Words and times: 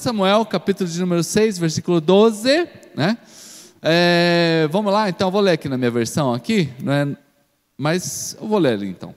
Samuel, 0.00 0.46
capítulo 0.46 0.88
de 0.88 0.98
número 0.98 1.22
6, 1.22 1.58
versículo 1.58 2.00
12, 2.00 2.66
né? 2.96 3.18
É, 3.82 4.66
vamos 4.70 4.90
lá, 4.90 5.10
então, 5.10 5.30
vou 5.30 5.42
ler 5.42 5.52
aqui 5.52 5.68
na 5.68 5.76
minha 5.76 5.90
versão 5.90 6.32
aqui, 6.32 6.70
é, 6.86 7.16
mas 7.76 8.34
eu 8.40 8.48
vou 8.48 8.58
ler 8.58 8.72
ali 8.72 8.88
então, 8.88 9.14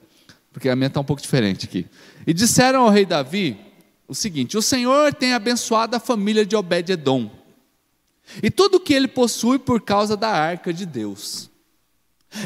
porque 0.51 0.67
a 0.67 0.75
minha 0.75 0.87
está 0.87 0.99
um 0.99 1.03
pouco 1.05 1.21
diferente 1.21 1.65
aqui. 1.65 1.87
E 2.27 2.33
disseram 2.33 2.81
ao 2.81 2.89
rei 2.89 3.05
Davi 3.05 3.57
o 4.09 4.13
seguinte: 4.13 4.57
O 4.57 4.61
Senhor 4.61 5.13
tem 5.13 5.33
abençoado 5.33 5.95
a 5.95 6.01
família 6.01 6.45
de 6.45 6.53
Obed-edom, 6.53 7.31
e 8.41 8.51
tudo 8.51 8.77
que 8.77 8.93
ele 8.93 9.07
possui 9.07 9.59
por 9.59 9.79
causa 9.79 10.17
da 10.17 10.31
arca 10.31 10.73
de 10.73 10.85
Deus. 10.85 11.49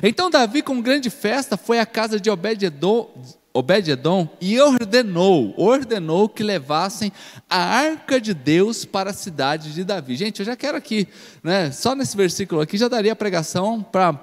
Então 0.04 0.30
Davi, 0.30 0.62
com 0.62 0.80
grande 0.80 1.10
festa, 1.10 1.58
foi 1.58 1.80
à 1.80 1.88
casa 1.88 2.20
de 2.20 2.30
Obed-edom 2.30 3.10
Obed-edom 3.58 4.30
e 4.40 4.62
ordenou, 4.62 5.52
ordenou 5.58 6.30
que 6.30 6.44
levassem 6.44 7.12
a 7.50 7.58
arca 7.58 8.22
de 8.22 8.32
Deus 8.32 8.86
para 8.86 9.10
a 9.10 9.14
cidade 9.14 9.74
de 9.74 9.84
Davi. 9.84 10.16
Gente, 10.16 10.42
eu 10.42 10.46
já 10.46 10.56
quero 10.56 10.78
aqui, 10.78 11.08
né, 11.42 11.72
só 11.72 11.96
nesse 11.96 12.16
versículo 12.16 12.62
aqui 12.62 12.78
já 12.78 12.88
daria 12.88 13.16
pregação 13.16 13.82
para 13.82 14.14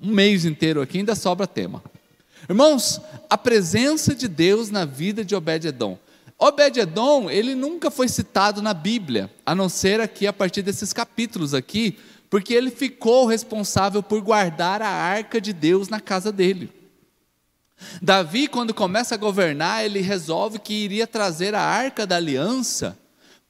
um 0.00 0.10
mês 0.10 0.46
inteiro 0.46 0.80
aqui, 0.80 0.98
ainda 0.98 1.14
sobra 1.14 1.46
tema. 1.46 1.82
Irmãos, 2.48 2.98
a 3.28 3.36
presença 3.36 4.14
de 4.14 4.26
Deus 4.26 4.70
na 4.70 4.86
vida 4.86 5.22
de 5.22 5.34
Obed-edom. 5.34 5.98
Obed-edom, 6.38 7.28
ele 7.28 7.54
nunca 7.54 7.90
foi 7.90 8.08
citado 8.08 8.62
na 8.62 8.72
Bíblia, 8.72 9.30
a 9.44 9.54
não 9.54 9.68
ser 9.68 10.00
aqui 10.00 10.26
a 10.26 10.32
partir 10.32 10.62
desses 10.62 10.94
capítulos 10.94 11.52
aqui, 11.52 11.98
porque 12.30 12.54
ele 12.54 12.70
ficou 12.70 13.26
responsável 13.26 14.02
por 14.02 14.22
guardar 14.22 14.80
a 14.80 14.88
arca 14.88 15.42
de 15.42 15.52
Deus 15.52 15.90
na 15.90 16.00
casa 16.00 16.32
dele. 16.32 16.70
Davi, 18.00 18.48
quando 18.48 18.72
começa 18.74 19.14
a 19.14 19.18
governar, 19.18 19.84
ele 19.84 20.00
resolve 20.00 20.58
que 20.58 20.72
iria 20.72 21.06
trazer 21.06 21.54
a 21.54 21.60
arca 21.60 22.06
da 22.06 22.16
aliança 22.16 22.96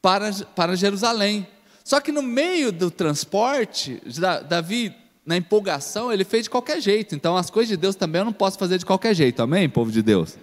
para, 0.03 0.33
para 0.55 0.77
Jerusalém. 0.77 1.47
Só 1.85 2.01
que 2.01 2.11
no 2.11 2.23
meio 2.23 2.73
do 2.73 2.91
transporte, 2.91 4.03
Davi, 4.49 4.95
na 5.25 5.37
empolgação, 5.37 6.13
ele 6.13 6.25
fez 6.25 6.45
de 6.45 6.51
qualquer 6.51 6.81
jeito. 6.81 7.15
Então, 7.15 7.37
as 7.37 7.51
coisas 7.51 7.69
de 7.69 7.77
Deus 7.77 7.95
também 7.95 8.21
eu 8.21 8.25
não 8.25 8.33
posso 8.33 8.59
fazer 8.59 8.79
de 8.79 8.87
qualquer 8.87 9.15
jeito, 9.15 9.43
amém, 9.43 9.69
povo 9.69 9.91
de 9.91 10.03
Deus? 10.03 10.37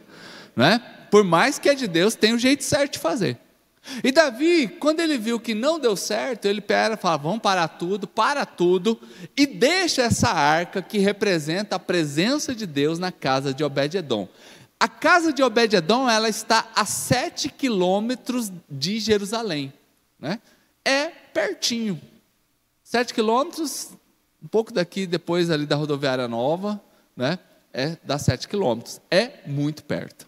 Não 0.56 0.66
é? 0.66 0.80
Por 1.12 1.24
mais 1.24 1.60
que 1.60 1.70
é 1.70 1.76
de 1.76 1.88
Deus, 1.88 2.16
tem 2.16 2.32
o 2.32 2.36
um 2.36 2.40
jeito 2.40 2.64
certo 2.64 2.94
de 2.94 3.00
fazer. 3.00 3.38
E 4.04 4.12
Davi, 4.12 4.68
quando 4.68 5.02
ele 5.02 5.18
viu 5.18 5.40
que 5.40 5.54
não 5.54 5.78
deu 5.78 5.96
certo, 5.96 6.46
ele 6.46 6.62
pera, 6.62 6.96
fala: 6.96 7.18
vamos 7.18 7.42
parar 7.42 7.68
tudo, 7.68 8.08
para 8.08 8.46
tudo, 8.46 9.00
e 9.36 9.46
deixa 9.46 10.04
essa 10.04 10.30
arca 10.30 10.82
que 10.82 11.00
representa 11.00 11.76
a 11.76 11.80
presença 11.80 12.56
de 12.56 12.66
Deus 12.66 12.98
na 12.98 13.12
casa 13.12 13.54
de 13.54 13.64
Obed-Edom. 13.64 14.28
A 14.80 14.88
casa 14.88 15.34
de 15.34 15.44
Obed-Edom 15.44 16.10
ela 16.10 16.30
está 16.30 16.70
a 16.76 16.86
sete 16.86 17.50
quilômetros 17.50 18.52
de 18.70 19.00
Jerusalém, 19.00 19.74
né? 20.20 20.40
É 20.86 21.08
pertinho, 21.08 22.00
sete 22.84 23.14
quilômetros, 23.14 23.92
um 24.42 24.48
pouco 24.48 24.74
daqui 24.74 25.06
depois 25.06 25.50
ali 25.50 25.66
da 25.66 25.76
rodoviária 25.76 26.28
nova, 26.28 26.82
né? 27.16 27.38
É 27.74 27.98
dá 28.04 28.18
sete 28.18 28.48
quilômetros, 28.48 29.02
é 29.12 29.40
muito 29.46 29.84
perto. 29.84 30.28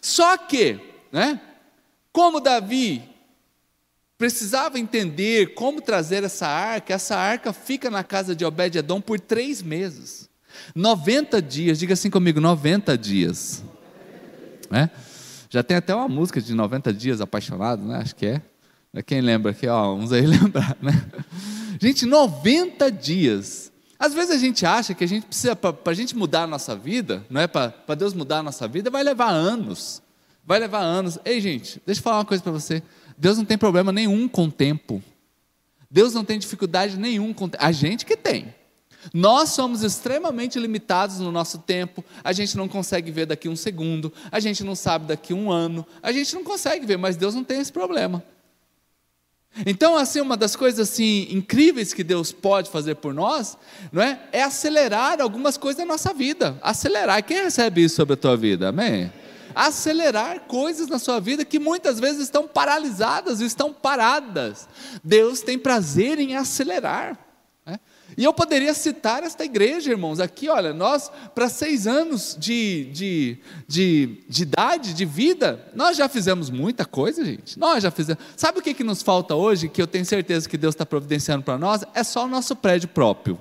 Só 0.00 0.36
que, 0.36 0.78
né? 1.12 1.40
Como 2.12 2.40
Davi 2.40 3.02
precisava 4.18 4.78
entender 4.78 5.54
como 5.54 5.80
trazer 5.80 6.24
essa 6.24 6.46
arca, 6.46 6.92
essa 6.92 7.16
arca 7.16 7.52
fica 7.52 7.88
na 7.88 8.04
casa 8.04 8.36
de 8.36 8.44
Obed-Edom 8.44 9.00
por 9.00 9.18
três 9.18 9.62
meses. 9.62 10.28
90 10.74 11.40
dias, 11.40 11.78
diga 11.78 11.94
assim 11.94 12.10
comigo, 12.10 12.40
90 12.40 12.98
dias. 12.98 13.64
É? 14.70 14.90
Já 15.48 15.62
tem 15.62 15.76
até 15.76 15.94
uma 15.94 16.06
música 16.06 16.40
de 16.40 16.54
90 16.54 16.92
dias 16.92 17.20
apaixonado, 17.20 17.82
né? 17.82 17.96
Acho 17.96 18.14
que 18.14 18.26
é. 18.26 18.42
Quem 19.02 19.20
lembra 19.20 19.52
aqui, 19.52 19.66
ó, 19.66 19.94
uns 19.94 20.12
aí 20.12 20.26
lembrar, 20.26 20.76
né? 20.82 20.92
Gente, 21.80 22.04
90 22.04 22.90
dias. 22.92 23.72
Às 23.98 24.12
vezes 24.14 24.30
a 24.30 24.38
gente 24.38 24.66
acha 24.66 24.94
que 24.94 25.04
a 25.04 25.08
gente 25.08 25.26
precisa, 25.26 25.56
para 25.56 25.74
a 25.86 25.94
gente 25.94 26.14
mudar 26.16 26.42
a 26.42 26.46
nossa 26.46 26.76
vida, 26.76 27.24
não 27.30 27.40
é? 27.40 27.46
Para 27.46 27.94
Deus 27.96 28.14
mudar 28.14 28.38
a 28.38 28.42
nossa 28.42 28.68
vida, 28.68 28.90
vai 28.90 29.02
levar 29.02 29.30
anos. 29.30 30.02
Vai 30.50 30.58
levar 30.58 30.80
anos. 30.80 31.16
Ei, 31.24 31.40
gente, 31.40 31.80
deixa 31.86 32.00
eu 32.00 32.02
falar 32.02 32.16
uma 32.16 32.24
coisa 32.24 32.42
para 32.42 32.50
você. 32.50 32.82
Deus 33.16 33.38
não 33.38 33.44
tem 33.44 33.56
problema 33.56 33.92
nenhum 33.92 34.26
com 34.26 34.46
o 34.46 34.50
tempo. 34.50 35.00
Deus 35.88 36.12
não 36.12 36.24
tem 36.24 36.40
dificuldade 36.40 36.98
nenhum 36.98 37.32
com 37.32 37.48
A 37.56 37.70
gente 37.70 38.04
que 38.04 38.16
tem. 38.16 38.52
Nós 39.14 39.50
somos 39.50 39.84
extremamente 39.84 40.58
limitados 40.58 41.20
no 41.20 41.30
nosso 41.30 41.58
tempo, 41.58 42.04
a 42.24 42.32
gente 42.32 42.56
não 42.56 42.66
consegue 42.66 43.12
ver 43.12 43.26
daqui 43.26 43.48
um 43.48 43.54
segundo, 43.54 44.12
a 44.28 44.40
gente 44.40 44.64
não 44.64 44.74
sabe 44.74 45.06
daqui 45.06 45.32
um 45.32 45.52
ano, 45.52 45.86
a 46.02 46.10
gente 46.10 46.34
não 46.34 46.42
consegue 46.42 46.84
ver, 46.84 46.98
mas 46.98 47.16
Deus 47.16 47.32
não 47.32 47.44
tem 47.44 47.60
esse 47.60 47.70
problema. 47.70 48.20
Então, 49.64 49.96
assim, 49.96 50.20
uma 50.20 50.36
das 50.36 50.56
coisas 50.56 50.90
assim 50.90 51.28
incríveis 51.30 51.94
que 51.94 52.02
Deus 52.02 52.32
pode 52.32 52.70
fazer 52.70 52.96
por 52.96 53.14
nós, 53.14 53.56
não 53.92 54.02
é? 54.02 54.20
É 54.32 54.42
acelerar 54.42 55.20
algumas 55.20 55.56
coisas 55.56 55.78
na 55.78 55.86
nossa 55.86 56.12
vida. 56.12 56.58
Acelerar. 56.60 57.22
Quem 57.22 57.40
recebe 57.44 57.84
isso 57.84 57.94
sobre 57.94 58.14
a 58.14 58.16
tua 58.16 58.36
vida? 58.36 58.70
Amém 58.70 59.12
acelerar 59.54 60.40
coisas 60.40 60.88
na 60.88 60.98
sua 60.98 61.20
vida 61.20 61.44
que 61.44 61.58
muitas 61.58 61.98
vezes 61.98 62.22
estão 62.22 62.46
paralisadas, 62.46 63.40
estão 63.40 63.72
paradas. 63.72 64.68
Deus 65.02 65.40
tem 65.40 65.58
prazer 65.58 66.18
em 66.18 66.36
acelerar. 66.36 67.18
Né? 67.66 67.78
E 68.16 68.24
eu 68.24 68.32
poderia 68.32 68.74
citar 68.74 69.22
esta 69.22 69.44
igreja, 69.44 69.90
irmãos, 69.90 70.20
aqui, 70.20 70.48
olha, 70.48 70.72
nós, 70.72 71.10
para 71.34 71.48
seis 71.48 71.86
anos 71.86 72.36
de, 72.38 72.84
de, 72.92 73.38
de, 73.68 74.24
de 74.28 74.42
idade, 74.42 74.94
de 74.94 75.04
vida, 75.04 75.68
nós 75.74 75.96
já 75.96 76.08
fizemos 76.08 76.50
muita 76.50 76.84
coisa, 76.84 77.24
gente. 77.24 77.58
Nós 77.58 77.82
já 77.82 77.90
fizemos. 77.90 78.22
Sabe 78.36 78.58
o 78.58 78.62
que, 78.62 78.74
que 78.74 78.84
nos 78.84 79.02
falta 79.02 79.34
hoje, 79.34 79.68
que 79.68 79.80
eu 79.80 79.86
tenho 79.86 80.04
certeza 80.04 80.48
que 80.48 80.58
Deus 80.58 80.74
está 80.74 80.84
providenciando 80.84 81.44
para 81.44 81.58
nós? 81.58 81.84
É 81.94 82.02
só 82.02 82.24
o 82.24 82.28
nosso 82.28 82.56
prédio 82.56 82.88
próprio. 82.88 83.38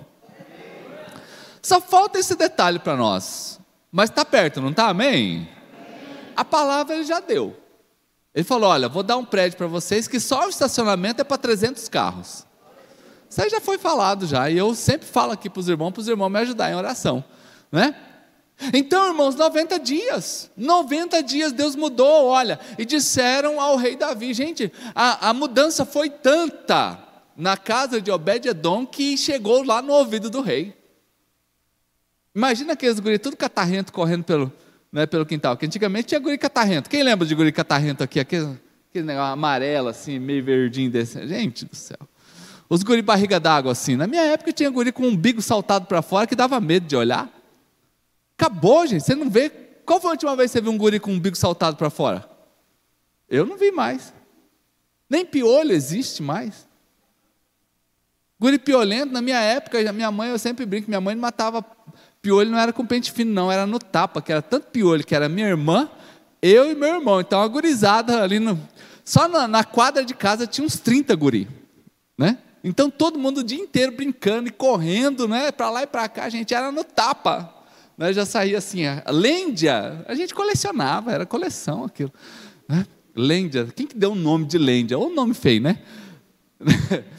Só 1.62 1.81
falta 1.81 2.18
esse 2.20 2.36
detalhe 2.36 2.80
para 2.80 2.96
nós. 2.96 3.59
Mas 3.91 4.09
está 4.09 4.24
perto, 4.24 4.62
não 4.62 4.70
está? 4.70 4.88
Amém? 4.88 5.50
A 6.39 6.45
palavra 6.45 6.95
ele 6.95 7.03
já 7.03 7.19
deu. 7.19 7.53
Ele 8.33 8.45
falou: 8.45 8.69
Olha, 8.69 8.88
vou 8.88 9.03
dar 9.03 9.17
um 9.17 9.25
prédio 9.25 9.57
para 9.57 9.67
vocês 9.67 10.07
que 10.07 10.22
só 10.22 10.45
o 10.45 10.50
estacionamento 10.50 11.19
é 11.19 11.23
para 11.25 11.38
300 11.38 11.89
carros. 11.89 12.45
Isso 13.29 13.41
aí 13.41 13.50
já 13.50 13.59
foi 13.59 13.77
falado 13.77 14.25
já, 14.25 14.49
e 14.49 14.57
eu 14.57 14.73
sempre 14.73 15.05
falo 15.05 15.33
aqui 15.33 15.49
para 15.49 15.59
os 15.59 15.67
irmãos, 15.67 15.91
para 15.91 15.99
os 15.99 16.07
irmãos 16.07 16.29
me 16.29 16.39
ajudar 16.39 16.72
em 16.72 16.75
oração, 16.75 17.23
né? 17.69 17.94
Então, 18.73 19.07
irmãos, 19.07 19.35
90 19.35 19.79
dias, 19.79 20.49
90 20.55 21.22
dias 21.23 21.51
Deus 21.51 21.75
mudou, 21.75 22.28
olha, 22.28 22.57
e 22.78 22.85
disseram 22.85 23.59
ao 23.59 23.75
rei 23.75 23.97
Davi, 23.97 24.33
gente, 24.33 24.72
a, 24.95 25.29
a 25.29 25.33
mudança 25.33 25.85
foi 25.85 26.09
tanta 26.09 26.97
na 27.35 27.57
casa 27.57 28.01
de 28.01 28.09
Obed-Edom 28.09 28.85
que 28.85 29.17
chegou 29.17 29.61
lá 29.63 29.81
no 29.81 29.91
ouvido 29.91 30.29
do 30.29 30.41
rei. 30.41 30.73
Imagina 32.33 32.73
aqueles 32.73 32.99
guri 32.99 33.19
tudo 33.19 33.35
catarrento 33.35 33.91
correndo 33.91 34.23
pelo, 34.23 34.51
né, 34.91 35.05
pelo 35.05 35.25
quintal. 35.25 35.55
Porque 35.55 35.66
antigamente 35.66 36.09
tinha 36.09 36.19
guri 36.19 36.38
catarrento. 36.38 36.89
Quem 36.89 37.03
lembra 37.03 37.27
de 37.27 37.35
guri 37.35 37.51
catarrento 37.51 38.03
aqui? 38.03 38.19
Aquele, 38.19 38.59
aquele 38.89 39.05
negócio 39.05 39.33
amarelo, 39.33 39.88
assim, 39.88 40.19
meio 40.19 40.44
verdinho 40.44 40.89
desse. 40.91 41.25
Gente 41.27 41.66
do 41.66 41.75
céu. 41.75 42.00
Os 42.67 42.83
guri 42.83 43.01
barriga 43.01 43.39
d'água, 43.39 43.72
assim. 43.72 43.95
Na 43.95 44.07
minha 44.07 44.23
época 44.23 44.51
tinha 44.51 44.69
guri 44.69 44.91
com 44.91 45.03
um 45.03 45.09
umbigo 45.09 45.41
saltado 45.41 45.85
para 45.85 46.01
fora 46.01 46.28
que 46.28 46.35
dava 46.35 46.59
medo 46.59 46.85
de 46.85 46.95
olhar. 46.95 47.29
Acabou, 48.38 48.85
gente. 48.85 49.03
Você 49.03 49.16
não 49.16 49.29
vê. 49.29 49.49
Qual 49.85 49.99
foi 49.99 50.09
a 50.09 50.13
última 50.13 50.35
vez 50.35 50.51
que 50.51 50.57
você 50.57 50.61
viu 50.61 50.72
um 50.72 50.78
guri 50.78 50.99
com 50.99 51.11
um 51.11 51.16
umbigo 51.16 51.35
saltado 51.35 51.75
para 51.75 51.89
fora? 51.89 52.29
Eu 53.28 53.45
não 53.45 53.57
vi 53.57 53.72
mais. 53.72 54.13
Nem 55.09 55.25
piolho 55.25 55.72
existe 55.72 56.22
mais. 56.22 56.67
Guri 58.39 58.57
piolento, 58.57 59.11
na 59.11 59.22
minha 59.22 59.39
época, 59.39 59.91
minha 59.91 60.11
mãe, 60.11 60.29
eu 60.29 60.39
sempre 60.39 60.66
brinco, 60.66 60.88
minha 60.88 61.01
mãe 61.01 61.16
matava 61.16 61.66
Piolho 62.22 62.52
não 62.52 62.59
era 62.59 62.74
com 62.74 62.85
pente 62.85 63.12
fino, 63.12 63.34
não, 63.34 63.52
era 63.52 63.66
no 63.66 63.80
tapa, 63.80 64.22
que 64.22 64.31
era 64.31 64.41
tanto 64.41 64.68
piolho, 64.68 65.06
que 65.06 65.16
era 65.16 65.30
minha 65.30 65.47
irmã, 65.47 65.90
eu 66.41 66.69
e 66.69 66.75
meu 66.75 66.96
irmão. 66.96 67.22
Então 67.22 67.41
a 67.41 67.47
gurizada 67.47 68.22
ali 68.22 68.40
no. 68.40 68.59
Só 69.06 69.28
na, 69.28 69.47
na 69.47 69.63
quadra 69.63 70.03
de 70.03 70.13
casa 70.13 70.46
tinha 70.46 70.66
uns 70.66 70.78
30 70.79 71.16
guri. 71.16 71.47
Né? 72.17 72.38
Então 72.64 72.90
todo 72.90 73.17
mundo 73.17 73.40
o 73.40 73.43
dia 73.43 73.58
inteiro 73.58 73.93
brincando 73.93 74.49
e 74.49 74.52
correndo, 74.52 75.28
né? 75.28 75.52
Para 75.52 75.70
lá 75.70 75.84
e 75.84 75.88
para 75.88 76.09
cá, 76.09 76.26
a 76.26 76.29
gente 76.29 76.53
era 76.53 76.72
no 76.72 76.84
tapa. 76.84 77.53
Né? 77.97 78.11
Já 78.11 78.26
saía 78.26 78.58
assim, 78.58 78.85
a 78.85 79.03
Lêndia, 79.09 80.03
a 80.08 80.14
gente 80.14 80.34
colecionava, 80.34 81.11
era 81.11 81.26
coleção 81.26 81.85
aquilo. 81.85 82.14
Né? 82.67 82.85
Lêndia, 83.16 83.67
quem 83.73 83.88
que 83.88 83.96
deu 83.96 84.11
o 84.11 84.16
nome 84.16 84.46
de 84.46 84.58
Lêndia? 84.58 84.97
Ou 84.97 85.09
nome 85.14 85.34
feio, 85.34 85.61
né? 85.61 85.79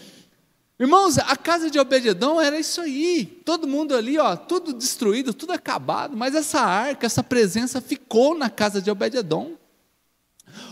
Irmãos, 0.81 1.19
a 1.19 1.37
casa 1.37 1.71
de 1.71 1.79
Obededão 1.79 2.41
era 2.41 2.59
isso 2.59 2.81
aí. 2.81 3.27
Todo 3.45 3.69
mundo 3.69 3.95
ali, 3.95 4.19
ó, 4.19 4.35
tudo 4.35 4.73
destruído, 4.73 5.35
tudo 5.35 5.53
acabado, 5.53 6.17
mas 6.17 6.35
essa 6.35 6.59
arca, 6.59 7.05
essa 7.05 7.23
presença 7.23 7.83
ficou 7.83 8.35
na 8.35 8.49
casa 8.49 8.81
de 8.81 8.91
Obededon. 8.91 9.53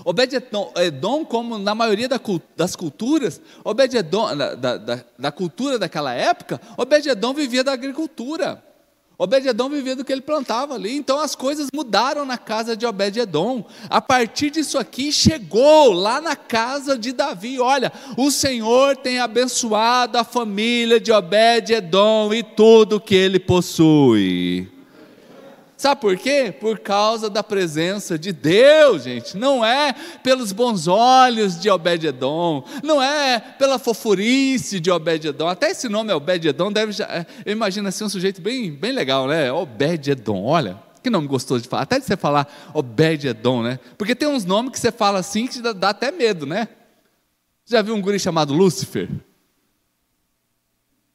Obededon, 0.06 1.26
como 1.26 1.58
na 1.58 1.74
maioria 1.74 2.08
das 2.56 2.74
culturas, 2.74 3.38
Obededon, 3.62 4.34
da, 4.34 4.54
da, 4.54 5.04
da 5.18 5.30
cultura 5.30 5.78
daquela 5.78 6.14
época, 6.14 6.58
Obededon 6.78 7.34
vivia 7.34 7.62
da 7.62 7.74
agricultura. 7.74 8.64
Obed-Edom 9.18 9.68
vivia 9.68 9.96
do 9.96 10.04
que 10.04 10.12
ele 10.12 10.20
plantava 10.20 10.74
ali. 10.74 10.96
Então 10.96 11.18
as 11.18 11.34
coisas 11.34 11.66
mudaram 11.74 12.24
na 12.24 12.38
casa 12.38 12.76
de 12.76 12.86
Obed-Edom. 12.86 13.64
A 13.90 14.00
partir 14.00 14.50
disso 14.50 14.78
aqui, 14.78 15.10
chegou 15.10 15.92
lá 15.92 16.20
na 16.20 16.36
casa 16.36 16.96
de 16.96 17.12
Davi. 17.12 17.58
Olha, 17.58 17.92
o 18.16 18.30
Senhor 18.30 18.96
tem 18.96 19.18
abençoado 19.18 20.16
a 20.16 20.22
família 20.22 21.00
de 21.00 21.10
Obed-Edom 21.10 22.32
e 22.32 22.44
tudo 22.44 23.00
que 23.00 23.16
ele 23.16 23.40
possui. 23.40 24.77
Sabe 25.78 26.00
por 26.00 26.16
quê? 26.16 26.50
Por 26.50 26.80
causa 26.80 27.30
da 27.30 27.40
presença 27.40 28.18
de 28.18 28.32
Deus, 28.32 29.04
gente. 29.04 29.36
Não 29.36 29.64
é 29.64 29.94
pelos 30.24 30.50
bons 30.50 30.88
olhos 30.88 31.56
de 31.56 31.70
Obed-Edom, 31.70 32.64
não 32.82 33.00
é 33.00 33.38
pela 33.38 33.78
fofurice 33.78 34.80
de 34.80 34.90
Obed-Edom. 34.90 35.46
Até 35.46 35.70
esse 35.70 35.88
nome 35.88 36.12
Obed-Edom 36.12 36.72
deve 36.72 36.90
já, 36.90 37.04
é, 37.04 37.24
eu 37.46 37.52
imagino 37.52 37.86
assim 37.86 38.02
um 38.02 38.08
sujeito 38.08 38.42
bem, 38.42 38.72
bem 38.72 38.90
legal, 38.90 39.28
né? 39.28 39.52
Obed-Edom, 39.52 40.44
olha. 40.44 40.82
Que 41.00 41.08
nome 41.08 41.28
gostoso 41.28 41.62
de 41.62 41.68
falar. 41.68 41.84
Até 41.84 42.00
de 42.00 42.06
você 42.06 42.16
falar 42.16 42.52
Obed-Edom, 42.74 43.62
né? 43.62 43.78
Porque 43.96 44.16
tem 44.16 44.26
uns 44.26 44.44
nomes 44.44 44.72
que 44.72 44.80
você 44.80 44.90
fala 44.90 45.20
assim 45.20 45.46
que 45.46 45.60
dá, 45.60 45.72
dá 45.72 45.90
até 45.90 46.10
medo, 46.10 46.44
né? 46.44 46.66
Já 47.64 47.82
viu 47.82 47.94
um 47.94 48.00
guri 48.02 48.18
chamado 48.18 48.52
Lúcifer? 48.52 49.08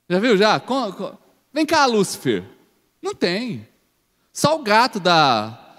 Já 0.10 0.20
viu 0.20 0.38
já? 0.38 0.62
Vem 1.52 1.66
cá, 1.66 1.86
Lúcifer. 1.86 2.46
Não 3.02 3.14
tem. 3.14 3.73
Só 4.34 4.60
o 4.60 4.64
gato 4.64 5.00
da, 5.00 5.76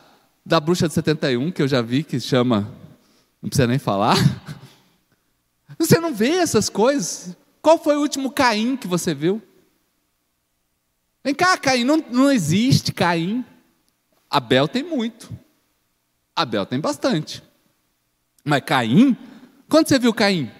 da 0.46 0.60
bruxa 0.60 0.86
de 0.86 0.94
71, 0.94 1.50
que 1.50 1.60
eu 1.60 1.66
já 1.66 1.82
vi, 1.82 2.04
que 2.04 2.20
chama. 2.20 2.72
Não 3.42 3.50
precisa 3.50 3.66
nem 3.66 3.80
falar. 3.80 4.16
Você 5.76 5.98
não 5.98 6.14
vê 6.14 6.36
essas 6.36 6.68
coisas? 6.68 7.36
Qual 7.60 7.76
foi 7.76 7.96
o 7.96 8.00
último 8.00 8.30
Caim 8.30 8.76
que 8.76 8.86
você 8.86 9.12
viu? 9.12 9.42
Vem 11.24 11.34
cá, 11.34 11.56
Caim, 11.56 11.82
não, 11.82 11.96
não 12.10 12.30
existe 12.30 12.92
Caim. 12.92 13.44
Abel 14.30 14.68
tem 14.68 14.82
muito. 14.82 15.32
Abel 16.36 16.64
tem 16.64 16.78
bastante. 16.78 17.42
Mas 18.44 18.62
Caim? 18.64 19.16
Quando 19.68 19.88
você 19.88 19.98
viu 19.98 20.12
Caim? 20.14 20.50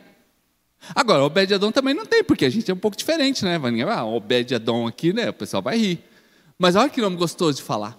Agora, 0.95 1.23
Obed-Edom 1.25 1.71
também 1.71 1.95
não 1.95 2.07
tem, 2.07 2.25
porque 2.25 2.45
a 2.47 2.51
gente 2.51 2.71
é 2.71 2.75
um 2.75 2.79
pouco 2.79 2.97
diferente, 2.97 3.45
né? 3.45 3.59
Vai 3.59 3.81
ah, 3.83 4.05
Obed-Edom 4.05 4.87
aqui, 4.87 5.13
né? 5.13 5.31
O 5.31 5.35
pessoal 5.35 5.63
vai 5.63 5.79
rir. 5.79 6.05
Mas 6.59 6.77
olha 6.77 6.89
que 6.89 7.01
nome 7.01 7.17
gostoso 7.17 7.57
de 7.59 7.63
falar. 7.63 7.97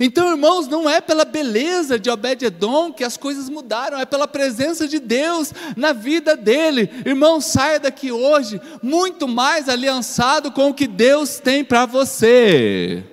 Então, 0.00 0.30
irmãos, 0.30 0.66
não 0.66 0.88
é 0.88 1.00
pela 1.00 1.24
beleza 1.24 1.98
de 1.98 2.08
Obed-Edom 2.08 2.92
que 2.92 3.04
as 3.04 3.16
coisas 3.16 3.50
mudaram, 3.50 3.98
é 3.98 4.06
pela 4.06 4.26
presença 4.26 4.88
de 4.88 4.98
Deus 4.98 5.52
na 5.76 5.92
vida 5.92 6.36
dele. 6.36 6.90
Irmão, 7.04 7.40
saia 7.40 7.78
daqui 7.78 8.10
hoje 8.10 8.60
muito 8.82 9.28
mais 9.28 9.68
aliançado 9.68 10.50
com 10.50 10.70
o 10.70 10.74
que 10.74 10.86
Deus 10.86 11.38
tem 11.38 11.62
para 11.62 11.84
você. 11.84 13.04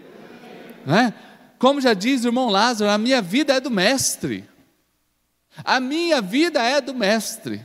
É? 0.88 1.14
Como 1.60 1.82
já 1.82 1.94
diz 1.94 2.24
o 2.24 2.30
irmão 2.30 2.50
Lázaro, 2.50 2.90
a 2.90 2.98
minha 2.98 3.22
vida 3.22 3.54
é 3.54 3.60
do 3.60 3.70
Mestre. 3.70 4.50
A 5.64 5.80
minha 5.80 6.22
vida 6.22 6.62
é 6.62 6.80
do 6.80 6.94
Mestre. 6.94 7.64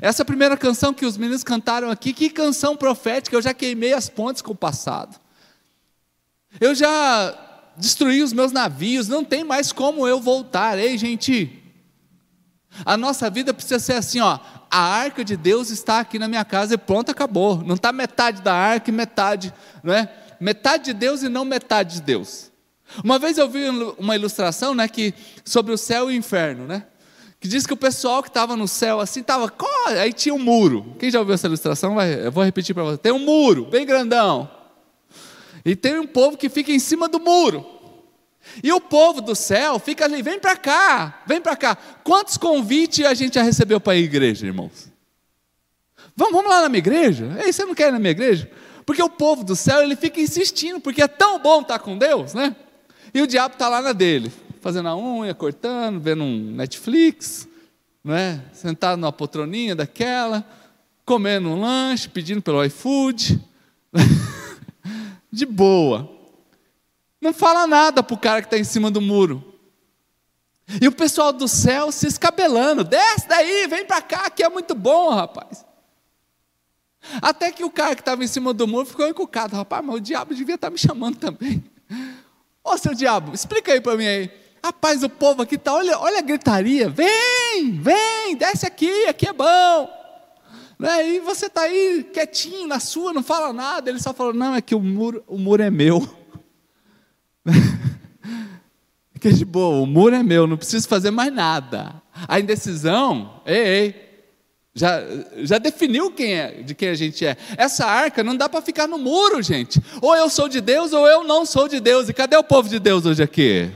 Essa 0.00 0.24
primeira 0.24 0.56
canção 0.56 0.94
que 0.94 1.04
os 1.04 1.16
meninos 1.16 1.42
cantaram 1.42 1.90
aqui, 1.90 2.12
que 2.12 2.30
canção 2.30 2.76
profética, 2.76 3.34
eu 3.34 3.42
já 3.42 3.52
queimei 3.52 3.92
as 3.92 4.08
pontes 4.08 4.42
com 4.42 4.52
o 4.52 4.56
passado. 4.56 5.21
Eu 6.60 6.74
já 6.74 7.34
destruí 7.76 8.22
os 8.22 8.32
meus 8.32 8.52
navios, 8.52 9.08
não 9.08 9.24
tem 9.24 9.44
mais 9.44 9.72
como 9.72 10.06
eu 10.06 10.20
voltar. 10.20 10.78
Ei, 10.78 10.96
gente, 10.98 11.62
a 12.84 12.96
nossa 12.96 13.28
vida 13.28 13.52
precisa 13.52 13.78
ser 13.78 13.94
assim, 13.94 14.20
ó. 14.20 14.38
A 14.70 14.80
arca 14.80 15.24
de 15.24 15.36
Deus 15.36 15.70
está 15.70 16.00
aqui 16.00 16.18
na 16.18 16.28
minha 16.28 16.44
casa 16.44 16.74
e 16.74 16.78
pronto, 16.78 17.10
acabou. 17.10 17.62
Não 17.62 17.74
está 17.74 17.92
metade 17.92 18.40
da 18.40 18.54
arca 18.54 18.90
e 18.90 18.92
metade, 18.92 19.52
não 19.82 19.92
é? 19.92 20.10
Metade 20.40 20.86
de 20.86 20.92
Deus 20.94 21.22
e 21.22 21.28
não 21.28 21.44
metade 21.44 21.96
de 21.96 22.02
Deus. 22.02 22.50
Uma 23.04 23.18
vez 23.18 23.38
eu 23.38 23.48
vi 23.48 23.68
uma 23.98 24.14
ilustração, 24.14 24.74
né, 24.74 24.88
que 24.88 25.14
sobre 25.44 25.72
o 25.72 25.78
céu 25.78 26.10
e 26.10 26.14
o 26.14 26.16
inferno, 26.16 26.66
né? 26.66 26.84
Que 27.40 27.48
diz 27.48 27.66
que 27.66 27.72
o 27.72 27.76
pessoal 27.76 28.22
que 28.22 28.28
estava 28.28 28.56
no 28.56 28.68
céu 28.68 29.00
assim 29.00 29.20
estava, 29.20 29.52
aí 29.98 30.12
tinha 30.12 30.34
um 30.34 30.38
muro. 30.38 30.94
Quem 30.98 31.10
já 31.10 31.18
ouviu 31.18 31.34
essa 31.34 31.46
ilustração? 31.46 31.94
Vai, 31.94 32.26
eu 32.26 32.32
vou 32.32 32.44
repetir 32.44 32.74
para 32.74 32.84
você. 32.84 32.98
Tem 32.98 33.12
um 33.12 33.18
muro 33.18 33.66
bem 33.66 33.84
grandão. 33.84 34.48
E 35.64 35.76
tem 35.76 35.98
um 35.98 36.06
povo 36.06 36.36
que 36.36 36.48
fica 36.48 36.72
em 36.72 36.78
cima 36.78 37.08
do 37.08 37.20
muro. 37.20 37.64
E 38.62 38.72
o 38.72 38.80
povo 38.80 39.20
do 39.20 39.34
céu 39.34 39.78
fica 39.78 40.04
ali, 40.04 40.20
vem 40.22 40.38
para 40.38 40.56
cá, 40.56 41.22
vem 41.26 41.40
para 41.40 41.56
cá. 41.56 41.76
Quantos 42.02 42.36
convites 42.36 43.04
a 43.04 43.14
gente 43.14 43.34
já 43.34 43.42
recebeu 43.42 43.80
para 43.80 43.92
a 43.92 43.96
igreja, 43.96 44.46
irmãos? 44.46 44.90
Vamos, 46.16 46.32
vamos 46.34 46.50
lá 46.50 46.62
na 46.62 46.68
minha 46.68 46.78
igreja? 46.78 47.38
Ei, 47.44 47.52
você 47.52 47.64
não 47.64 47.74
quer 47.74 47.88
ir 47.88 47.92
na 47.92 47.98
minha 47.98 48.10
igreja? 48.10 48.50
Porque 48.84 49.02
o 49.02 49.08
povo 49.08 49.44
do 49.44 49.54
céu, 49.54 49.82
ele 49.82 49.94
fica 49.94 50.20
insistindo, 50.20 50.80
porque 50.80 51.02
é 51.02 51.08
tão 51.08 51.38
bom 51.38 51.60
estar 51.62 51.78
com 51.78 51.96
Deus, 51.96 52.34
né? 52.34 52.54
E 53.14 53.22
o 53.22 53.26
diabo 53.26 53.54
está 53.54 53.68
lá 53.68 53.80
na 53.80 53.92
dele, 53.92 54.32
fazendo 54.60 54.88
a 54.88 54.96
unha, 54.96 55.34
cortando, 55.34 56.00
vendo 56.00 56.24
um 56.24 56.52
Netflix, 56.52 57.48
não 58.02 58.14
é? 58.14 58.40
sentado 58.52 58.98
numa 58.98 59.12
poltroninha 59.12 59.76
daquela, 59.76 60.44
comendo 61.04 61.48
um 61.48 61.60
lanche, 61.60 62.08
pedindo 62.08 62.42
pelo 62.42 62.64
iFood. 62.64 63.40
De 65.32 65.46
boa. 65.46 66.10
Não 67.20 67.32
fala 67.32 67.66
nada 67.66 68.02
para 68.02 68.14
o 68.14 68.18
cara 68.18 68.42
que 68.42 68.46
está 68.46 68.58
em 68.58 68.64
cima 68.64 68.90
do 68.90 69.00
muro. 69.00 69.52
E 70.80 70.86
o 70.86 70.92
pessoal 70.92 71.32
do 71.32 71.48
céu 71.48 71.90
se 71.90 72.06
escabelando: 72.06 72.84
desce 72.84 73.26
daí, 73.26 73.66
vem 73.66 73.84
para 73.84 74.02
cá, 74.02 74.28
que 74.28 74.42
é 74.42 74.48
muito 74.48 74.74
bom, 74.74 75.10
rapaz. 75.10 75.64
Até 77.20 77.50
que 77.50 77.64
o 77.64 77.70
cara 77.70 77.94
que 77.94 78.00
estava 78.00 78.22
em 78.22 78.28
cima 78.28 78.52
do 78.52 78.66
muro 78.66 78.86
ficou 78.86 79.08
encucado: 79.08 79.56
rapaz, 79.56 79.84
mas 79.84 79.96
o 79.96 80.00
diabo 80.00 80.34
devia 80.34 80.56
estar 80.56 80.68
tá 80.68 80.70
me 80.70 80.78
chamando 80.78 81.16
também. 81.16 81.64
Ô 82.62 82.76
seu 82.76 82.94
diabo, 82.94 83.34
explica 83.34 83.72
aí 83.72 83.80
para 83.80 83.96
mim 83.96 84.06
aí. 84.06 84.30
Rapaz, 84.64 85.02
o 85.02 85.08
povo 85.08 85.42
aqui 85.42 85.56
está, 85.56 85.74
olha, 85.74 85.98
olha 85.98 86.18
a 86.18 86.22
gritaria: 86.22 86.88
vem, 86.88 87.80
vem, 87.80 88.36
desce 88.36 88.66
aqui, 88.66 89.06
aqui 89.06 89.28
é 89.28 89.32
bom. 89.32 90.01
Né? 90.82 91.10
E 91.10 91.20
você 91.20 91.46
está 91.46 91.60
aí 91.60 92.04
quietinho 92.12 92.66
na 92.66 92.80
sua, 92.80 93.12
não 93.12 93.22
fala 93.22 93.52
nada. 93.52 93.88
Ele 93.88 94.00
só 94.00 94.12
falou: 94.12 94.34
não, 94.34 94.52
é 94.52 94.60
que 94.60 94.74
o 94.74 94.80
muro, 94.80 95.22
o 95.28 95.38
muro 95.38 95.62
é 95.62 95.70
meu. 95.70 96.00
que 99.20 99.30
de 99.30 99.44
boa, 99.44 99.80
o 99.80 99.86
muro 99.86 100.16
é 100.16 100.24
meu, 100.24 100.48
não 100.48 100.56
preciso 100.56 100.88
fazer 100.88 101.12
mais 101.12 101.32
nada. 101.32 102.02
A 102.26 102.40
indecisão, 102.40 103.40
ei, 103.46 103.56
ei, 103.56 103.94
já, 104.74 105.00
já 105.44 105.58
definiu 105.58 106.10
quem 106.10 106.34
é, 106.34 106.62
de 106.62 106.74
quem 106.74 106.88
a 106.88 106.94
gente 106.96 107.24
é. 107.24 107.36
Essa 107.56 107.86
arca 107.86 108.24
não 108.24 108.36
dá 108.36 108.48
para 108.48 108.60
ficar 108.60 108.88
no 108.88 108.98
muro, 108.98 109.40
gente. 109.40 109.80
Ou 110.00 110.16
eu 110.16 110.28
sou 110.28 110.48
de 110.48 110.60
Deus 110.60 110.92
ou 110.92 111.06
eu 111.06 111.22
não 111.22 111.46
sou 111.46 111.68
de 111.68 111.78
Deus. 111.78 112.08
E 112.08 112.12
cadê 112.12 112.36
o 112.36 112.42
povo 112.42 112.68
de 112.68 112.80
Deus 112.80 113.06
hoje 113.06 113.22
aqui? 113.22 113.70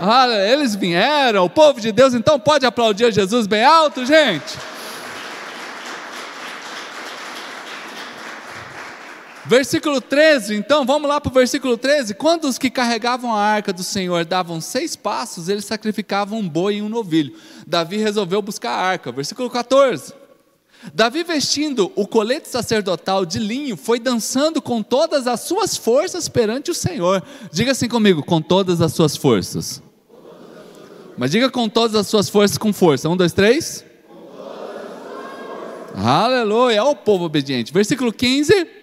Ah, 0.00 0.26
eles 0.50 0.74
vieram, 0.74 1.44
o 1.44 1.50
povo 1.50 1.80
de 1.80 1.92
Deus, 1.92 2.12
então 2.12 2.40
pode 2.40 2.66
aplaudir 2.66 3.12
Jesus 3.12 3.46
bem 3.46 3.62
alto, 3.62 4.04
gente. 4.04 4.71
Versículo 9.52 10.00
13, 10.00 10.54
então, 10.54 10.86
vamos 10.86 11.06
lá 11.06 11.20
para 11.20 11.28
o 11.28 11.34
versículo 11.34 11.76
13. 11.76 12.14
Quando 12.14 12.44
os 12.44 12.56
que 12.56 12.70
carregavam 12.70 13.36
a 13.36 13.38
arca 13.38 13.70
do 13.70 13.82
Senhor 13.82 14.24
davam 14.24 14.62
seis 14.62 14.96
passos, 14.96 15.46
eles 15.46 15.66
sacrificavam 15.66 16.38
um 16.38 16.48
boi 16.48 16.76
e 16.76 16.82
um 16.82 16.88
novilho. 16.88 17.34
Davi 17.66 17.98
resolveu 17.98 18.40
buscar 18.40 18.70
a 18.70 18.80
arca. 18.80 19.12
Versículo 19.12 19.50
14. 19.50 20.14
Davi, 20.94 21.22
vestindo 21.22 21.92
o 21.94 22.06
colete 22.06 22.48
sacerdotal 22.48 23.26
de 23.26 23.38
linho, 23.38 23.76
foi 23.76 24.00
dançando 24.00 24.62
com 24.62 24.82
todas 24.82 25.26
as 25.26 25.40
suas 25.40 25.76
forças 25.76 26.30
perante 26.30 26.70
o 26.70 26.74
Senhor. 26.74 27.22
Diga 27.52 27.72
assim 27.72 27.88
comigo: 27.88 28.22
com 28.22 28.40
todas 28.40 28.80
as 28.80 28.94
suas 28.94 29.18
forças. 29.18 29.82
Mas 31.18 31.30
diga 31.30 31.50
com 31.50 31.68
todas 31.68 31.94
as 31.94 32.06
suas 32.06 32.30
forças, 32.30 32.56
com 32.56 32.72
força. 32.72 33.06
Um, 33.06 33.18
dois, 33.18 33.34
três. 33.34 33.84
Aleluia, 35.94 36.76
é 36.76 36.82
o 36.82 36.96
povo 36.96 37.26
obediente. 37.26 37.70
Versículo 37.70 38.14
15. 38.14 38.80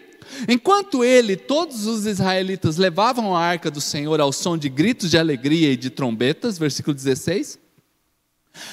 Enquanto 0.48 1.04
ele 1.04 1.36
todos 1.36 1.86
os 1.86 2.06
israelitas 2.06 2.78
levavam 2.78 3.36
a 3.36 3.42
arca 3.42 3.70
do 3.70 3.82
Senhor 3.82 4.20
ao 4.22 4.32
som 4.32 4.58
de 4.58 4.70
gritos 4.70 5.10
de 5.10 5.18
alegria 5.18 5.72
e 5.72 5.78
de 5.78 5.90
trombetas, 5.90 6.58
versículo 6.58 6.94
16. 6.94 7.60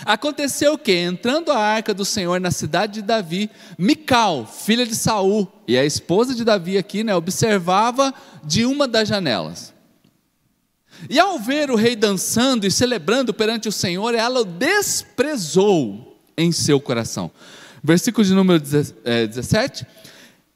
Aconteceu 0.04 0.76
que, 0.76 0.92
entrando 0.92 1.52
a 1.52 1.58
arca 1.58 1.94
do 1.94 2.04
Senhor 2.04 2.40
na 2.40 2.50
cidade 2.50 2.94
de 2.94 3.02
Davi, 3.02 3.50
Mical, 3.78 4.46
filha 4.46 4.86
de 4.86 4.94
Saul, 4.94 5.46
e 5.66 5.76
a 5.76 5.84
esposa 5.84 6.34
de 6.34 6.44
Davi 6.44 6.76
aqui, 6.76 7.04
né, 7.04 7.14
observava 7.14 8.12
de 8.44 8.64
uma 8.64 8.88
das 8.88 9.08
janelas. 9.08 9.74
E 11.10 11.18
ao 11.18 11.38
ver 11.38 11.70
o 11.70 11.76
rei 11.76 11.94
dançando 11.94 12.66
e 12.66 12.70
celebrando 12.70 13.34
perante 13.34 13.68
o 13.68 13.72
Senhor, 13.72 14.14
ela 14.14 14.40
o 14.40 14.44
desprezou 14.44 16.20
em 16.36 16.50
seu 16.52 16.80
coração. 16.80 17.30
Versículo 17.82 18.24
de 18.24 18.34
número 18.34 18.58
17. 18.58 19.86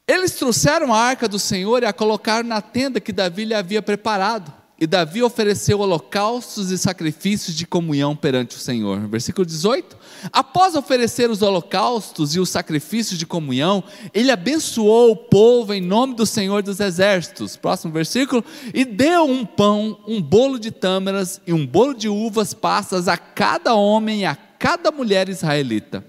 Eles 0.07 0.33
trouxeram 0.33 0.93
a 0.93 0.97
arca 0.97 1.27
do 1.27 1.39
Senhor 1.39 1.83
e 1.83 1.85
a 1.85 1.93
colocaram 1.93 2.47
na 2.47 2.61
tenda 2.61 2.99
que 2.99 3.13
Davi 3.13 3.45
lhe 3.45 3.53
havia 3.53 3.81
preparado. 3.81 4.61
e 4.81 4.87
Davi 4.87 5.21
ofereceu 5.21 5.79
holocaustos 5.79 6.71
e 6.71 6.77
sacrifícios 6.77 7.55
de 7.55 7.67
comunhão 7.67 8.15
perante 8.15 8.55
o 8.55 8.59
Senhor. 8.59 8.99
Versículo 9.07 9.45
18. 9.45 9.95
Após 10.33 10.73
oferecer 10.73 11.29
os 11.29 11.43
holocaustos 11.43 12.33
e 12.33 12.39
os 12.39 12.49
sacrifícios 12.49 13.19
de 13.19 13.27
comunhão, 13.27 13.83
ele 14.11 14.31
abençoou 14.31 15.11
o 15.11 15.15
povo 15.15 15.71
em 15.71 15.81
nome 15.81 16.15
do 16.15 16.25
Senhor 16.25 16.63
dos 16.63 16.79
Exércitos. 16.79 17.55
Próximo 17.55 17.93
versículo. 17.93 18.43
E 18.73 18.83
deu 18.83 19.25
um 19.25 19.45
pão, 19.45 19.99
um 20.07 20.19
bolo 20.19 20.57
de 20.57 20.71
tâmaras 20.71 21.39
e 21.45 21.53
um 21.53 21.63
bolo 21.63 21.93
de 21.93 22.09
uvas 22.09 22.51
passas 22.51 23.07
a 23.07 23.15
cada 23.17 23.75
homem 23.75 24.21
e 24.21 24.25
a 24.25 24.35
cada 24.35 24.91
mulher 24.91 25.29
israelita. 25.29 26.03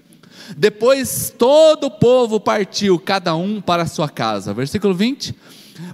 Depois 0.57 1.33
todo 1.37 1.85
o 1.85 1.91
povo 1.91 2.39
partiu, 2.39 2.99
cada 2.99 3.35
um 3.35 3.61
para 3.61 3.83
a 3.83 3.87
sua 3.87 4.09
casa. 4.09 4.53
Versículo 4.53 4.93
20. 4.93 5.35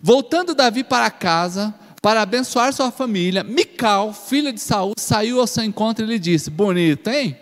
Voltando 0.01 0.55
Davi 0.55 0.83
para 0.83 1.09
casa, 1.09 1.73
para 2.01 2.21
abençoar 2.21 2.73
sua 2.73 2.91
família, 2.91 3.43
Mical, 3.43 4.13
filha 4.13 4.53
de 4.53 4.59
Saul, 4.59 4.93
saiu 4.97 5.39
ao 5.39 5.47
seu 5.47 5.63
encontro 5.63 6.05
e 6.05 6.07
lhe 6.07 6.19
disse: 6.19 6.49
Bonito, 6.49 7.09
hein? 7.09 7.37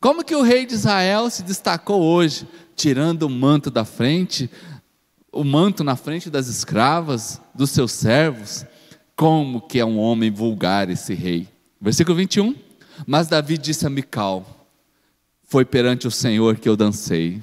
Como 0.00 0.24
que 0.24 0.34
o 0.34 0.42
rei 0.42 0.66
de 0.66 0.74
Israel 0.74 1.30
se 1.30 1.42
destacou 1.42 2.02
hoje, 2.02 2.48
tirando 2.74 3.22
o 3.22 3.30
manto 3.30 3.70
da 3.70 3.84
frente, 3.84 4.50
o 5.30 5.44
manto 5.44 5.84
na 5.84 5.94
frente 5.94 6.28
das 6.28 6.48
escravas, 6.48 7.40
dos 7.54 7.70
seus 7.70 7.92
servos? 7.92 8.66
Como 9.14 9.60
que 9.60 9.78
é 9.78 9.84
um 9.84 9.98
homem 9.98 10.30
vulgar 10.30 10.90
esse 10.90 11.14
rei? 11.14 11.48
Versículo 11.80 12.16
21. 12.16 12.56
Mas 13.06 13.28
Davi 13.28 13.56
disse 13.56 13.86
a 13.86 13.90
Mical: 13.90 14.61
Foi 15.52 15.66
perante 15.66 16.06
o 16.06 16.10
Senhor 16.10 16.56
que 16.56 16.66
eu 16.66 16.74
dancei. 16.74 17.42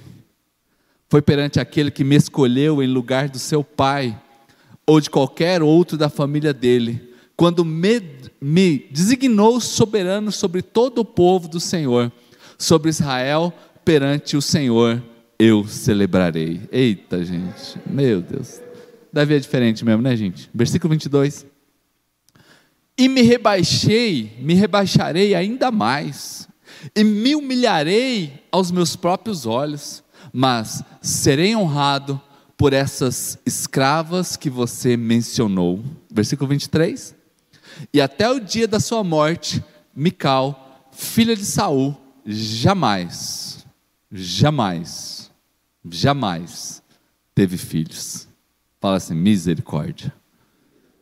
Foi 1.07 1.21
perante 1.21 1.59
aquele 1.59 1.91
que 1.91 2.03
me 2.03 2.15
escolheu 2.15 2.81
em 2.81 2.87
lugar 2.87 3.29
do 3.29 3.37
seu 3.37 3.63
pai 3.63 4.19
ou 4.83 4.99
de 4.99 5.11
qualquer 5.11 5.61
outro 5.61 5.95
da 5.95 6.09
família 6.09 6.51
dele, 6.51 7.13
quando 7.37 7.63
me, 7.63 8.01
me 8.41 8.79
designou 8.89 9.61
soberano 9.61 10.31
sobre 10.31 10.63
todo 10.63 11.01
o 11.01 11.05
povo 11.05 11.47
do 11.47 11.59
Senhor, 11.59 12.11
sobre 12.57 12.89
Israel, 12.89 13.53
perante 13.85 14.35
o 14.35 14.41
Senhor 14.41 15.03
eu 15.37 15.67
celebrarei. 15.67 16.61
Eita, 16.71 17.23
gente, 17.23 17.79
meu 17.85 18.23
Deus. 18.23 18.59
Davi 19.13 19.35
é 19.35 19.39
diferente 19.39 19.85
mesmo, 19.85 20.01
né, 20.01 20.15
gente? 20.15 20.49
Versículo 20.51 20.89
22. 20.89 21.45
E 22.97 23.07
me 23.07 23.21
rebaixei, 23.21 24.35
me 24.39 24.55
rebaixarei 24.55 25.35
ainda 25.35 25.69
mais, 25.69 26.48
e 26.95 27.03
me 27.03 27.35
humilharei 27.35 28.43
aos 28.51 28.71
meus 28.71 28.95
próprios 28.95 29.45
olhos, 29.45 30.03
mas 30.31 30.83
serei 31.01 31.55
honrado 31.55 32.21
por 32.57 32.73
essas 32.73 33.37
escravas 33.45 34.35
que 34.35 34.49
você 34.49 34.97
mencionou. 34.97 35.83
Versículo 36.11 36.49
23. 36.49 37.15
E 37.93 38.01
até 38.01 38.29
o 38.29 38.39
dia 38.39 38.67
da 38.67 38.79
sua 38.79 39.03
morte, 39.03 39.63
Mical, 39.95 40.89
filha 40.91 41.35
de 41.35 41.45
Saul, 41.45 41.95
jamais, 42.25 43.65
jamais, 44.11 45.31
jamais 45.89 46.83
teve 47.33 47.57
filhos. 47.57 48.27
Fala 48.79 48.97
assim, 48.97 49.15
misericórdia. 49.15 50.13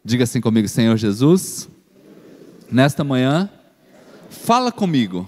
Diga 0.04 0.24
assim 0.24 0.40
comigo, 0.40 0.68
Senhor 0.68 0.96
Jesus, 0.98 1.68
nesta 2.72 3.04
manhã, 3.04 3.50
fala 4.30 4.72
comigo, 4.72 5.28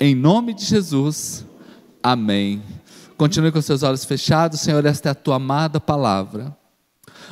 em 0.00 0.14
nome 0.14 0.54
de 0.54 0.64
Jesus, 0.64 1.46
amém 2.02 2.62
Continue 3.16 3.52
com 3.52 3.62
seus 3.62 3.84
olhos 3.84 4.04
fechados, 4.04 4.60
Senhor, 4.60 4.84
esta 4.84 5.08
é 5.08 5.12
a 5.12 5.14
tua 5.14 5.36
amada 5.36 5.80
palavra. 5.80 6.56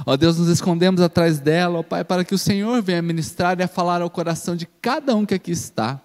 Ó 0.07 0.17
Deus, 0.17 0.39
nos 0.39 0.49
escondemos 0.49 1.01
atrás 1.01 1.41
dela, 1.41 1.81
ó 1.81 1.83
Pai, 1.83 2.05
para 2.05 2.25
que 2.25 2.35
o 2.35 2.39
Senhor 2.39 2.81
venha 2.81 3.03
ministrar 3.03 3.59
e 3.59 3.63
a 3.65 3.69
falar 3.69 4.01
ao 4.01 4.09
coração 4.09 4.55
de 4.55 4.65
cada 4.81 5.15
um 5.15 5.27
que 5.27 5.35
aqui 5.35 5.51
está. 5.51 6.01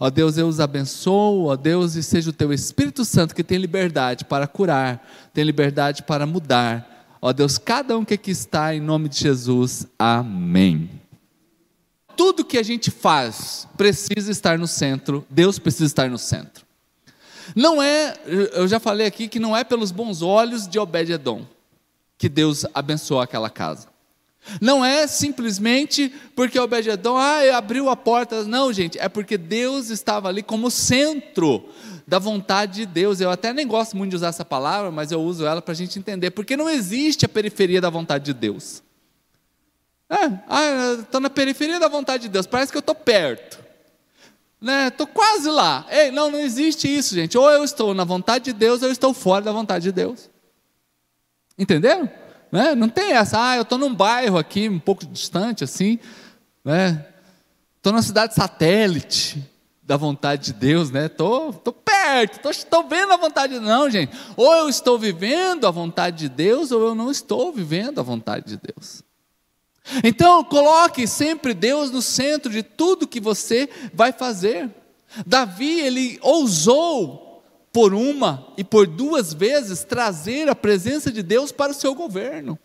Ó 0.00 0.10
Deus, 0.10 0.36
eu 0.36 0.48
os 0.48 0.58
abençoo, 0.58 1.44
ó 1.44 1.54
Deus, 1.54 1.94
e 1.94 2.02
seja 2.02 2.30
o 2.30 2.32
teu 2.32 2.52
Espírito 2.52 3.04
Santo 3.04 3.34
que 3.34 3.44
tem 3.44 3.56
liberdade 3.56 4.24
para 4.24 4.48
curar, 4.48 5.06
tem 5.32 5.44
liberdade 5.44 6.02
para 6.02 6.26
mudar. 6.26 7.06
Ó 7.22 7.32
Deus, 7.32 7.56
cada 7.56 7.96
um 7.96 8.04
que 8.04 8.14
aqui 8.14 8.32
está, 8.32 8.74
em 8.74 8.80
nome 8.80 9.08
de 9.08 9.20
Jesus, 9.20 9.86
amém. 9.96 11.03
Tudo 12.16 12.44
que 12.44 12.58
a 12.58 12.62
gente 12.62 12.90
faz 12.90 13.66
precisa 13.76 14.30
estar 14.30 14.58
no 14.58 14.66
centro, 14.66 15.26
Deus 15.28 15.58
precisa 15.58 15.86
estar 15.86 16.08
no 16.08 16.18
centro. 16.18 16.64
Não 17.54 17.82
é, 17.82 18.14
eu 18.26 18.66
já 18.66 18.80
falei 18.80 19.06
aqui 19.06 19.28
que 19.28 19.38
não 19.38 19.56
é 19.56 19.64
pelos 19.64 19.90
bons 19.90 20.22
olhos 20.22 20.66
de 20.66 20.78
Obed-edom 20.78 21.46
que 22.16 22.28
Deus 22.28 22.64
abençoou 22.72 23.20
aquela 23.20 23.50
casa. 23.50 23.88
Não 24.60 24.84
é 24.84 25.06
simplesmente 25.06 26.12
porque 26.36 26.58
Obed-edom 26.58 27.16
ah, 27.16 27.56
abriu 27.56 27.88
a 27.88 27.96
porta. 27.96 28.44
Não, 28.44 28.72
gente, 28.72 28.98
é 28.98 29.08
porque 29.08 29.38
Deus 29.38 29.90
estava 29.90 30.28
ali 30.28 30.42
como 30.42 30.70
centro 30.70 31.68
da 32.06 32.18
vontade 32.18 32.74
de 32.74 32.86
Deus. 32.86 33.20
Eu 33.20 33.30
até 33.30 33.52
nem 33.52 33.66
gosto 33.66 33.96
muito 33.96 34.10
de 34.10 34.16
usar 34.16 34.28
essa 34.28 34.44
palavra, 34.44 34.90
mas 34.90 35.10
eu 35.10 35.20
uso 35.20 35.46
ela 35.46 35.62
para 35.62 35.72
a 35.72 35.76
gente 35.76 35.98
entender. 35.98 36.30
Porque 36.30 36.56
não 36.56 36.68
existe 36.68 37.24
a 37.24 37.28
periferia 37.28 37.80
da 37.80 37.90
vontade 37.90 38.26
de 38.26 38.34
Deus. 38.34 38.82
É, 40.10 40.26
ah, 40.48 40.96
estou 41.00 41.20
na 41.20 41.30
periferia 41.30 41.80
da 41.80 41.88
vontade 41.88 42.24
de 42.24 42.28
Deus, 42.28 42.46
parece 42.46 42.70
que 42.70 42.78
eu 42.78 42.80
estou 42.80 42.94
perto 42.94 43.64
né? 44.64 44.88
Tô 44.88 45.06
quase 45.06 45.50
lá. 45.50 45.84
Ei, 45.90 46.10
não, 46.10 46.30
não 46.30 46.40
existe 46.40 46.88
isso, 46.88 47.14
gente. 47.14 47.36
Ou 47.36 47.50
eu 47.50 47.62
estou 47.62 47.92
na 47.92 48.02
vontade 48.02 48.46
de 48.46 48.52
Deus, 48.54 48.80
ou 48.80 48.88
eu 48.88 48.92
estou 48.92 49.12
fora 49.12 49.44
da 49.44 49.52
vontade 49.52 49.84
de 49.84 49.92
Deus. 49.92 50.30
Entenderam? 51.58 52.10
Né? 52.50 52.74
Não 52.74 52.88
tem 52.88 53.12
essa. 53.12 53.50
Ah, 53.50 53.56
eu 53.56 53.62
estou 53.62 53.76
num 53.76 53.94
bairro 53.94 54.38
aqui, 54.38 54.66
um 54.66 54.78
pouco 54.78 55.04
distante, 55.04 55.62
assim, 55.62 55.98
né? 56.64 57.06
Estou 57.76 57.92
numa 57.92 58.00
cidade 58.00 58.34
satélite 58.34 59.44
da 59.82 59.98
vontade 59.98 60.46
de 60.46 60.52
Deus, 60.54 60.90
né? 60.90 61.10
Tô, 61.10 61.52
tô 61.52 61.70
perto, 61.70 62.40
tô, 62.40 62.50
tô 62.64 62.88
vendo 62.88 63.12
a 63.12 63.18
vontade 63.18 63.52
de 63.52 63.60
não, 63.60 63.90
gente. 63.90 64.16
Ou 64.34 64.50
eu 64.54 64.68
estou 64.70 64.98
vivendo 64.98 65.66
a 65.66 65.70
vontade 65.70 66.16
de 66.16 66.28
Deus, 66.30 66.72
ou 66.72 66.80
eu 66.80 66.94
não 66.94 67.10
estou 67.10 67.52
vivendo 67.52 68.00
a 68.00 68.02
vontade 68.02 68.46
de 68.46 68.56
Deus. 68.56 69.02
Então, 70.02 70.42
coloque 70.44 71.06
sempre 71.06 71.52
Deus 71.52 71.90
no 71.90 72.00
centro 72.00 72.50
de 72.50 72.62
tudo 72.62 73.06
que 73.06 73.20
você 73.20 73.68
vai 73.92 74.12
fazer. 74.12 74.70
Davi, 75.26 75.80
ele 75.80 76.18
ousou 76.22 77.42
por 77.72 77.92
uma 77.92 78.46
e 78.56 78.64
por 78.64 78.86
duas 78.86 79.32
vezes 79.32 79.84
trazer 79.84 80.48
a 80.48 80.54
presença 80.54 81.10
de 81.10 81.22
Deus 81.22 81.52
para 81.52 81.72
o 81.72 81.74
seu 81.74 81.94
governo. 81.94 82.58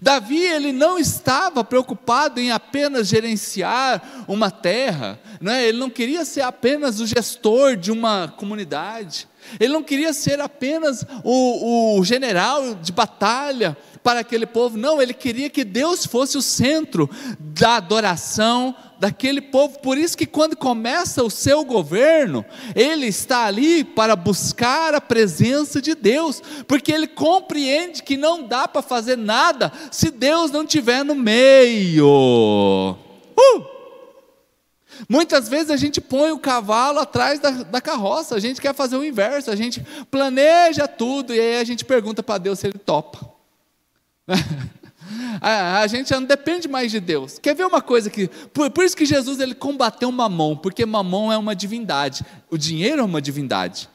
Davi 0.00 0.38
ele 0.38 0.72
não 0.72 0.98
estava 0.98 1.62
preocupado 1.62 2.40
em 2.40 2.50
apenas 2.50 3.06
gerenciar 3.06 4.24
uma 4.26 4.50
terra, 4.50 5.20
não 5.40 5.52
é? 5.52 5.66
ele 5.66 5.78
não 5.78 5.88
queria 5.88 6.24
ser 6.24 6.40
apenas 6.40 7.00
o 7.00 7.06
gestor 7.06 7.76
de 7.76 7.92
uma 7.92 8.28
comunidade, 8.36 9.28
ele 9.58 9.72
não 9.72 9.82
queria 9.82 10.12
ser 10.12 10.40
apenas 10.40 11.04
o, 11.22 11.98
o 11.98 12.04
general 12.04 12.74
de 12.74 12.92
batalha, 12.92 13.76
para 14.02 14.20
aquele 14.20 14.46
povo, 14.46 14.78
não, 14.78 15.00
ele 15.00 15.12
queria 15.12 15.50
que 15.50 15.64
Deus 15.64 16.06
fosse 16.06 16.38
o 16.38 16.42
centro 16.42 17.08
da 17.38 17.76
adoração 17.76 18.74
daquele 18.98 19.40
povo. 19.40 19.78
Por 19.80 19.98
isso 19.98 20.16
que 20.16 20.26
quando 20.26 20.56
começa 20.56 21.22
o 21.22 21.30
seu 21.30 21.64
governo, 21.64 22.44
ele 22.74 23.06
está 23.06 23.46
ali 23.46 23.84
para 23.84 24.16
buscar 24.16 24.94
a 24.94 25.00
presença 25.00 25.80
de 25.80 25.94
Deus, 25.94 26.42
porque 26.66 26.92
ele 26.92 27.06
compreende 27.06 28.02
que 28.02 28.16
não 28.16 28.46
dá 28.46 28.66
para 28.68 28.82
fazer 28.82 29.16
nada 29.16 29.72
se 29.90 30.10
Deus 30.10 30.50
não 30.50 30.64
estiver 30.64 31.04
no 31.04 31.14
meio. 31.14 32.06
Uh! 32.06 33.80
Muitas 35.08 35.48
vezes 35.48 35.70
a 35.70 35.76
gente 35.76 36.00
põe 36.00 36.30
o 36.30 36.38
cavalo 36.38 36.98
atrás 36.98 37.40
da, 37.40 37.50
da, 37.50 37.80
carroça, 37.80 38.34
a 38.34 38.40
gente 38.40 38.60
quer 38.60 38.74
fazer 38.74 38.96
o 38.96 39.04
inverso, 39.04 39.50
a 39.50 39.56
gente 39.56 39.84
planeja 40.10 40.86
tudo 40.86 41.34
e 41.34 41.40
aí 41.40 41.56
a 41.56 41.64
gente 41.64 41.84
pergunta 41.84 42.22
para 42.22 42.38
Deus 42.38 42.58
se 42.58 42.66
ele 42.66 42.78
topa. 42.78 43.39
a, 45.40 45.80
a, 45.80 45.86
gente 45.86 46.08
já 46.08 46.20
não 46.20 46.26
depende 46.26 46.68
mais 46.68 46.90
de 46.90 47.00
Deus. 47.00 47.38
Quer 47.38 47.54
ver 47.54 47.66
uma 47.66 47.82
coisa 47.82 48.10
que. 48.10 48.28
Por, 48.52 48.70
por 48.70 48.84
isso 48.84 48.96
que 48.96 49.06
Jesus 49.06 49.40
ele 49.40 49.54
combateu 49.54 50.10
Mamon, 50.10 50.56
porque 50.56 50.86
Mamon 50.86 51.32
é 51.32 51.38
uma 51.38 51.54
divindade. 51.54 52.24
O 52.50 52.56
dinheiro 52.56 53.00
é 53.00 53.04
uma 53.04 53.20
divindade. 53.20 53.88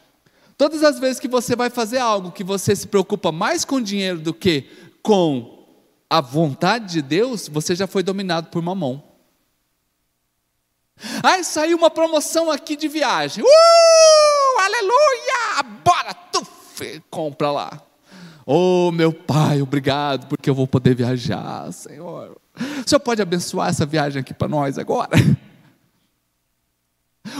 Todas 0.57 0.83
as 0.83 0.99
vezes 0.99 1.19
que 1.19 1.27
você 1.27 1.55
vai 1.55 1.69
fazer 1.69 1.97
algo 1.97 2.31
que 2.31 2.43
você 2.43 2.75
se 2.75 2.87
preocupa 2.87 3.31
mais 3.31 3.65
com 3.65 3.81
dinheiro 3.81 4.19
do 4.19 4.33
que 4.33 4.65
com 5.03 5.65
a 6.09 6.21
vontade 6.21 6.93
de 6.93 7.01
Deus, 7.01 7.47
você 7.47 7.75
já 7.75 7.87
foi 7.87 8.01
dominado 8.01 8.47
por 8.49 8.61
Mamon. 8.61 9.01
Ai, 11.21 11.43
saiu 11.43 11.77
uma 11.77 11.89
promoção 11.89 12.49
aqui 12.49 12.75
de 12.75 12.87
viagem. 12.87 13.43
Uh! 13.43 14.59
Aleluia! 14.61 15.63
Bora, 15.83 16.13
tuf, 16.31 17.01
compra 17.09 17.51
lá. 17.51 17.84
Oh, 18.45 18.91
meu 18.91 19.11
Pai, 19.11 19.61
obrigado, 19.61 20.27
porque 20.27 20.49
eu 20.49 20.53
vou 20.53 20.67
poder 20.67 20.95
viajar, 20.95 21.71
Senhor. 21.73 22.37
O 22.55 22.87
Senhor 22.87 22.99
pode 22.99 23.21
abençoar 23.21 23.69
essa 23.69 23.85
viagem 23.85 24.19
aqui 24.19 24.33
para 24.33 24.47
nós 24.47 24.77
agora? 24.77 25.17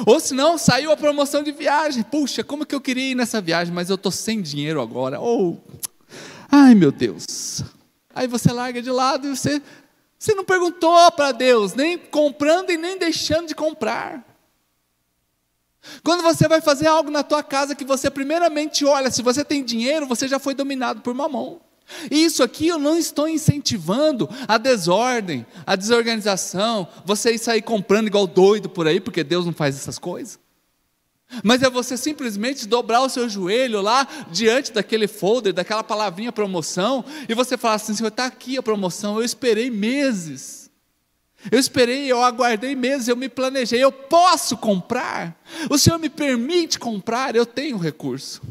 Ou 0.06 0.20
se 0.20 0.34
não, 0.34 0.58
saiu 0.58 0.92
a 0.92 0.98
promoção 0.98 1.44
de 1.44 1.52
viagem. 1.52 2.04
Puxa, 2.04 2.44
como 2.44 2.66
que 2.66 2.74
eu 2.74 2.82
queria 2.82 3.12
ir 3.12 3.16
nessa 3.16 3.40
viagem, 3.40 3.74
mas 3.74 3.90
eu 3.90 3.96
estou 3.96 4.12
sem 4.12 4.42
dinheiro 4.42 4.82
agora. 4.82 5.22
Oh, 5.22 5.58
ai 6.52 6.74
meu 6.74 6.92
Deus. 6.92 7.64
Aí 8.14 8.28
você 8.28 8.52
larga 8.52 8.82
de 8.82 8.90
lado 8.90 9.28
e 9.28 9.36
você 9.36 9.62
Você 10.18 10.34
não 10.34 10.44
perguntou 10.44 11.12
para 11.12 11.32
Deus, 11.32 11.76
nem 11.76 12.00
comprando 12.00 12.72
e 12.72 12.78
nem 12.78 12.98
deixando 12.98 13.48
de 13.48 13.54
comprar. 13.54 14.24
Quando 16.04 16.24
você 16.24 16.48
vai 16.48 16.62
fazer 16.62 16.88
algo 16.88 17.12
na 17.12 17.24
tua 17.24 17.44
casa 17.44 17.76
que 17.76 17.86
você 17.86 18.10
primeiramente 18.10 18.86
olha, 18.86 19.12
se 19.12 19.22
você 19.22 19.44
tem 19.44 19.64
dinheiro, 19.64 20.08
você 20.08 20.28
já 20.28 20.40
foi 20.40 20.54
dominado 20.54 21.02
por 21.02 21.14
mamão. 21.14 21.62
Isso 22.10 22.42
aqui 22.42 22.68
eu 22.68 22.80
não 22.80 22.98
estou 22.98 23.28
incentivando 23.28 24.28
a 24.48 24.58
desordem, 24.58 25.46
a 25.66 25.76
desorganização, 25.76 26.88
você 27.06 27.38
sair 27.38 27.62
comprando 27.62 28.08
igual 28.08 28.26
doido 28.26 28.68
por 28.68 28.88
aí, 28.88 29.00
porque 29.00 29.24
Deus 29.24 29.46
não 29.46 29.54
faz 29.54 29.76
essas 29.76 30.00
coisas. 30.00 30.40
Mas 31.44 31.62
é 31.62 31.70
você 31.70 31.98
simplesmente 31.98 32.68
dobrar 32.68 33.02
o 33.02 33.10
seu 33.10 33.28
joelho 33.28 33.82
lá 33.82 34.08
diante 34.32 34.72
daquele 34.72 35.08
folder, 35.08 35.54
daquela 35.54 35.84
palavrinha 35.84 36.32
promoção, 36.32 37.04
e 37.28 37.34
você 37.34 37.58
falar 37.58 37.76
assim: 37.76 37.96
Senhor, 37.96 38.10
está 38.10 38.26
aqui 38.26 38.58
a 38.58 38.64
promoção, 38.64 39.18
eu 39.18 39.24
esperei 39.24 39.70
meses. 39.70 40.65
Eu 41.52 41.60
esperei, 41.60 42.12
eu 42.12 42.22
aguardei 42.22 42.76
meses, 42.76 43.08
eu 43.08 43.16
me 43.16 43.30
planejei, 43.30 43.84
eu 43.84 43.92
posso 43.92 44.58
comprar. 44.58 45.36
O 45.70 45.78
Senhor 45.78 45.98
me 45.98 46.10
permite 46.10 46.80
comprar, 46.80 47.36
eu 47.36 47.46
tenho 47.46 47.78
recurso. 47.78 48.42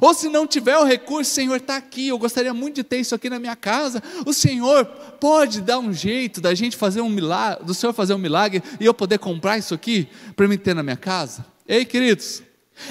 Ou 0.00 0.12
se 0.14 0.28
não 0.28 0.46
tiver 0.46 0.76
o 0.76 0.84
recurso, 0.84 1.30
Senhor 1.30 1.56
está 1.56 1.76
aqui, 1.76 2.08
eu 2.08 2.18
gostaria 2.18 2.52
muito 2.52 2.76
de 2.76 2.84
ter 2.84 2.98
isso 2.98 3.14
aqui 3.14 3.30
na 3.30 3.38
minha 3.38 3.56
casa. 3.56 4.02
O 4.26 4.32
Senhor 4.32 4.84
pode 5.18 5.60
dar 5.60 5.78
um 5.78 5.92
jeito 5.92 6.40
da 6.40 6.54
gente 6.54 6.76
fazer 6.76 7.00
um 7.00 7.08
milagre, 7.08 7.64
do 7.64 7.74
Senhor 7.74 7.92
fazer 7.92 8.14
um 8.14 8.18
milagre 8.18 8.62
e 8.78 8.84
eu 8.84 8.94
poder 8.94 9.18
comprar 9.18 9.58
isso 9.58 9.74
aqui 9.74 10.08
para 10.36 10.46
me 10.46 10.58
ter 10.58 10.74
na 10.74 10.82
minha 10.82 10.96
casa? 10.96 11.44
Ei, 11.66 11.84
queridos, 11.84 12.42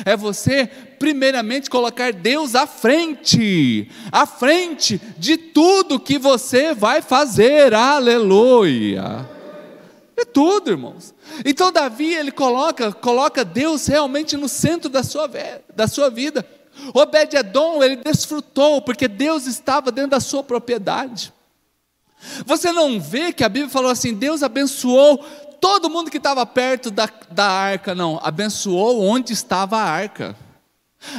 é 0.06 0.16
você, 0.16 0.68
primeiramente, 0.98 1.70
colocar 1.70 2.14
Deus 2.14 2.56
à 2.56 2.66
frente, 2.68 3.90
à 4.12 4.26
frente 4.26 5.00
de 5.18 5.38
tudo 5.38 6.00
que 6.00 6.18
você 6.18 6.74
vai 6.74 7.02
fazer, 7.02 7.74
aleluia. 7.74 9.28
É 10.18 10.26
tudo, 10.26 10.70
irmãos. 10.70 11.14
Então, 11.46 11.72
Davi, 11.72 12.14
ele 12.14 12.32
coloca, 12.32 12.92
coloca 12.92 13.46
Deus 13.46 13.88
realmente 13.88 14.36
no 14.36 14.50
centro 14.50 14.90
da 14.90 15.04
sua, 15.04 15.30
da 15.74 15.88
sua 15.88 16.10
vida. 16.10 16.46
Obed-Edom, 16.94 17.84
ele 17.84 17.98
desfrutou, 17.98 18.82
porque 18.82 19.08
Deus 19.08 19.46
estava 19.46 19.92
dentro 19.92 20.12
da 20.12 20.20
sua 20.20 20.44
propriedade. 20.44 21.34
Você 22.46 22.72
não 22.72 23.00
vê 23.00 23.32
que 23.32 23.44
a 23.44 23.50
Bíblia 23.50 23.72
falou 23.72 23.90
assim: 23.90 24.14
Deus 24.14 24.44
abençoou 24.44 25.24
todo 25.60 25.90
mundo 25.90 26.10
que 26.10 26.18
estava 26.18 26.46
perto 26.46 26.92
da, 26.92 27.10
da 27.32 27.50
arca, 27.50 27.94
não. 27.94 28.20
Abençoou 28.24 29.04
onde 29.04 29.34
estava 29.34 29.78
a 29.78 29.84
arca. 29.84 30.36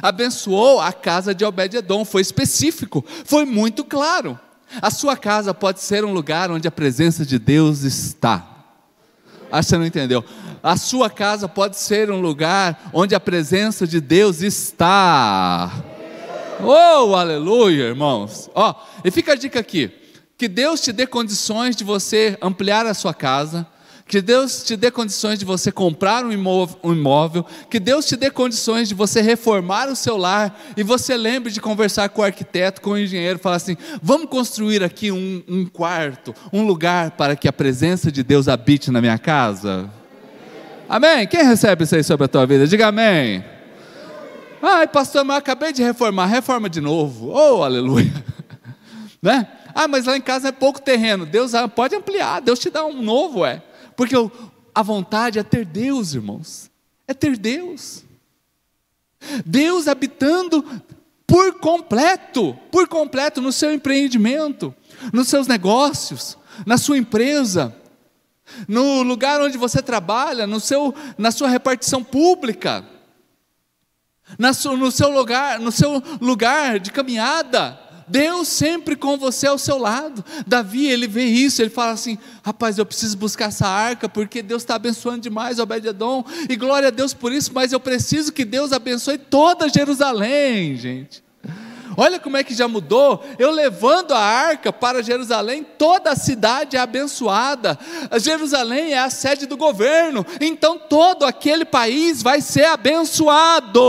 Abençoou 0.02 0.80
a 0.80 0.92
casa 0.92 1.34
de 1.34 1.44
Obed-Edom. 1.44 2.04
Foi 2.04 2.22
específico, 2.22 3.04
foi 3.24 3.44
muito 3.44 3.84
claro. 3.84 4.38
A 4.80 4.90
sua 4.90 5.16
casa 5.16 5.52
pode 5.52 5.80
ser 5.80 6.04
um 6.04 6.12
lugar 6.12 6.50
onde 6.50 6.68
a 6.68 6.70
presença 6.70 7.24
de 7.24 7.38
Deus 7.38 7.82
está. 7.82 8.46
Acho 9.50 9.66
que 9.66 9.70
você 9.70 9.78
não 9.78 9.86
entendeu. 9.86 10.24
A 10.62 10.76
sua 10.76 11.10
casa 11.10 11.48
pode 11.48 11.76
ser 11.78 12.10
um 12.10 12.20
lugar 12.20 12.90
onde 12.92 13.14
a 13.14 13.20
presença 13.20 13.86
de 13.86 14.00
Deus 14.00 14.42
está. 14.42 15.72
Oh, 16.62 17.14
aleluia, 17.16 17.84
irmãos. 17.84 18.50
Ó, 18.54 18.70
oh, 18.70 19.00
e 19.02 19.10
fica 19.10 19.32
a 19.32 19.36
dica 19.36 19.58
aqui: 19.58 19.90
que 20.36 20.46
Deus 20.46 20.80
te 20.80 20.92
dê 20.92 21.06
condições 21.06 21.74
de 21.74 21.82
você 21.82 22.38
ampliar 22.40 22.86
a 22.86 22.94
sua 22.94 23.14
casa, 23.14 23.66
que 24.10 24.20
Deus 24.20 24.64
te 24.64 24.76
dê 24.76 24.90
condições 24.90 25.38
de 25.38 25.44
você 25.44 25.70
comprar 25.70 26.24
um 26.24 26.32
imóvel, 26.32 26.76
um 26.82 26.92
imóvel, 26.92 27.46
que 27.70 27.78
Deus 27.78 28.04
te 28.04 28.16
dê 28.16 28.28
condições 28.28 28.88
de 28.88 28.94
você 28.94 29.20
reformar 29.20 29.88
o 29.88 29.94
seu 29.94 30.16
lar, 30.16 30.60
e 30.76 30.82
você 30.82 31.16
lembre 31.16 31.52
de 31.52 31.60
conversar 31.60 32.08
com 32.08 32.20
o 32.20 32.24
arquiteto, 32.24 32.80
com 32.80 32.90
o 32.90 32.98
engenheiro, 32.98 33.38
falar 33.38 33.54
assim: 33.54 33.76
vamos 34.02 34.28
construir 34.28 34.82
aqui 34.82 35.12
um, 35.12 35.44
um 35.46 35.64
quarto, 35.64 36.34
um 36.52 36.66
lugar 36.66 37.12
para 37.12 37.36
que 37.36 37.46
a 37.46 37.52
presença 37.52 38.10
de 38.10 38.24
Deus 38.24 38.48
habite 38.48 38.90
na 38.90 39.00
minha 39.00 39.16
casa. 39.16 39.88
Amém? 40.88 41.24
Quem 41.28 41.44
recebe 41.44 41.84
isso 41.84 41.94
aí 41.94 42.02
sobre 42.02 42.24
a 42.24 42.28
tua 42.28 42.44
vida? 42.46 42.66
Diga 42.66 42.88
amém. 42.88 43.44
Ai, 44.60 44.88
pastor, 44.88 45.24
mas 45.24 45.36
eu 45.36 45.38
acabei 45.38 45.72
de 45.72 45.84
reformar, 45.84 46.26
reforma 46.26 46.68
de 46.68 46.80
novo. 46.80 47.30
Oh, 47.30 47.62
aleluia. 47.62 48.12
Né? 49.22 49.46
Ah, 49.74 49.86
mas 49.86 50.06
lá 50.06 50.16
em 50.16 50.20
casa 50.22 50.48
é 50.48 50.52
pouco 50.52 50.80
terreno. 50.80 51.26
Deus 51.26 51.54
ah, 51.54 51.68
pode 51.68 51.94
ampliar, 51.94 52.40
Deus 52.40 52.58
te 52.58 52.70
dá 52.70 52.86
um 52.86 53.02
novo, 53.02 53.44
é. 53.44 53.62
Porque 54.00 54.16
a 54.74 54.82
vontade 54.82 55.38
é 55.38 55.42
ter 55.42 55.62
Deus, 55.62 56.14
irmãos. 56.14 56.70
É 57.06 57.12
ter 57.12 57.36
Deus. 57.36 58.02
Deus 59.44 59.86
habitando 59.86 60.64
por 61.26 61.60
completo, 61.60 62.54
por 62.72 62.88
completo 62.88 63.42
no 63.42 63.52
seu 63.52 63.70
empreendimento, 63.74 64.74
nos 65.12 65.28
seus 65.28 65.46
negócios, 65.46 66.38
na 66.64 66.78
sua 66.78 66.96
empresa, 66.96 67.76
no 68.66 69.02
lugar 69.02 69.38
onde 69.42 69.58
você 69.58 69.82
trabalha, 69.82 70.46
no 70.46 70.60
seu, 70.60 70.94
na 71.18 71.30
sua 71.30 71.50
repartição 71.50 72.02
pública, 72.02 72.82
na, 74.38 74.52
no 74.78 74.90
seu 74.90 75.10
lugar, 75.10 75.60
no 75.60 75.70
seu 75.70 76.02
lugar 76.22 76.80
de 76.80 76.90
caminhada, 76.90 77.78
Deus 78.10 78.48
sempre 78.48 78.96
com 78.96 79.16
você 79.16 79.46
ao 79.46 79.56
seu 79.56 79.78
lado. 79.78 80.24
Davi, 80.46 80.86
ele 80.86 81.06
vê 81.06 81.24
isso, 81.24 81.62
ele 81.62 81.70
fala 81.70 81.92
assim: 81.92 82.18
rapaz, 82.42 82.76
eu 82.76 82.84
preciso 82.84 83.16
buscar 83.16 83.46
essa 83.46 83.68
arca, 83.68 84.08
porque 84.08 84.42
Deus 84.42 84.62
está 84.62 84.74
abençoando 84.74 85.20
demais 85.20 85.58
Obed-Edom, 85.60 86.24
e 86.48 86.56
glória 86.56 86.88
a 86.88 86.90
Deus 86.90 87.14
por 87.14 87.32
isso, 87.32 87.52
mas 87.54 87.72
eu 87.72 87.78
preciso 87.78 88.32
que 88.32 88.44
Deus 88.44 88.72
abençoe 88.72 89.16
toda 89.16 89.68
Jerusalém, 89.68 90.76
gente. 90.76 91.22
Olha 91.96 92.18
como 92.18 92.36
é 92.36 92.44
que 92.44 92.54
já 92.54 92.68
mudou. 92.68 93.22
Eu 93.38 93.50
levando 93.50 94.12
a 94.12 94.20
arca 94.20 94.72
para 94.72 95.02
Jerusalém, 95.02 95.66
toda 95.76 96.10
a 96.10 96.16
cidade 96.16 96.76
é 96.76 96.80
abençoada. 96.80 97.78
Jerusalém 98.18 98.92
é 98.92 98.98
a 98.98 99.10
sede 99.10 99.46
do 99.46 99.56
governo, 99.56 100.24
então 100.40 100.78
todo 100.78 101.24
aquele 101.24 101.64
país 101.64 102.22
vai 102.22 102.40
ser 102.40 102.64
abençoado. 102.66 103.80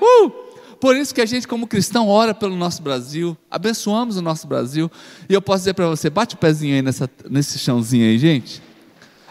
Uh! 0.00 0.45
Por 0.86 0.96
isso 0.96 1.12
que 1.12 1.20
a 1.20 1.26
gente, 1.26 1.48
como 1.48 1.66
cristão, 1.66 2.08
ora 2.08 2.32
pelo 2.32 2.54
nosso 2.54 2.80
Brasil, 2.80 3.36
abençoamos 3.50 4.16
o 4.18 4.22
nosso 4.22 4.46
Brasil. 4.46 4.88
E 5.28 5.34
eu 5.34 5.42
posso 5.42 5.62
dizer 5.62 5.74
para 5.74 5.88
você: 5.88 6.08
bate 6.08 6.36
o 6.36 6.38
pezinho 6.38 6.76
aí 6.76 6.80
nessa, 6.80 7.10
nesse 7.28 7.58
chãozinho 7.58 8.04
aí, 8.04 8.16
gente. 8.16 8.62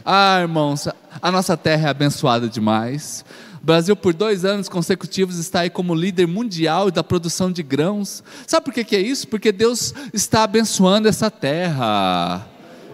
Ah, 0.04 0.39
irmãos, 0.41 0.89
a 1.22 1.32
nossa 1.32 1.56
terra 1.56 1.88
é 1.88 1.89
abençoada 1.91 2.50
demais. 2.50 3.24
O 3.63 3.65
Brasil, 3.65 3.96
por 3.96 4.13
dois 4.13 4.44
anos 4.44 4.68
consecutivos, 4.68 5.39
está 5.39 5.62
aí 5.62 5.70
como 5.70 5.96
líder 5.96 6.28
mundial 6.28 6.91
da 6.91 7.02
produção 7.02 7.50
de 7.50 7.63
grãos. 7.63 8.22
Sabe 8.46 8.65
por 8.65 8.74
que, 8.74 8.84
que 8.84 8.96
é 8.98 9.00
isso? 9.00 9.26
Porque 9.26 9.54
Deus 9.54 9.94
está 10.12 10.44
abençoando 10.44 11.08
essa 11.08 11.32
terra. 11.32 12.46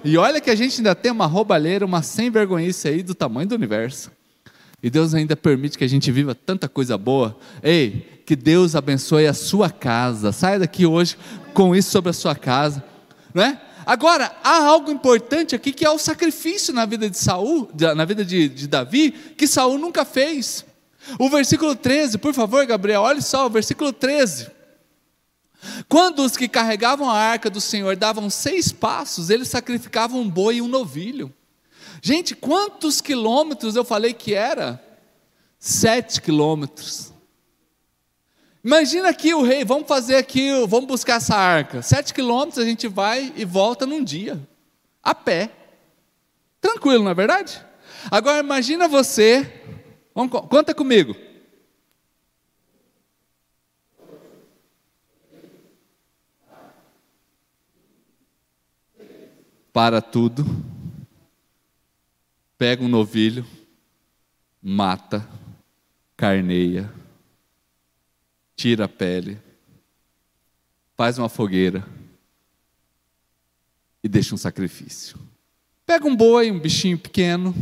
E 0.04 0.16
olha 0.18 0.40
que 0.40 0.52
a 0.52 0.56
gente 0.56 0.78
ainda 0.78 0.94
tem 0.94 1.12
uma 1.12 1.26
roubalheira, 1.26 1.84
uma 1.84 2.04
sem 2.04 2.30
vergonhice 2.30 2.88
aí 2.88 3.02
do 3.02 3.16
tamanho 3.16 3.48
do 3.48 3.56
universo. 3.56 4.12
E 4.84 4.90
Deus 4.90 5.16
ainda 5.16 5.36
permite 5.36 5.80
que 5.80 5.84
a 5.84 5.90
gente 5.90 6.12
viva 6.12 6.36
tanta 6.36 6.70
coisa 6.70 6.96
boa. 6.96 7.36
Ei, 7.64 8.11
que 8.26 8.36
Deus 8.36 8.76
abençoe 8.76 9.28
a 9.28 9.34
sua 9.34 9.70
casa. 9.70 10.32
Saia 10.32 10.60
daqui 10.60 10.86
hoje 10.86 11.18
com 11.54 11.76
isso 11.76 11.92
sobre 11.92 12.10
a 12.10 12.14
sua 12.14 12.36
casa, 12.36 12.84
não 13.34 13.44
é? 13.44 13.62
Agora, 13.86 14.36
há 14.44 14.64
algo 14.64 14.92
importante 14.92 15.56
aqui 15.56 15.72
que 15.72 15.84
é 15.84 15.90
o 15.90 15.98
sacrifício 15.98 16.74
na 16.74 16.86
vida 16.86 17.10
de 17.10 17.18
Saul, 17.18 17.70
na 17.96 18.06
vida 18.06 18.24
de, 18.24 18.48
de 18.48 18.68
Davi, 18.68 19.12
que 19.12 19.48
Saul 19.48 19.78
nunca 19.78 20.06
fez. 20.06 20.66
O 21.18 21.30
versículo 21.30 21.76
13, 21.76 22.18
por 22.18 22.34
favor, 22.34 22.66
Gabriel, 22.66 23.02
olhe 23.02 23.22
só, 23.22 23.48
o 23.48 23.50
versículo 23.50 23.92
13. 23.92 24.50
Quando 25.88 26.24
os 26.24 26.38
que 26.38 26.48
carregavam 26.48 27.10
a 27.10 27.18
arca 27.18 27.50
do 27.50 27.62
Senhor 27.62 27.96
davam 27.96 28.30
seis 28.30 28.72
passos, 28.72 29.30
eles 29.30 29.48
sacrificavam 29.48 30.22
um 30.22 30.30
boi 30.30 30.58
e 30.58 30.62
um 30.62 30.68
novilho. 30.68 31.34
Gente, 32.02 32.36
quantos 32.36 33.00
quilômetros 33.00 33.76
eu 33.76 33.84
falei 33.84 34.14
que 34.14 34.34
era? 34.34 34.82
Sete 35.60 36.22
quilômetros. 36.22 37.11
Imagina 38.64 39.10
aqui 39.10 39.34
o 39.34 39.42
rei, 39.42 39.66
vamos 39.66 39.88
fazer 39.88 40.16
aqui, 40.16 40.52
vamos 40.68 40.86
buscar 40.86 41.16
essa 41.16 41.36
arca. 41.36 41.82
Sete 41.82 42.14
quilômetros 42.14 42.60
a 42.60 42.66
gente 42.66 42.88
vai 42.88 43.34
e 43.36 43.44
volta 43.44 43.88
num 43.88 44.04
dia, 44.04 44.40
a 45.02 45.16
pé. 45.16 45.50
Tranquilo, 46.60 47.04
não 47.04 47.12
é 47.12 47.16
verdade? 47.16 47.60
Agora 48.10 48.40
imagina 48.40 48.88
você, 48.88 49.52
vamos, 50.14 50.32
conta 50.48 50.76
comigo. 50.76 51.16
Para 59.74 60.02
tudo 60.02 60.46
pega 62.58 62.84
um 62.84 62.88
novilho, 62.88 63.44
mata, 64.62 65.28
carneia, 66.16 66.88
tira 68.62 68.86
a 68.86 68.88
pele, 68.88 69.42
faz 70.96 71.18
uma 71.18 71.28
fogueira 71.28 71.84
e 74.04 74.08
deixa 74.08 74.36
um 74.36 74.38
sacrifício. 74.38 75.18
Pega 75.84 76.06
um 76.06 76.16
boi, 76.16 76.52
um 76.52 76.60
bichinho 76.60 77.00
pequeno, 77.00 77.56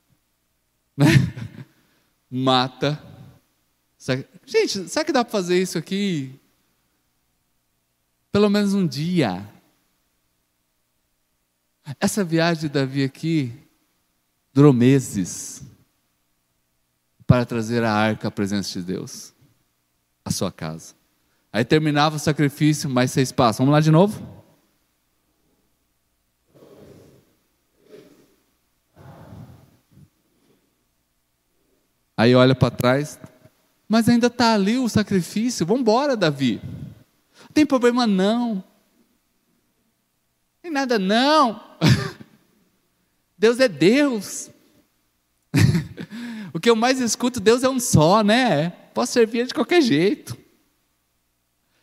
né? 0.96 1.06
mata. 2.30 2.98
Gente, 4.46 4.88
será 4.88 5.04
que 5.04 5.12
dá 5.12 5.22
para 5.22 5.30
fazer 5.30 5.60
isso 5.60 5.76
aqui? 5.76 6.40
Pelo 8.32 8.48
menos 8.48 8.72
um 8.72 8.86
dia. 8.86 9.46
Essa 12.00 12.24
viagem 12.24 12.62
de 12.62 12.68
Davi 12.70 13.04
aqui 13.04 13.52
durou 14.54 14.72
meses 14.72 15.62
para 17.26 17.44
trazer 17.44 17.84
a 17.84 17.92
arca 17.92 18.28
à 18.28 18.30
presença 18.30 18.80
de 18.80 18.86
Deus, 18.86 19.33
à 20.24 20.30
sua 20.30 20.50
casa. 20.50 20.94
Aí 21.52 21.64
terminava 21.64 22.16
o 22.16 22.18
sacrifício, 22.18 22.88
mais 22.88 23.10
seis 23.10 23.30
passos. 23.30 23.58
Vamos 23.58 23.72
lá 23.72 23.80
de 23.80 23.90
novo? 23.90 24.20
Aí 32.16 32.34
olha 32.34 32.54
para 32.54 32.70
trás, 32.70 33.18
mas 33.88 34.08
ainda 34.08 34.28
está 34.28 34.54
ali 34.54 34.78
o 34.78 34.88
sacrifício. 34.88 35.66
Vamos 35.66 35.82
embora, 35.82 36.16
Davi. 36.16 36.60
Não 37.42 37.48
tem 37.52 37.66
problema 37.66 38.06
não. 38.06 38.62
Tem 40.62 40.70
nada 40.70 40.98
não. 40.98 41.60
Deus 43.36 43.60
é 43.60 43.68
Deus. 43.68 44.50
o 46.54 46.60
que 46.60 46.70
eu 46.70 46.76
mais 46.76 47.00
escuto, 47.00 47.40
Deus 47.40 47.62
é 47.62 47.68
um 47.68 47.78
só, 47.78 48.22
né? 48.22 48.72
Posso 48.94 49.12
servir 49.12 49.46
de 49.46 49.54
qualquer 49.54 49.82
jeito. 49.82 50.36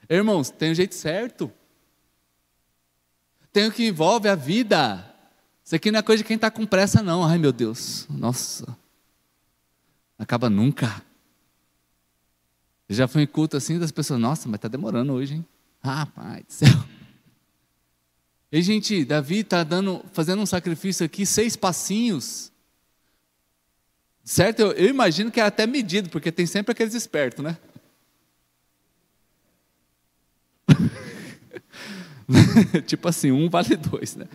Irmãos, 0.09 0.49
tem 0.49 0.71
um 0.71 0.75
jeito 0.75 0.95
certo. 0.95 1.51
Tem 3.51 3.67
o 3.67 3.71
que 3.71 3.85
envolve 3.85 4.27
a 4.29 4.35
vida. 4.35 5.05
Isso 5.63 5.75
aqui 5.75 5.91
não 5.91 5.99
é 5.99 6.01
coisa 6.01 6.23
de 6.23 6.27
quem 6.27 6.35
está 6.35 6.49
com 6.49 6.65
pressa, 6.65 7.03
não. 7.03 7.23
Ai, 7.23 7.37
meu 7.37 7.51
Deus. 7.51 8.07
Nossa 8.09 8.81
acaba 10.21 10.49
nunca. 10.49 11.03
Eu 12.87 12.95
já 12.95 13.07
fui 13.07 13.23
em 13.23 13.27
culto 13.27 13.57
assim 13.57 13.79
das 13.79 13.91
pessoas, 13.91 14.19
nossa, 14.19 14.47
mas 14.47 14.59
está 14.59 14.67
demorando 14.67 15.13
hoje, 15.13 15.35
hein? 15.35 15.45
Pai 15.81 16.43
do 16.43 16.53
céu. 16.53 16.69
E, 18.51 18.61
gente, 18.61 19.03
Davi 19.03 19.39
está 19.39 19.63
dando, 19.63 20.03
fazendo 20.13 20.41
um 20.41 20.45
sacrifício 20.45 21.05
aqui, 21.05 21.25
seis 21.25 21.55
passinhos. 21.55 22.50
Certo? 24.31 24.61
Eu, 24.61 24.71
eu 24.71 24.87
imagino 24.87 25.29
que 25.29 25.41
é 25.41 25.43
até 25.43 25.67
medido, 25.67 26.09
porque 26.09 26.31
tem 26.31 26.45
sempre 26.45 26.71
aqueles 26.71 26.93
espertos, 26.93 27.43
né? 27.43 27.57
tipo 32.87 33.09
assim, 33.09 33.29
um 33.29 33.49
vale 33.49 33.75
dois, 33.75 34.15
né? 34.15 34.25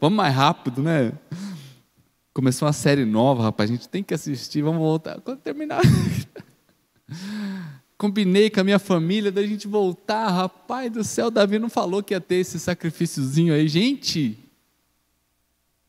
Vamos 0.00 0.16
mais 0.16 0.34
rápido, 0.34 0.82
né? 0.82 1.12
Começou 2.32 2.66
uma 2.66 2.72
série 2.72 3.04
nova, 3.04 3.42
rapaz, 3.42 3.68
a 3.68 3.74
gente 3.74 3.90
tem 3.90 4.02
que 4.02 4.14
assistir, 4.14 4.62
vamos 4.62 4.80
voltar. 4.80 5.20
Quando 5.20 5.40
terminar. 5.40 5.82
Combinei 7.98 8.48
com 8.48 8.60
a 8.60 8.64
minha 8.64 8.78
família 8.78 9.30
da 9.30 9.46
gente 9.46 9.68
voltar, 9.68 10.30
rapaz 10.30 10.90
do 10.90 11.04
céu, 11.04 11.30
Davi 11.30 11.58
não 11.58 11.68
falou 11.68 12.02
que 12.02 12.14
ia 12.14 12.20
ter 12.22 12.36
esse 12.36 12.58
sacrifíciozinho 12.58 13.52
aí, 13.52 13.68
gente. 13.68 14.41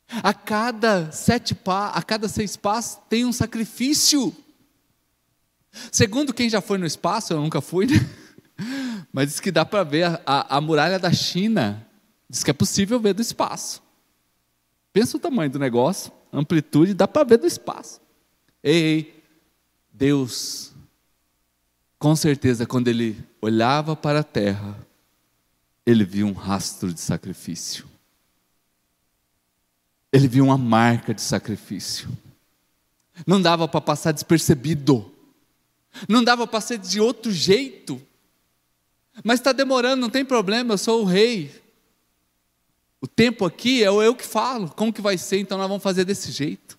A 0.07 0.33
cada 0.33 1.11
sete 1.11 1.55
pa, 1.55 1.89
a 1.89 2.01
cada 2.01 2.27
seis 2.27 2.55
passos 2.55 2.99
tem 3.09 3.25
um 3.25 3.33
sacrifício. 3.33 4.35
Segundo 5.91 6.33
quem 6.33 6.49
já 6.49 6.61
foi 6.61 6.77
no 6.77 6.85
espaço, 6.85 7.33
eu 7.33 7.41
nunca 7.41 7.61
fui, 7.61 7.87
né? 7.87 7.95
mas 9.11 9.29
diz 9.29 9.39
que 9.39 9.51
dá 9.51 9.65
para 9.65 9.83
ver 9.83 10.03
a, 10.03 10.21
a, 10.25 10.57
a 10.57 10.61
muralha 10.61 10.99
da 10.99 11.11
China. 11.11 11.85
Diz 12.29 12.43
que 12.43 12.51
é 12.51 12.53
possível 12.53 12.99
ver 12.99 13.13
do 13.13 13.21
espaço. 13.21 13.81
Pensa 14.91 15.17
o 15.17 15.19
tamanho 15.19 15.49
do 15.49 15.59
negócio 15.59 16.11
amplitude, 16.33 16.95
dá 16.95 17.07
para 17.07 17.23
ver 17.23 17.37
do 17.37 17.45
espaço. 17.45 18.01
Ei, 18.63 19.23
Deus, 19.91 20.73
com 21.99 22.15
certeza, 22.15 22.65
quando 22.65 22.87
ele 22.87 23.23
olhava 23.39 23.95
para 23.95 24.21
a 24.21 24.23
terra, 24.23 24.75
ele 25.85 26.03
viu 26.03 26.25
um 26.25 26.33
rastro 26.33 26.91
de 26.91 26.99
sacrifício. 26.99 27.85
Ele 30.13 30.27
viu 30.27 30.45
uma 30.45 30.57
marca 30.59 31.11
de 31.11 31.21
sacrifício. 31.21 32.07
Não 33.25 33.41
dava 33.41 33.67
para 33.67 33.81
passar 33.81 34.11
despercebido. 34.11 35.11
Não 36.07 36.23
dava 36.23 36.45
para 36.45 36.61
ser 36.61 36.77
de 36.77 37.01
outro 37.01 37.31
jeito. 37.31 37.99
Mas 39.23 39.39
está 39.39 39.51
demorando, 39.51 40.01
não 40.01 40.09
tem 40.11 40.23
problema, 40.23 40.75
eu 40.75 40.77
sou 40.77 41.01
o 41.01 41.05
rei. 41.05 41.51
O 43.01 43.07
tempo 43.07 43.43
aqui 43.43 43.83
é 43.83 43.87
eu 43.87 44.15
que 44.15 44.25
falo, 44.25 44.69
como 44.69 44.93
que 44.93 45.01
vai 45.01 45.17
ser, 45.17 45.39
então 45.39 45.57
nós 45.57 45.67
vamos 45.67 45.83
fazer 45.83 46.05
desse 46.05 46.31
jeito. 46.31 46.77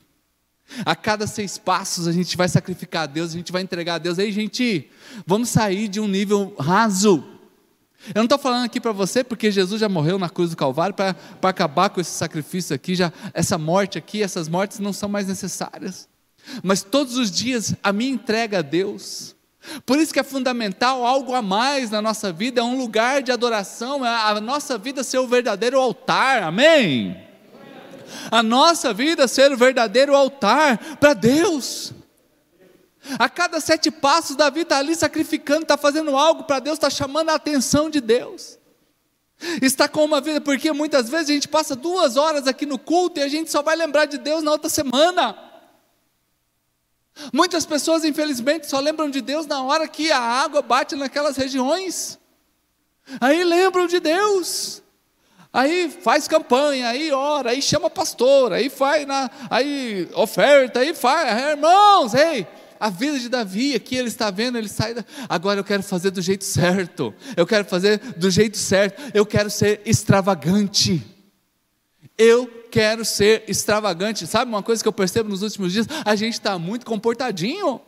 A 0.85 0.97
cada 0.97 1.27
seis 1.27 1.59
passos 1.59 2.09
a 2.09 2.13
gente 2.13 2.37
vai 2.37 2.49
sacrificar 2.49 3.03
a 3.03 3.07
Deus, 3.07 3.33
a 3.33 3.37
gente 3.37 3.53
vai 3.53 3.63
entregar 3.63 3.97
a 3.97 3.99
Deus. 3.99 4.19
Aí, 4.19 4.33
gente, 4.33 4.89
vamos 5.27 5.49
sair 5.49 5.89
de 5.89 6.01
um 6.01 6.09
nível 6.09 6.55
raso. 6.59 7.34
Eu 8.09 8.17
não 8.17 8.25
estou 8.25 8.39
falando 8.39 8.65
aqui 8.65 8.81
para 8.81 8.93
você 8.93 9.25
porque 9.25 9.51
Jesus 9.51 9.81
já 9.81 9.89
morreu 9.89 10.19
na 10.19 10.29
cruz 10.29 10.51
do 10.51 10.57
Calvário 10.57 10.95
para 10.95 11.17
acabar 11.43 11.89
com 11.91 12.01
esse 12.01 12.11
sacrifício 12.11 12.75
aqui, 12.75 12.95
já 12.95 13.13
essa 13.33 13.57
morte 13.57 13.97
aqui, 13.97 14.23
essas 14.23 14.49
mortes 14.49 14.79
não 14.79 14.93
são 14.93 15.09
mais 15.09 15.27
necessárias. 15.27 16.09
Mas 16.63 16.83
todos 16.83 17.17
os 17.17 17.31
dias 17.31 17.75
a 17.83 17.93
minha 17.93 18.11
entrega 18.11 18.59
a 18.59 18.63
Deus, 18.63 19.35
por 19.87 19.99
isso 19.99 20.13
que 20.13 20.21
é 20.21 20.25
fundamental 20.25 21.07
algo 21.07 21.35
a 21.35 21.41
mais 21.41 21.91
na 21.91 22.03
nossa 22.03 22.31
vida, 22.31 22.61
é 22.61 22.65
um 22.65 22.77
lugar 22.77 23.23
de 23.23 23.33
adoração, 23.33 24.05
é 24.05 24.09
a 24.09 24.39
nossa 24.41 24.77
vida 24.77 25.03
ser 25.03 25.19
o 25.19 25.27
verdadeiro 25.27 25.81
altar, 25.81 26.43
amém? 26.43 27.17
A 28.31 28.43
nossa 28.43 28.93
vida 28.93 29.27
ser 29.27 29.51
o 29.51 29.57
verdadeiro 29.57 30.15
altar 30.15 30.97
para 30.97 31.15
Deus. 31.15 31.94
A 33.19 33.29
cada 33.29 33.61
sete 33.61 33.91
passos, 33.91 34.37
Davi 34.37 34.61
está 34.61 34.79
ali 34.79 34.95
sacrificando, 34.95 35.63
está 35.63 35.77
fazendo 35.77 36.17
algo 36.17 36.45
para 36.45 36.59
Deus, 36.59 36.75
está 36.77 36.89
chamando 36.89 37.31
a 37.31 37.35
atenção 37.35 37.91
de 37.91 38.01
Deus. 38.01 38.59
Está 39.61 39.89
com 39.89 40.05
uma 40.05 40.21
vida, 40.21 40.41
porque 40.41 40.73
muitas 40.73 41.09
vezes 41.09 41.31
a 41.31 41.33
gente 41.35 41.49
passa 41.49 41.77
duas 41.77 42.17
horas 42.17 42.47
aqui 42.47 42.65
no 42.65 42.79
culto 42.79 43.21
e 43.21 43.23
a 43.23 43.29
gente 43.29 43.51
só 43.51 43.63
vai 43.63 43.77
lembrar 43.77 44.07
de 44.07 44.17
Deus 44.17 44.43
na 44.43 44.53
outra 44.53 44.71
semana. 44.71 45.37
Muitas 47.33 47.65
pessoas, 47.67 48.05
infelizmente, 48.05 48.69
só 48.69 48.81
lembram 48.81 49.11
de 49.11 49.21
Deus 49.21 49.47
na 49.47 49.63
hora 49.63 49.87
que 49.87 50.11
a 50.11 50.19
água 50.19 50.63
bate 50.63 50.97
naquelas 50.97 51.37
regiões. 51.37 52.19
Aí 53.21 53.45
lembram 53.45 53.87
de 53.87 54.01
Deus. 54.01 54.83
Aí 55.53 55.89
faz 55.89 56.27
campanha, 56.27 56.89
aí 56.89 57.13
ora, 57.13 57.51
aí 57.51 57.63
chama 57.63 57.89
pastor, 57.89 58.53
aí 58.53 58.69
faz 58.69 59.07
na, 59.07 59.31
aí 59.49 60.09
oferta, 60.15 60.81
aí 60.81 60.93
faz, 60.93 61.51
irmãos, 61.51 62.13
ei, 62.13 62.45
a 62.85 62.91
vida 62.91 63.19
de 63.19 63.31
Davi 63.31 63.75
aqui 63.75 63.97
ele 63.97 64.09
está 64.09 64.31
vendo, 64.31 64.59
ele 64.59 64.69
sai, 64.69 64.93
da, 64.93 65.03
agora 65.27 65.59
eu 65.59 65.65
quero 65.65 65.83
fazer 65.83 66.11
do 66.11 66.21
jeito 66.21 66.45
certo. 66.45 67.15
Eu 67.35 67.47
quero 67.47 67.65
fazer 67.65 67.97
do 68.19 68.31
jeito 68.31 68.59
certo. 68.59 69.01
Eu 69.15 69.25
quero 69.25 69.49
ser 69.49 69.81
extravagante. 69.87 71.03
Eu 72.19 72.47
quero 72.71 73.03
ser 73.03 73.43
extravagante. 73.49 74.27
Sabe 74.27 74.51
uma 74.51 74.63
coisa 74.63 74.83
que 74.83 74.89
eu 74.89 74.93
percebo 74.93 75.31
nos 75.31 75.41
últimos 75.41 75.73
dias? 75.73 75.87
A 76.05 76.15
gente 76.15 76.35
está 76.35 76.59
muito 76.59 76.85
comportadinho. 76.85 77.81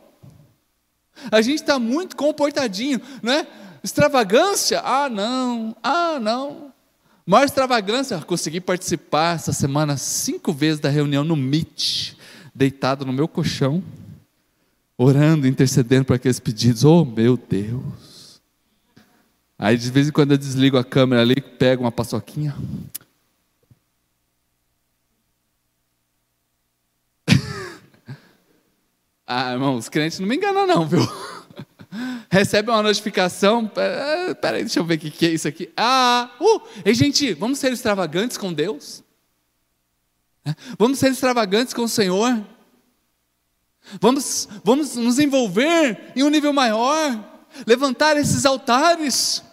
A 1.31 1.43
gente 1.43 1.61
está 1.61 1.77
muito 1.77 2.15
comportadinho, 2.15 2.99
não 3.21 3.33
é? 3.33 3.45
Extravagância? 3.83 4.81
Ah, 4.83 5.07
não. 5.07 5.75
Ah, 5.83 6.17
não. 6.19 6.73
Maior 7.23 7.45
extravagância, 7.45 8.17
consegui 8.21 8.59
participar 8.59 9.35
essa 9.35 9.53
semana 9.53 9.95
cinco 9.95 10.51
vezes 10.51 10.79
da 10.79 10.89
reunião 10.89 11.23
no 11.23 11.35
Meet, 11.35 12.15
deitado 12.55 13.05
no 13.05 13.13
meu 13.13 13.27
colchão, 13.27 13.83
orando, 14.97 15.47
intercedendo 15.47 16.05
para 16.05 16.15
aqueles 16.15 16.39
pedidos. 16.39 16.83
Oh, 16.83 17.05
meu 17.05 17.37
Deus. 17.37 18.41
Aí 19.59 19.77
de 19.77 19.89
vez 19.91 20.07
em 20.07 20.11
quando 20.11 20.31
eu 20.31 20.37
desligo 20.37 20.77
a 20.77 20.83
câmera 20.83 21.21
ali, 21.21 21.39
pego 21.39 21.83
uma 21.83 21.91
paçoquinha. 21.91 22.55
Ah, 29.29 29.51
irmão, 29.51 29.75
os 29.75 29.89
crentes 29.89 30.19
não 30.19 30.27
me 30.27 30.37
enganam, 30.37 30.65
não, 30.65 30.87
viu? 30.87 31.01
Recebe 32.31 32.71
uma 32.71 32.81
notificação. 32.81 33.67
Peraí, 33.67 34.63
deixa 34.63 34.79
eu 34.79 34.85
ver 34.85 34.95
o 34.95 34.99
que, 34.99 35.11
que 35.11 35.25
é 35.25 35.29
isso 35.31 35.49
aqui. 35.49 35.69
Ah, 35.75 36.31
uh! 36.39 36.61
Ei, 36.85 36.93
gente, 36.93 37.33
vamos 37.33 37.59
ser 37.59 37.73
extravagantes 37.73 38.37
com 38.37 38.53
Deus? 38.53 39.03
Vamos 40.79 40.97
ser 40.97 41.11
extravagantes 41.11 41.73
com 41.73 41.83
o 41.83 41.89
Senhor? 41.89 42.41
Vamos, 44.01 44.47
vamos 44.63 44.95
nos 44.95 45.19
envolver 45.19 46.11
em 46.15 46.23
um 46.23 46.29
nível 46.29 46.51
maior, 46.51 47.17
levantar 47.65 48.17
esses 48.17 48.45
altares. 48.45 49.43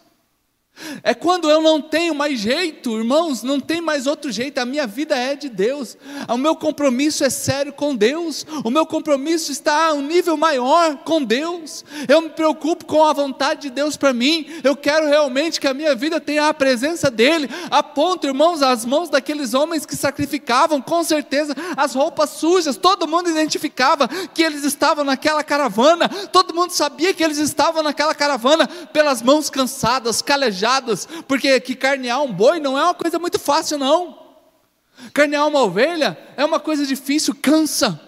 É 1.05 1.15
quando 1.15 1.49
eu 1.49 1.61
não 1.61 1.81
tenho 1.81 2.15
mais 2.15 2.41
jeito, 2.41 2.99
irmãos, 2.99 3.43
não 3.43 3.61
tem 3.61 3.81
mais 3.81 4.07
outro 4.07 4.33
jeito, 4.33 4.59
a 4.59 4.65
minha 4.65 4.87
vida 4.87 5.17
é 5.17 5.37
de 5.37 5.49
Deus, 5.49 5.97
o 6.29 6.37
meu 6.37 6.57
compromisso 6.57 7.23
é 7.23 7.31
sério 7.31 7.73
com 7.73 7.95
Deus, 7.95 8.45
o 8.65 8.71
meu 8.71 8.85
compromisso 8.85 9.53
está 9.53 9.89
a 9.89 9.93
um 9.93 10.03
nível 10.03 10.37
maior 10.37 10.97
com 10.99 11.23
Deus, 11.23 11.85
eu 12.09 12.23
me 12.23 12.31
preocupo 12.31 12.85
com 12.87 13.05
a 13.05 13.13
vontade 13.13 13.63
de 13.63 13.71
Deus 13.71 13.97
para 13.97 14.13
mim, 14.13 14.47
eu 14.65 14.75
quero 14.75 15.07
realmente 15.07 15.61
que 15.61 15.69
a 15.69 15.75
minha 15.75 15.95
vida 15.95 16.21
tenha 16.21 16.49
a 16.49 16.55
presença 16.55 17.09
dEle, 17.09 17.49
aponto, 17.71 18.27
irmãos, 18.27 18.61
as 18.61 18.85
mãos 18.85 19.09
daqueles 19.09 19.55
homens 19.55 19.87
que 19.87 19.95
sacrificavam, 19.95 20.81
com 20.81 21.05
certeza, 21.05 21.55
as 21.77 21.95
roupas 21.95 22.31
sujas, 22.31 22.77
todo 22.77 23.07
mundo 23.07 23.31
identificava 23.31 24.09
que 24.09 24.43
eles 24.43 24.65
estavam 24.65 25.05
naquela 25.05 25.45
caravana, 25.45 26.09
todo 26.09 26.55
mundo 26.55 26.73
sabia 26.73 27.15
que 27.15 27.23
eles 27.23 27.39
estavam 27.39 27.83
naquela 27.83 28.15
caravana, 28.15 28.67
pelas 28.67 29.23
mãos 29.23 29.49
cansadas, 29.49 30.21
calejadas, 30.21 30.64
porque 31.27 31.61
que 31.61 31.75
carnear 31.75 32.23
um 32.23 32.33
boi 32.33 32.61
não 32.61 32.79
é 32.79 32.83
uma 32.83 32.95
coisa 32.95 33.19
muito 33.19 33.39
fácil, 33.39 33.79
não. 33.79 34.19
Carnear 35.13 35.47
uma 35.47 35.63
ovelha 35.63 36.17
é 36.37 36.45
uma 36.45 36.61
coisa 36.61 36.87
difícil, 36.87 37.35
cansa. 37.35 38.01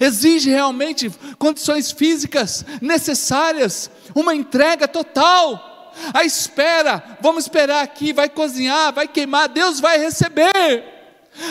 Exige 0.00 0.50
realmente 0.50 1.10
condições 1.38 1.92
físicas 1.92 2.64
necessárias, 2.80 3.90
uma 4.14 4.34
entrega 4.34 4.88
total. 4.88 5.92
A 6.12 6.24
espera, 6.24 7.18
vamos 7.20 7.44
esperar 7.44 7.82
aqui, 7.82 8.12
vai 8.12 8.28
cozinhar, 8.28 8.92
vai 8.92 9.06
queimar, 9.06 9.48
Deus 9.48 9.80
vai 9.80 9.98
receber. 9.98 10.92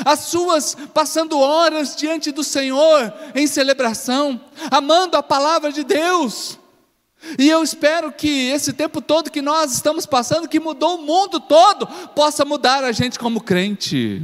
As 0.06 0.22
suas 0.22 0.76
passando 0.94 1.40
horas 1.40 1.96
diante 1.96 2.32
do 2.32 2.44
Senhor 2.44 3.14
em 3.36 3.48
celebração, 3.48 4.42
amando 4.72 5.18
a 5.18 5.24
palavra 5.24 5.72
de 5.72 5.84
Deus. 5.84 6.58
E 7.38 7.50
eu 7.50 7.64
espero 7.64 8.12
que 8.12 8.50
esse 8.50 8.74
tempo 8.74 9.02
todo 9.02 9.32
que 9.32 9.42
nós 9.42 9.74
estamos 9.74 10.06
passando, 10.06 10.48
que 10.48 10.60
mudou 10.60 10.98
o 10.98 11.02
mundo 11.02 11.40
todo, 11.40 11.88
possa 12.14 12.44
mudar 12.44 12.84
a 12.84 12.92
gente 12.92 13.18
como 13.18 13.42
crente. 13.42 14.22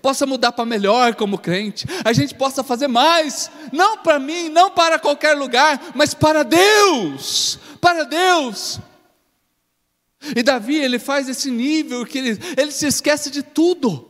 Possa 0.00 0.24
mudar 0.26 0.52
para 0.52 0.64
melhor 0.64 1.14
como 1.14 1.38
crente, 1.38 1.84
a 2.04 2.12
gente 2.12 2.32
possa 2.32 2.62
fazer 2.62 2.86
mais, 2.86 3.50
não 3.72 3.98
para 3.98 4.18
mim, 4.18 4.48
não 4.48 4.70
para 4.70 4.98
qualquer 4.98 5.34
lugar, 5.34 5.92
mas 5.94 6.14
para 6.14 6.44
Deus, 6.44 7.58
para 7.80 8.04
Deus. 8.04 8.78
E 10.36 10.42
Davi, 10.42 10.76
ele 10.76 10.98
faz 10.98 11.28
esse 11.28 11.50
nível 11.50 12.06
que 12.06 12.18
ele, 12.18 12.38
ele 12.56 12.70
se 12.70 12.86
esquece 12.86 13.28
de 13.30 13.42
tudo 13.42 14.08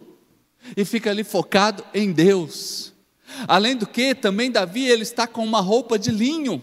e 0.76 0.84
fica 0.84 1.10
ali 1.10 1.24
focado 1.24 1.84
em 1.94 2.12
Deus. 2.12 2.92
Além 3.46 3.76
do 3.76 3.86
que, 3.86 4.14
também 4.14 4.50
Davi, 4.50 4.86
ele 4.86 5.02
está 5.02 5.26
com 5.26 5.44
uma 5.44 5.60
roupa 5.60 5.98
de 5.98 6.10
linho. 6.10 6.62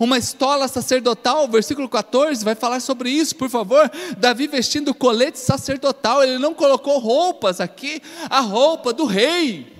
Uma 0.00 0.18
estola 0.18 0.66
sacerdotal, 0.66 1.46
versículo 1.48 1.88
14, 1.88 2.44
vai 2.44 2.54
falar 2.54 2.80
sobre 2.80 3.10
isso, 3.10 3.36
por 3.36 3.48
favor. 3.48 3.90
Davi 4.18 4.46
vestindo 4.46 4.92
colete 4.92 5.38
sacerdotal, 5.38 6.22
ele 6.22 6.38
não 6.38 6.52
colocou 6.52 6.98
roupas 6.98 7.60
aqui, 7.60 8.02
a 8.28 8.40
roupa 8.40 8.92
do 8.92 9.04
rei. 9.04 9.72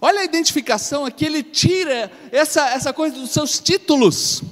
Olha 0.00 0.20
a 0.20 0.24
identificação 0.24 1.04
aqui, 1.04 1.24
ele 1.24 1.42
tira 1.42 2.10
essa, 2.30 2.68
essa 2.70 2.92
coisa 2.92 3.16
dos 3.16 3.30
seus 3.30 3.58
títulos. 3.60 4.42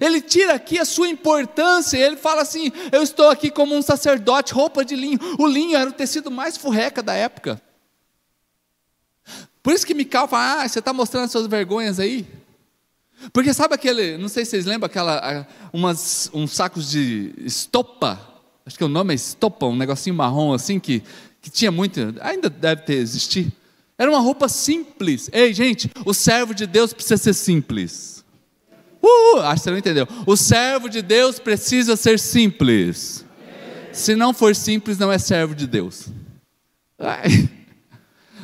Ele 0.00 0.20
tira 0.20 0.54
aqui 0.54 0.78
a 0.78 0.84
sua 0.84 1.08
importância, 1.08 1.98
ele 1.98 2.16
fala 2.16 2.42
assim: 2.42 2.70
Eu 2.92 3.02
estou 3.02 3.28
aqui 3.28 3.50
como 3.50 3.74
um 3.74 3.82
sacerdote, 3.82 4.54
roupa 4.54 4.84
de 4.84 4.94
linho. 4.94 5.18
O 5.38 5.46
linho 5.46 5.76
era 5.76 5.90
o 5.90 5.92
tecido 5.92 6.30
mais 6.30 6.56
furreca 6.56 7.02
da 7.02 7.14
época. 7.14 7.60
Por 9.62 9.72
isso 9.72 9.84
que 9.84 9.94
Mical 9.94 10.28
fala: 10.28 10.62
Ah, 10.62 10.68
você 10.68 10.78
está 10.78 10.92
mostrando 10.92 11.24
as 11.24 11.32
suas 11.32 11.48
vergonhas 11.48 11.98
aí? 11.98 12.24
Porque 13.32 13.52
sabe 13.52 13.74
aquele, 13.74 14.16
não 14.16 14.28
sei 14.28 14.44
se 14.44 14.52
vocês 14.52 14.66
lembram, 14.66 14.86
aquela, 14.86 15.46
umas, 15.72 16.30
uns 16.32 16.52
sacos 16.52 16.90
de 16.90 17.32
estopa, 17.38 18.18
acho 18.64 18.76
que 18.76 18.84
o 18.84 18.88
nome 18.88 19.12
é 19.12 19.16
estopa, 19.16 19.66
um 19.66 19.76
negocinho 19.76 20.16
marrom 20.16 20.52
assim, 20.52 20.80
que, 20.80 21.02
que 21.40 21.50
tinha 21.50 21.70
muito, 21.70 22.00
ainda 22.20 22.48
deve 22.48 22.82
ter 22.82 22.94
existido. 22.94 23.52
Era 23.98 24.10
uma 24.10 24.20
roupa 24.20 24.48
simples. 24.48 25.28
Ei, 25.32 25.52
gente, 25.52 25.90
o 26.04 26.12
servo 26.12 26.54
de 26.54 26.66
Deus 26.66 26.92
precisa 26.92 27.16
ser 27.18 27.34
simples. 27.34 28.24
Uh, 29.02 29.40
acho 29.40 29.56
que 29.56 29.64
você 29.64 29.70
não 29.70 29.78
entendeu. 29.78 30.08
O 30.26 30.36
servo 30.36 30.88
de 30.88 31.02
Deus 31.02 31.38
precisa 31.38 31.96
ser 31.96 32.18
simples. 32.18 33.24
Se 33.92 34.16
não 34.16 34.32
for 34.32 34.56
simples, 34.56 34.96
não 34.96 35.12
é 35.12 35.18
servo 35.18 35.54
de 35.54 35.66
Deus. 35.66 36.08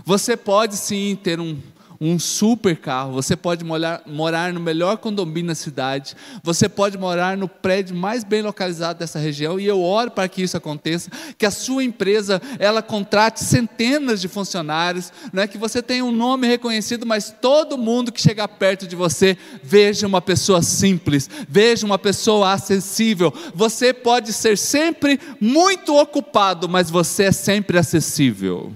Você 0.05 0.37
pode 0.37 0.77
sim 0.77 1.19
ter 1.23 1.39
um, 1.39 1.59
um 2.01 2.19
super 2.19 2.77
carro, 2.77 3.13
você 3.13 3.37
pode 3.37 3.65
morar, 3.65 4.03
morar 4.07 4.53
no 4.53 4.61
melhor 4.61 4.99
condomínio 4.99 5.49
da 5.49 5.55
cidade, 5.55 6.15
você 6.45 6.69
pode 6.69 6.97
morar 6.97 7.37
no 7.37 7.49
prédio 7.49 7.97
mais 7.97 8.23
bem 8.23 8.41
localizado 8.41 9.01
dessa 9.01 9.19
região, 9.19 9.59
e 9.59 9.67
eu 9.67 9.83
oro 9.83 10.11
para 10.11 10.29
que 10.29 10.43
isso 10.43 10.57
aconteça, 10.57 11.11
que 11.37 11.45
a 11.45 11.51
sua 11.51 11.83
empresa, 11.83 12.41
ela 12.59 12.83
contrate 12.83 13.43
centenas 13.43 14.21
de 14.21 14.29
funcionários, 14.29 15.13
não 15.33 15.43
é 15.43 15.49
que 15.49 15.59
você 15.59 15.83
tenha 15.83 16.05
um 16.05 16.13
nome 16.13 16.47
reconhecido, 16.47 17.05
mas 17.05 17.35
todo 17.41 17.77
mundo 17.77 18.13
que 18.13 18.23
chegar 18.23 18.47
perto 18.47 18.87
de 18.87 18.95
você, 18.95 19.37
veja 19.63 20.07
uma 20.07 20.21
pessoa 20.21 20.63
simples, 20.63 21.29
veja 21.49 21.85
uma 21.85 21.99
pessoa 21.99 22.53
acessível, 22.53 23.35
você 23.55 23.93
pode 23.93 24.33
ser 24.33 24.57
sempre 24.57 25.19
muito 25.41 25.97
ocupado, 25.97 26.69
mas 26.69 26.91
você 26.91 27.25
é 27.25 27.33
sempre 27.33 27.77
acessível. 27.77 28.73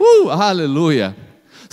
Uh, 0.00 0.30
aleluia! 0.30 1.14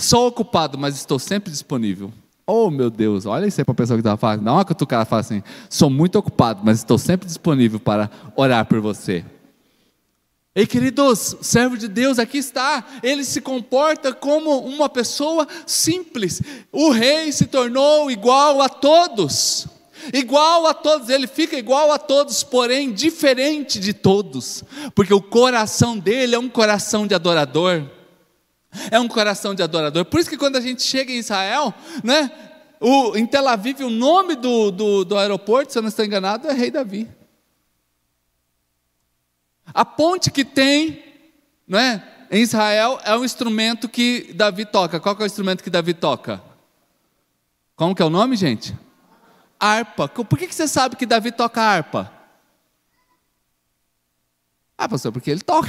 Sou 0.00 0.28
ocupado, 0.28 0.78
mas 0.78 0.96
estou 0.96 1.18
sempre 1.18 1.50
disponível. 1.50 2.10
Oh, 2.46 2.70
meu 2.70 2.88
Deus, 2.88 3.26
olha 3.26 3.46
isso 3.46 3.60
aí 3.60 3.64
para 3.66 3.72
a 3.72 3.76
pessoa 3.76 3.98
que 3.98 4.00
está 4.00 4.16
falando. 4.16 4.42
Dá 4.42 4.52
uma 4.54 4.64
cutucada 4.64 5.04
fala 5.04 5.20
assim: 5.20 5.42
sou 5.68 5.90
muito 5.90 6.18
ocupado, 6.18 6.62
mas 6.64 6.78
estou 6.78 6.96
sempre 6.96 7.26
disponível 7.26 7.78
para 7.78 8.10
orar 8.34 8.64
por 8.64 8.80
você. 8.80 9.22
Ei, 10.54 10.66
queridos, 10.66 11.36
servo 11.42 11.76
de 11.76 11.86
Deus, 11.86 12.18
aqui 12.18 12.38
está. 12.38 12.82
Ele 13.02 13.22
se 13.24 13.42
comporta 13.42 14.10
como 14.10 14.60
uma 14.60 14.88
pessoa 14.88 15.46
simples. 15.66 16.40
O 16.72 16.90
rei 16.90 17.30
se 17.30 17.44
tornou 17.46 18.10
igual 18.10 18.62
a 18.62 18.70
todos. 18.70 19.68
Igual 20.14 20.66
a 20.66 20.72
todos, 20.72 21.10
ele 21.10 21.26
fica 21.26 21.58
igual 21.58 21.92
a 21.92 21.98
todos, 21.98 22.42
porém 22.42 22.90
diferente 22.90 23.78
de 23.78 23.92
todos, 23.92 24.64
porque 24.94 25.12
o 25.12 25.20
coração 25.20 25.98
dele 25.98 26.34
é 26.34 26.38
um 26.38 26.48
coração 26.48 27.06
de 27.06 27.14
adorador. 27.14 27.99
É 28.90 28.98
um 29.00 29.08
coração 29.08 29.54
de 29.54 29.62
adorador. 29.62 30.04
Por 30.04 30.20
isso 30.20 30.30
que 30.30 30.36
quando 30.36 30.56
a 30.56 30.60
gente 30.60 30.82
chega 30.82 31.12
em 31.12 31.18
Israel, 31.18 31.74
né, 32.04 32.30
o, 32.80 33.16
em 33.16 33.26
Tel 33.26 33.48
Aviv, 33.48 33.82
o 33.82 33.90
nome 33.90 34.36
do, 34.36 34.70
do, 34.70 35.04
do 35.04 35.18
aeroporto, 35.18 35.72
se 35.72 35.78
eu 35.78 35.82
não 35.82 35.88
estou 35.88 36.04
enganado, 36.04 36.48
é 36.48 36.52
Rei 36.52 36.70
Davi. 36.70 37.08
A 39.72 39.84
ponte 39.84 40.30
que 40.30 40.44
tem 40.44 41.04
né, 41.66 42.02
em 42.30 42.42
Israel 42.42 42.98
é 43.04 43.16
um 43.16 43.24
instrumento 43.24 43.88
que 43.88 44.32
Davi 44.34 44.64
toca. 44.64 45.00
Qual 45.00 45.16
é 45.18 45.22
o 45.22 45.26
instrumento 45.26 45.62
que 45.62 45.70
Davi 45.70 45.94
toca? 45.94 46.42
Como 47.76 47.94
que 47.94 48.02
é 48.02 48.04
o 48.04 48.10
nome, 48.10 48.36
gente? 48.36 48.76
Harpa. 49.58 50.08
Por 50.08 50.38
que, 50.38 50.46
que 50.46 50.54
você 50.54 50.66
sabe 50.66 50.96
que 50.96 51.06
Davi 51.06 51.32
toca 51.32 51.60
harpa? 51.60 52.12
Ah, 54.76 54.88
pastor, 54.88 55.12
porque 55.12 55.30
ele 55.30 55.40
toca. 55.40 55.68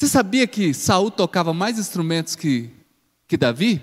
Você 0.00 0.08
sabia 0.08 0.46
que 0.46 0.72
Saul 0.72 1.10
tocava 1.10 1.52
mais 1.52 1.78
instrumentos 1.78 2.34
que, 2.34 2.70
que 3.28 3.36
Davi? 3.36 3.82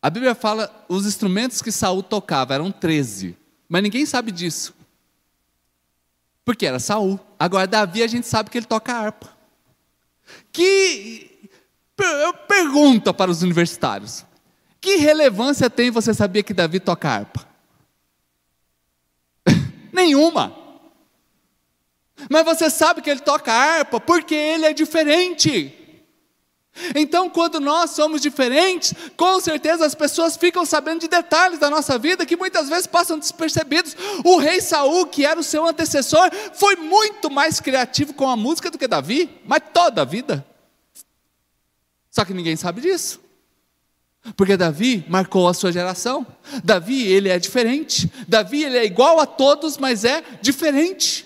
A 0.00 0.08
Bíblia 0.08 0.34
fala 0.34 0.86
os 0.88 1.04
instrumentos 1.04 1.60
que 1.60 1.70
Saul 1.70 2.02
tocava 2.02 2.54
eram 2.54 2.72
13, 2.72 3.36
mas 3.68 3.82
ninguém 3.82 4.06
sabe 4.06 4.32
disso. 4.32 4.74
Porque 6.46 6.64
era 6.64 6.78
Saul. 6.78 7.20
Agora 7.38 7.66
Davi 7.66 8.02
a 8.02 8.06
gente 8.06 8.26
sabe 8.26 8.48
que 8.48 8.56
ele 8.56 8.64
toca 8.64 8.94
harpa. 8.94 9.36
Que 10.50 11.50
eu 11.98 12.32
pergunto 12.32 13.12
para 13.12 13.30
os 13.30 13.42
universitários: 13.42 14.24
que 14.80 14.96
relevância 14.96 15.68
tem 15.68 15.90
você 15.90 16.14
saber 16.14 16.42
que 16.42 16.54
Davi 16.54 16.80
toca 16.80 17.10
harpa? 17.10 17.46
Nenhuma. 19.92 20.65
Mas 22.30 22.44
você 22.44 22.70
sabe 22.70 23.02
que 23.02 23.10
ele 23.10 23.20
toca 23.20 23.52
harpa 23.52 24.00
porque 24.00 24.34
ele 24.34 24.66
é 24.66 24.72
diferente. 24.72 25.72
Então, 26.94 27.30
quando 27.30 27.58
nós 27.58 27.92
somos 27.92 28.20
diferentes, 28.20 28.92
com 29.16 29.40
certeza 29.40 29.86
as 29.86 29.94
pessoas 29.94 30.36
ficam 30.36 30.66
sabendo 30.66 31.00
de 31.00 31.08
detalhes 31.08 31.58
da 31.58 31.70
nossa 31.70 31.98
vida 31.98 32.26
que 32.26 32.36
muitas 32.36 32.68
vezes 32.68 32.86
passam 32.86 33.18
despercebidos. 33.18 33.96
O 34.24 34.36
rei 34.36 34.60
Saul, 34.60 35.06
que 35.06 35.24
era 35.24 35.40
o 35.40 35.44
seu 35.44 35.66
antecessor, 35.66 36.30
foi 36.54 36.76
muito 36.76 37.30
mais 37.30 37.60
criativo 37.60 38.12
com 38.12 38.28
a 38.28 38.36
música 38.36 38.70
do 38.70 38.78
que 38.78 38.86
Davi, 38.86 39.40
mas 39.46 39.62
toda 39.72 40.02
a 40.02 40.04
vida. 40.04 40.44
Só 42.10 42.24
que 42.24 42.34
ninguém 42.34 42.56
sabe 42.56 42.80
disso. 42.82 43.20
Porque 44.36 44.56
Davi 44.56 45.04
marcou 45.08 45.48
a 45.48 45.54
sua 45.54 45.70
geração. 45.70 46.26
Davi, 46.64 47.06
ele 47.06 47.28
é 47.28 47.38
diferente. 47.38 48.10
Davi, 48.26 48.64
ele 48.64 48.78
é 48.78 48.84
igual 48.84 49.20
a 49.20 49.26
todos, 49.26 49.78
mas 49.78 50.04
é 50.04 50.22
diferente. 50.42 51.25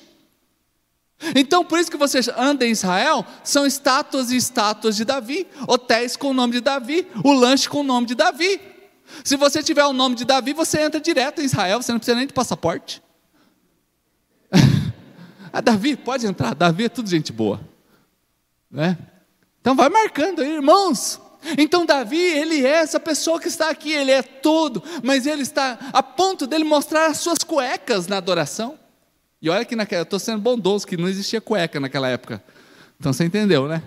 Então, 1.34 1.64
por 1.64 1.78
isso 1.78 1.90
que 1.90 1.96
você 1.96 2.20
anda 2.36 2.66
em 2.66 2.70
Israel, 2.70 3.24
são 3.44 3.66
estátuas 3.66 4.30
e 4.30 4.36
estátuas 4.36 4.96
de 4.96 5.04
Davi, 5.04 5.46
hotéis 5.68 6.16
com 6.16 6.30
o 6.30 6.32
nome 6.32 6.54
de 6.54 6.60
Davi, 6.60 7.06
o 7.22 7.32
lanche 7.32 7.68
com 7.68 7.80
o 7.80 7.84
nome 7.84 8.06
de 8.06 8.14
Davi. 8.14 8.60
Se 9.22 9.36
você 9.36 9.62
tiver 9.62 9.84
o 9.84 9.92
nome 9.92 10.14
de 10.14 10.24
Davi, 10.24 10.52
você 10.52 10.80
entra 10.80 11.00
direto 11.00 11.42
em 11.42 11.44
Israel, 11.44 11.82
você 11.82 11.92
não 11.92 11.98
precisa 11.98 12.16
nem 12.16 12.26
de 12.26 12.32
passaporte. 12.32 13.02
ah, 15.52 15.60
Davi, 15.60 15.96
pode 15.96 16.26
entrar, 16.26 16.54
Davi 16.54 16.84
é 16.84 16.88
tudo 16.88 17.08
gente 17.08 17.32
boa. 17.32 17.60
Né? 18.70 18.96
Então 19.60 19.74
vai 19.74 19.90
marcando 19.90 20.40
aí, 20.40 20.54
irmãos. 20.54 21.20
Então 21.58 21.84
Davi, 21.84 22.20
ele 22.20 22.64
é 22.64 22.76
essa 22.76 23.00
pessoa 23.00 23.40
que 23.40 23.48
está 23.48 23.68
aqui, 23.68 23.92
ele 23.92 24.10
é 24.10 24.22
tudo, 24.22 24.82
mas 25.02 25.26
ele 25.26 25.42
está 25.42 25.78
a 25.92 26.02
ponto 26.02 26.46
dele 26.46 26.64
mostrar 26.64 27.06
as 27.06 27.18
suas 27.18 27.38
cuecas 27.38 28.06
na 28.06 28.16
adoração. 28.16 28.79
E 29.42 29.48
olha 29.48 29.64
que 29.64 29.74
naquela, 29.74 30.00
eu 30.00 30.04
estou 30.04 30.18
sendo 30.18 30.40
bondoso, 30.40 30.86
que 30.86 30.96
não 30.96 31.08
existia 31.08 31.40
cueca 31.40 31.80
naquela 31.80 32.08
época. 32.08 32.42
Então 32.98 33.12
você 33.12 33.24
entendeu, 33.24 33.66
né? 33.66 33.82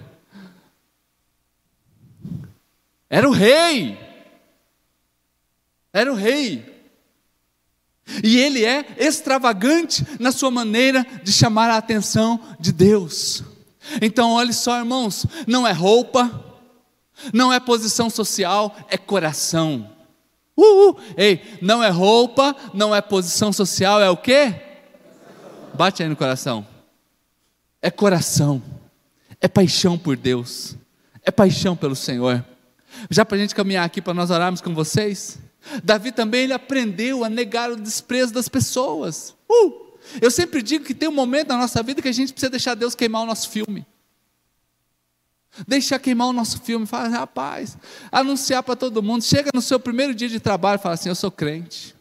Era 3.09 3.29
o 3.29 3.31
rei. 3.31 3.97
Era 5.93 6.11
o 6.11 6.15
rei. 6.15 6.73
E 8.23 8.37
ele 8.37 8.65
é 8.65 8.85
extravagante 8.97 10.03
na 10.19 10.31
sua 10.31 10.49
maneira 10.49 11.05
de 11.23 11.31
chamar 11.31 11.69
a 11.69 11.77
atenção 11.77 12.39
de 12.59 12.71
Deus. 12.71 13.43
Então, 14.01 14.31
olhe 14.31 14.53
só, 14.53 14.79
irmãos, 14.79 15.25
não 15.45 15.67
é 15.67 15.71
roupa, 15.71 16.43
não 17.31 17.53
é 17.53 17.59
posição 17.59 18.09
social, 18.09 18.75
é 18.89 18.97
coração. 18.97 19.89
Uh, 20.57 20.89
uh, 20.89 20.97
ei, 21.15 21.41
não 21.61 21.83
é 21.83 21.89
roupa, 21.89 22.55
não 22.73 22.95
é 22.95 23.01
posição 23.01 23.53
social, 23.53 24.01
é 24.01 24.09
o 24.09 24.17
quê? 24.17 24.72
Bate 25.73 26.03
aí 26.03 26.09
no 26.09 26.15
coração. 26.15 26.65
É 27.81 27.91
coração, 27.91 28.63
é 29.41 29.47
paixão 29.49 29.97
por 29.97 30.15
Deus, 30.15 30.77
é 31.21 31.29
paixão 31.29 31.75
pelo 31.75 31.97
Senhor. 31.97 32.45
Já 33.09 33.25
para 33.25 33.35
a 33.35 33.39
gente 33.41 33.53
caminhar 33.53 33.85
aqui 33.85 34.01
para 34.01 34.13
nós 34.13 34.29
orarmos 34.29 34.61
com 34.61 34.73
vocês, 34.73 35.37
Davi 35.83 36.13
também 36.13 36.43
ele 36.43 36.53
aprendeu 36.53 37.25
a 37.25 37.29
negar 37.29 37.69
o 37.69 37.75
desprezo 37.75 38.33
das 38.33 38.47
pessoas. 38.47 39.35
Uh, 39.49 39.97
eu 40.21 40.31
sempre 40.31 40.61
digo 40.61 40.85
que 40.85 40.93
tem 40.93 41.09
um 41.09 41.13
momento 41.13 41.49
na 41.49 41.57
nossa 41.57 41.81
vida 41.83 42.01
que 42.01 42.07
a 42.07 42.13
gente 42.13 42.31
precisa 42.31 42.49
deixar 42.49 42.75
Deus 42.75 42.95
queimar 42.95 43.23
o 43.23 43.25
nosso 43.25 43.49
filme. 43.49 43.85
Deixar 45.67 45.99
queimar 45.99 46.27
o 46.27 46.33
nosso 46.33 46.61
filme, 46.61 46.85
falar, 46.85 47.09
rapaz, 47.09 47.77
anunciar 48.11 48.63
para 48.63 48.75
todo 48.75 49.03
mundo. 49.03 49.23
Chega 49.23 49.51
no 49.53 49.61
seu 49.61 49.79
primeiro 49.79 50.15
dia 50.15 50.29
de 50.29 50.39
trabalho 50.39 50.79
e 50.79 50.81
fala 50.81 50.95
assim: 50.95 51.09
Eu 51.09 51.15
sou 51.15 51.29
crente. 51.29 51.95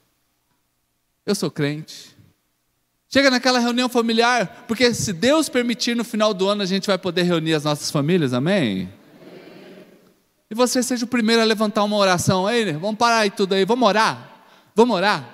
Eu 1.26 1.34
sou 1.34 1.50
crente. 1.50 2.11
Chega 3.12 3.30
naquela 3.30 3.58
reunião 3.58 3.90
familiar, 3.90 4.64
porque 4.66 4.94
se 4.94 5.12
Deus 5.12 5.46
permitir, 5.46 5.94
no 5.94 6.02
final 6.02 6.32
do 6.32 6.48
ano 6.48 6.62
a 6.62 6.66
gente 6.66 6.86
vai 6.86 6.96
poder 6.96 7.24
reunir 7.24 7.52
as 7.52 7.64
nossas 7.64 7.90
famílias, 7.90 8.32
amém? 8.32 8.90
E 10.50 10.54
você 10.54 10.82
seja 10.82 11.04
o 11.04 11.08
primeiro 11.08 11.42
a 11.42 11.44
levantar 11.44 11.84
uma 11.84 11.96
oração. 11.96 12.48
Ei, 12.48 12.72
vamos 12.72 12.96
parar 12.96 13.18
aí 13.18 13.30
tudo 13.30 13.54
aí, 13.54 13.66
vamos 13.66 13.86
orar? 13.86 14.30
Vamos 14.74 14.96
orar? 14.96 15.28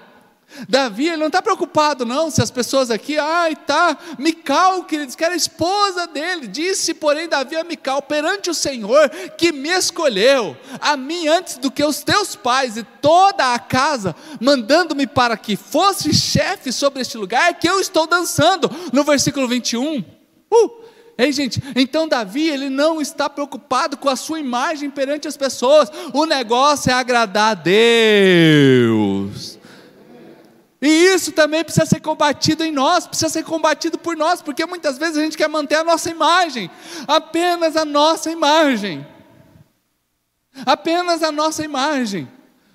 Davi, 0.69 1.09
ele 1.09 1.19
não 1.19 1.27
está 1.27 1.43
preocupado, 1.43 2.07
não, 2.07 2.31
se 2.31 2.43
as 2.43 2.51
pessoas 2.51 2.91
aqui, 2.91 3.19
ai, 3.19 3.55
tá, 3.55 3.97
Mical, 4.19 4.85
queridos, 4.85 5.15
que 5.15 5.23
era 5.23 5.35
a 5.35 5.37
esposa 5.37 6.07
dele, 6.07 6.49
disse, 6.49 6.95
porém, 6.95 7.29
Davi 7.29 7.55
a 7.55 7.63
Mical, 7.63 8.01
perante 8.03 8.49
o 8.49 8.55
Senhor, 8.55 9.11
que 9.37 9.53
me 9.53 9.69
escolheu, 9.69 10.57
a 10.81 10.97
mim 10.97 11.29
antes 11.29 11.59
do 11.59 11.71
que 11.71 11.85
os 11.85 12.03
teus 12.03 12.35
pais 12.35 12.77
e 12.77 12.83
toda 12.83 13.53
a 13.53 13.59
casa, 13.59 14.17
mandando-me 14.41 15.07
para 15.07 15.37
que 15.37 15.55
fosse 15.55 16.15
chefe 16.15 16.73
sobre 16.73 17.03
este 17.03 17.19
lugar, 17.19 17.59
que 17.59 17.69
eu 17.69 17.79
estou 17.79 18.07
dançando, 18.07 18.71
no 18.93 19.05
versículo 19.05 19.47
21. 19.47 20.03
Uh, 20.51 20.89
Ei, 21.21 21.33
gente, 21.33 21.61
então 21.75 22.07
Davi, 22.07 22.49
ele 22.49 22.71
não 22.71 23.01
está 23.01 23.29
preocupado 23.29 23.97
com 23.97 24.09
a 24.09 24.15
sua 24.15 24.39
imagem 24.39 24.89
perante 24.89 25.27
as 25.27 25.37
pessoas, 25.37 25.91
o 26.13 26.25
negócio 26.25 26.93
é 26.93 26.95
agradar 26.95 27.51
a 27.51 27.55
Deus. 27.55 29.58
E 30.81 30.87
isso 30.87 31.33
também 31.33 31.65
precisa 31.65 31.87
ser 31.87 32.01
combatido 32.01 32.63
em 32.63 32.71
nós, 32.71 33.07
precisa 33.07 33.29
ser 33.29 33.45
combatido 33.45 33.99
por 33.99 34.17
nós, 34.17 34.41
porque 34.41 34.65
muitas 34.65 34.97
vezes 34.97 35.17
a 35.17 35.23
gente 35.23 35.37
quer 35.37 35.49
manter 35.49 35.75
a 35.77 35.85
nossa 35.85 36.09
imagem, 36.09 36.71
apenas 37.07 37.77
a 37.77 37.85
nossa 37.85 38.31
imagem. 38.31 39.07
Apenas 40.67 41.23
a 41.23 41.31
nossa 41.31 41.65
imagem, 41.65 42.29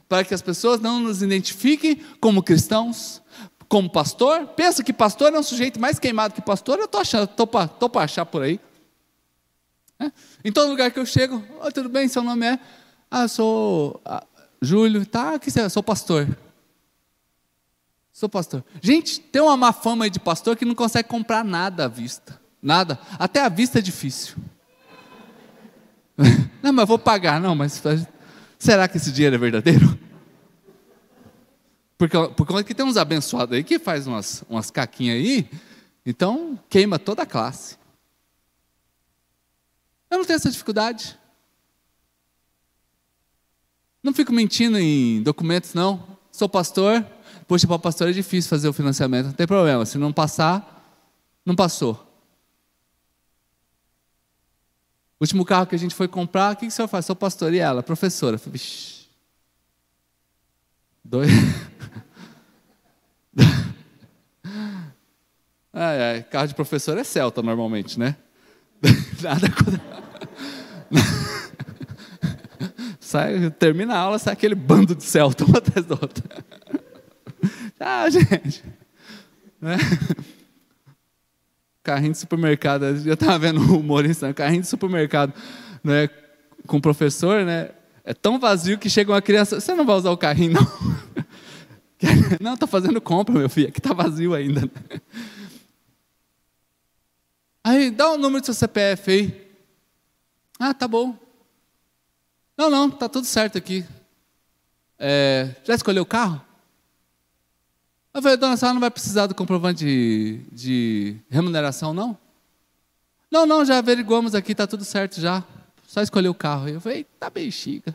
para 0.07 0.23
que 0.23 0.33
as 0.33 0.41
pessoas 0.41 0.79
não 0.79 0.99
nos 0.99 1.21
identifiquem 1.21 2.01
como 2.19 2.43
cristãos, 2.43 3.21
como 3.67 3.89
pastor. 3.89 4.47
Pensa 4.47 4.83
que 4.83 4.93
pastor 4.93 5.33
é 5.33 5.39
um 5.39 5.43
sujeito 5.43 5.79
mais 5.79 5.99
queimado 5.99 6.33
que 6.33 6.41
pastor, 6.41 6.79
eu 6.79 6.85
estou 6.85 7.01
achando, 7.01 7.23
estou 7.23 7.47
para 7.47 7.69
achar 7.95 8.25
por 8.25 8.43
aí. 8.43 8.59
É? 9.99 10.11
Em 10.43 10.51
todo 10.51 10.69
lugar 10.69 10.91
que 10.91 10.99
eu 10.99 11.05
chego, 11.05 11.43
oh, 11.61 11.71
tudo 11.71 11.89
bem, 11.89 12.07
seu 12.07 12.23
nome 12.23 12.45
é? 12.45 12.59
Ah, 13.09 13.23
eu 13.23 13.29
sou 13.29 14.01
ah, 14.05 14.23
Júlio, 14.61 15.05
tá, 15.05 15.39
que 15.39 15.57
é? 15.59 15.69
Sou 15.69 15.83
pastor. 15.83 16.27
Sou 18.13 18.29
pastor. 18.29 18.63
Gente, 18.79 19.19
tem 19.19 19.41
uma 19.41 19.57
má 19.57 19.73
fama 19.73 20.05
aí 20.05 20.09
de 20.11 20.19
pastor 20.19 20.55
que 20.55 20.63
não 20.63 20.75
consegue 20.75 21.09
comprar 21.09 21.43
nada 21.43 21.85
à 21.85 21.87
vista. 21.87 22.39
Nada. 22.61 22.99
Até 23.17 23.41
à 23.41 23.49
vista 23.49 23.79
é 23.79 23.81
difícil. 23.81 24.35
Não, 26.61 26.71
mas 26.71 26.87
vou 26.87 26.99
pagar. 26.99 27.41
Não, 27.41 27.55
mas 27.55 27.81
será 28.57 28.87
que 28.87 28.97
esse 28.97 29.11
dinheiro 29.11 29.35
é 29.35 29.39
verdadeiro? 29.39 29.99
Porque, 31.97 32.15
por 32.35 32.45
conta 32.45 32.63
que 32.63 32.75
tem 32.75 32.85
uns 32.85 32.97
abençoados 32.97 33.55
aí 33.55 33.63
que 33.63 33.79
faz 33.79 34.05
umas, 34.05 34.43
umas 34.47 34.69
caquinhas 34.69 35.17
aí, 35.17 35.49
então 36.05 36.57
queima 36.69 36.99
toda 36.99 37.23
a 37.23 37.25
classe. 37.25 37.77
Eu 40.09 40.19
não 40.19 40.25
tenho 40.25 40.37
essa 40.37 40.51
dificuldade. 40.51 41.17
Não 44.03 44.13
fico 44.13 44.31
mentindo 44.31 44.77
em 44.77 45.23
documentos, 45.23 45.73
não. 45.73 46.17
Sou 46.31 46.47
pastor, 46.47 47.05
Poxa, 47.47 47.67
para 47.67 47.75
o 47.75 47.79
pastor 47.79 48.09
é 48.09 48.11
difícil 48.11 48.49
fazer 48.49 48.67
o 48.67 48.73
financiamento. 48.73 49.27
Não 49.27 49.33
tem 49.33 49.47
problema, 49.47 49.85
se 49.85 49.97
não 49.97 50.13
passar, 50.13 51.01
não 51.45 51.55
passou. 51.55 51.93
O 55.19 55.23
último 55.23 55.45
carro 55.45 55.67
que 55.67 55.75
a 55.75 55.79
gente 55.79 55.95
foi 55.95 56.07
comprar, 56.07 56.53
o 56.53 56.55
que, 56.55 56.65
que 56.65 56.67
o 56.67 56.71
senhor 56.71 56.87
faz? 56.87 57.05
Sou 57.05 57.15
pastor 57.15 57.53
e 57.53 57.59
ela, 57.59 57.81
professora. 57.81 58.39
Dois. 61.03 61.31
ai, 65.71 66.01
ai, 66.01 66.23
carro 66.23 66.47
de 66.47 66.55
professor 66.55 66.97
é 66.97 67.03
Celta 67.03 67.41
normalmente, 67.41 67.99
né? 67.99 68.15
Nada 69.21 69.47
sai, 72.99 73.49
termina 73.51 73.95
a 73.95 73.99
aula, 73.99 74.19
sai 74.19 74.33
aquele 74.33 74.55
bando 74.55 74.95
de 74.95 75.03
Celta 75.03 75.45
uma 75.45 75.59
atrás 75.59 75.85
da 75.85 75.95
outra. 75.95 76.23
Ah, 77.79 78.09
gente. 78.11 78.63
Né? 79.61 79.77
Carrinho 81.81 82.11
de 82.11 82.17
supermercado. 82.17 82.85
Eu 82.85 83.13
estava 83.13 83.37
vendo 83.39 83.59
o 83.59 83.79
humorista, 83.79 84.27
né? 84.27 84.33
carrinho 84.33 84.61
de 84.61 84.67
supermercado 84.67 85.33
né? 85.83 86.09
com 86.67 86.77
o 86.77 86.81
professor, 86.81 87.45
né? 87.45 87.69
É 88.05 88.13
tão 88.13 88.39
vazio 88.39 88.77
que 88.77 88.89
chega 88.89 89.11
uma 89.11 89.21
criança. 89.21 89.59
Você 89.59 89.73
não 89.73 89.85
vai 89.85 89.95
usar 89.95 90.11
o 90.11 90.17
carrinho, 90.17 90.53
não? 90.53 90.63
Não, 92.41 92.55
estou 92.55 92.67
fazendo 92.67 92.99
compra, 92.99 93.33
meu 93.33 93.49
filho. 93.49 93.69
Aqui 93.69 93.79
está 93.79 93.93
vazio 93.93 94.33
ainda. 94.33 94.69
Aí, 97.63 97.89
dá 97.89 98.11
o 98.11 98.17
número 98.17 98.41
do 98.41 98.45
seu 98.45 98.53
CPF 98.53 99.09
aí. 99.09 99.55
Ah, 100.59 100.73
tá 100.73 100.85
bom. 100.85 101.17
Não, 102.57 102.69
não, 102.69 102.89
tá 102.91 103.07
tudo 103.07 103.25
certo 103.25 103.57
aqui. 103.57 103.85
É, 104.99 105.55
já 105.63 105.73
escolheu 105.73 106.03
o 106.03 106.05
carro? 106.05 106.41
Falei, 108.21 108.37
dona, 108.37 108.53
a 108.53 108.57
senhora 108.57 108.73
não 108.73 108.81
vai 108.81 108.91
precisar 108.91 109.25
do 109.27 109.33
comprovante 109.33 109.83
de, 109.83 110.39
de 110.51 111.15
remuneração, 111.29 111.93
não? 111.93 112.17
Não, 113.29 113.45
não, 113.45 113.65
já 113.65 113.79
averiguamos 113.79 114.35
aqui, 114.35 114.51
está 114.51 114.67
tudo 114.67 114.85
certo 114.85 115.19
já. 115.19 115.43
Só 115.87 116.01
escolher 116.01 116.29
o 116.29 116.35
carro. 116.35 116.69
Eu 116.69 116.79
falei, 116.79 117.05
tá 117.19 117.29
bexiga. 117.29 117.93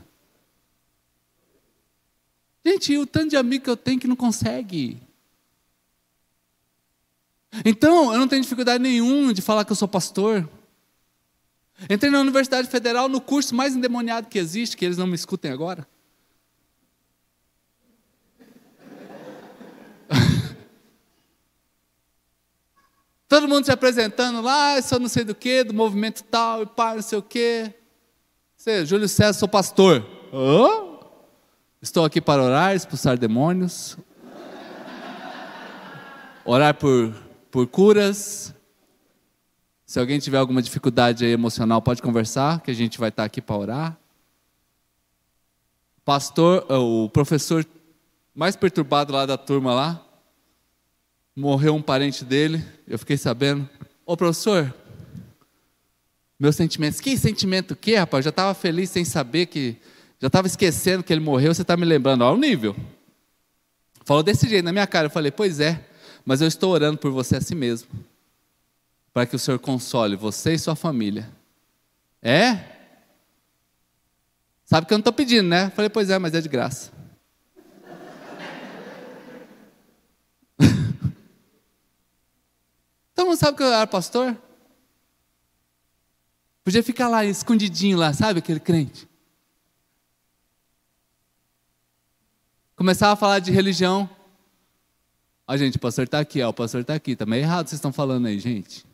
Gente, 2.67 2.99
o 2.99 3.07
tanto 3.07 3.31
de 3.31 3.37
amigo 3.37 3.65
que 3.65 3.71
eu 3.71 3.77
tenho 3.77 4.01
que 4.01 4.09
não 4.09 4.17
consegue. 4.17 5.01
Então, 7.65 8.13
eu 8.13 8.19
não 8.19 8.29
tenho 8.29 8.43
dificuldade 8.43 8.83
nenhuma 8.83 9.33
de 9.33 9.41
falar 9.41 9.65
que 9.65 9.73
eu 9.73 9.77
sou 9.77 9.89
pastor. 9.89 10.49
Entrei 11.89 12.11
na 12.11 12.21
Universidade 12.21 12.69
Federal 12.69 13.09
no 13.09 13.21
curso 13.21 13.55
mais 13.55 13.75
endemoniado 13.75 14.29
que 14.29 14.39
existe, 14.39 14.77
que 14.77 14.85
eles 14.85 14.99
não 14.99 15.07
me 15.07 15.15
escutem 15.15 15.51
agora. 15.51 15.87
Todo 23.29 23.47
mundo 23.47 23.67
se 23.67 23.71
apresentando 23.71 24.41
lá, 24.41 24.77
eu 24.77 24.83
sou 24.83 24.99
não 24.99 25.07
sei 25.09 25.23
do 25.23 25.35
que, 25.35 25.63
do 25.63 25.75
movimento 25.75 26.25
tal, 26.25 26.63
e 26.63 26.67
pá, 26.67 26.95
não 26.95 27.03
sei 27.03 27.19
o 27.19 27.23
quê. 27.23 27.75
Você, 28.57 28.87
Júlio 28.87 29.07
César, 29.07 29.39
sou 29.39 29.47
pastor. 29.47 30.03
Oh? 30.33 31.05
Estou 31.83 32.07
aqui 32.07 32.23
para 32.23 32.43
orar, 32.43 32.75
expulsar 32.75 33.19
demônios, 33.19 33.99
orar 36.43 36.75
por, 36.75 37.15
por 37.51 37.67
curas. 37.67 38.55
Se 39.85 40.01
alguém 40.01 40.19
tiver 40.19 40.39
alguma 40.39 40.63
dificuldade 40.63 41.27
emocional, 41.27 41.83
pode 41.83 42.01
conversar, 42.01 42.63
que 42.63 42.71
a 42.71 42.75
gente 42.75 42.99
vai 42.99 43.11
estar 43.11 43.25
aqui 43.25 43.43
para 43.43 43.57
orar. 43.57 43.99
Pastor, 46.03 46.65
o 46.71 47.11
professor 47.11 47.65
mais 48.35 48.57
perturbado 48.57 49.13
lá 49.13 49.27
da 49.27 49.37
turma 49.37 49.75
lá, 49.75 50.08
morreu 51.39 51.77
um 51.77 51.83
parente 51.83 52.25
dele, 52.25 52.65
eu 52.87 52.99
fiquei 52.99 53.17
sabendo. 53.17 53.69
Ô 54.05 54.17
professor, 54.17 54.75
meus 56.37 56.57
sentimentos. 56.57 57.01
Que 57.01 57.17
sentimento 57.17 57.77
que, 57.77 57.95
rapaz? 57.95 58.25
Já 58.25 58.31
estava 58.31 58.53
feliz 58.55 58.91
sem 58.91 59.05
saber 59.05 59.47
que. 59.47 59.77
Já 60.21 60.27
estava 60.27 60.49
esquecendo 60.49 61.05
que 61.05 61.13
ele 61.13 61.21
morreu, 61.21 61.55
você 61.55 61.63
está 61.63 61.77
me 61.77 61.85
lembrando. 61.85 62.23
Olha 62.23 62.37
o 62.37 62.41
nível. 62.41 62.75
Falou 64.05 64.23
desse 64.23 64.49
jeito 64.49 64.65
na 64.65 64.73
minha 64.73 64.87
cara. 64.87 65.07
Eu 65.07 65.11
falei, 65.11 65.31
pois 65.31 65.61
é, 65.61 65.87
mas 66.25 66.41
eu 66.41 66.49
estou 66.49 66.73
orando 66.73 66.99
por 66.99 67.13
você 67.13 67.37
assim 67.37 67.55
mesmo. 67.55 67.89
Para 69.13 69.25
que 69.25 69.37
o 69.37 69.39
Senhor 69.39 69.61
console 69.61 70.17
você 70.17 70.55
e 70.55 70.59
sua 70.59 70.75
família. 70.75 71.31
É? 72.21 72.59
Sabe 74.65 74.89
que 74.89 74.93
eu 74.93 74.99
não 74.99 75.03
estou 75.03 75.13
pedindo, 75.13 75.49
né? 75.49 75.67
Eu 75.67 75.71
falei, 75.71 75.89
pois 75.89 76.11
é, 76.11 76.19
mas 76.19 76.35
é 76.35 76.41
de 76.41 76.49
graça. 76.49 76.98
Todo 83.19 83.27
mundo 83.27 83.37
sabe 83.37 83.57
que 83.57 83.65
eu 83.65 83.73
era 83.73 83.85
pastor? 83.85 84.41
Podia 86.63 86.85
ficar 86.85 87.09
lá 87.09 87.25
escondidinho 87.25 87.99
lá, 87.99 88.13
sabe 88.13 88.39
aquele 88.39 88.61
crente? 88.61 89.09
Começava 92.77 93.15
a 93.15 93.17
falar 93.17 93.41
de 93.41 93.51
religião. 93.51 94.09
Ó, 95.49 95.57
gente, 95.57 95.79
o 95.79 95.81
pastor 95.81 96.05
está 96.05 96.21
aqui, 96.21 96.41
ó, 96.41 96.51
o 96.51 96.55
pastor 96.55 96.83
está 96.83 96.95
aqui. 96.95 97.11
Está 97.11 97.27
meio 97.27 97.43
errado 97.43 97.67
vocês 97.67 97.79
estão 97.79 97.93
falando 97.93 98.27
aí, 98.27 98.39
gente. 98.39 98.87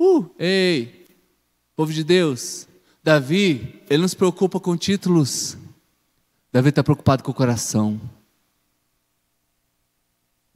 Uh, 0.00 0.30
ei, 0.38 1.06
povo 1.76 1.92
de 1.92 2.02
Deus. 2.02 2.66
Davi, 3.04 3.84
ele 3.90 4.00
não 4.00 4.08
se 4.08 4.16
preocupa 4.16 4.58
com 4.58 4.74
títulos. 4.74 5.58
Davi 6.50 6.70
está 6.70 6.82
preocupado 6.82 7.22
com 7.22 7.30
o 7.30 7.34
coração. 7.34 8.00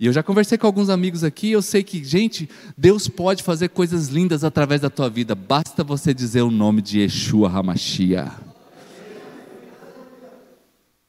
E 0.03 0.07
eu 0.07 0.13
já 0.13 0.21
conversei 0.21 0.59
com 0.59 0.67
alguns 0.67 0.89
amigos 0.89 1.23
aqui, 1.23 1.53
eu 1.53 1.63
sei 1.63 1.85
que, 1.85 2.03
gente, 2.03 2.51
Deus 2.77 3.07
pode 3.07 3.41
fazer 3.41 3.69
coisas 3.69 4.09
lindas 4.09 4.43
através 4.43 4.81
da 4.81 4.91
tua 4.91 5.09
vida, 5.09 5.33
basta 5.33 5.85
você 5.85 6.13
dizer 6.13 6.43
o 6.43 6.51
nome 6.51 6.83
de 6.83 6.99
Yeshua 6.99 7.49
Hamashia. 7.49 8.33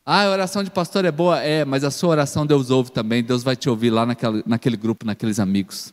Ah, 0.06 0.26
a 0.26 0.30
oração 0.30 0.64
de 0.64 0.70
pastor 0.70 1.06
é 1.06 1.12
boa? 1.12 1.42
É, 1.42 1.66
mas 1.66 1.84
a 1.84 1.90
sua 1.90 2.10
oração 2.10 2.46
Deus 2.46 2.70
ouve 2.70 2.92
também, 2.92 3.24
Deus 3.24 3.42
vai 3.42 3.56
te 3.56 3.68
ouvir 3.68 3.90
lá 3.90 4.06
naquele 4.46 4.78
grupo, 4.78 5.08
naqueles 5.08 5.40
amigos. 5.40 5.92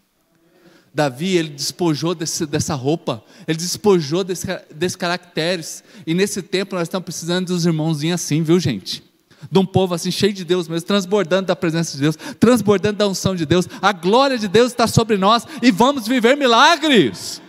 Davi, 0.93 1.39
ele 1.39 1.49
despojou 1.49 2.15
desse, 2.15 2.45
dessa 2.45 2.75
roupa, 2.75 3.25
ele 3.49 3.57
despojou 3.57 4.23
desse, 4.23 4.47
desses 4.75 4.97
caracteres, 4.97 5.83
e 6.07 6.13
nesse 6.13 6.43
tempo 6.43 6.75
nós 6.75 6.83
estamos 6.83 7.07
precisando 7.07 7.47
dos 7.47 7.65
irmãozinhos 7.65 8.21
assim, 8.21 8.43
viu 8.43 8.61
gente? 8.61 9.10
De 9.51 9.59
um 9.59 9.65
povo 9.65 9.95
assim, 9.95 10.11
cheio 10.11 10.33
de 10.33 10.45
Deus 10.45 10.67
mesmo, 10.67 10.87
transbordando 10.87 11.47
da 11.47 11.57
presença 11.57 11.97
de 11.97 12.03
Deus, 12.03 12.19
transbordando 12.39 12.99
da 12.99 13.07
unção 13.07 13.37
de 13.37 13.47
Deus, 13.47 13.69
a 13.81 13.93
glória 13.93 14.37
de 14.37 14.49
Deus 14.49 14.73
está 14.73 14.87
sobre 14.87 15.17
nós, 15.17 15.47
e 15.63 15.71
vamos 15.71 16.09
viver 16.09 16.37
milagres. 16.37 17.41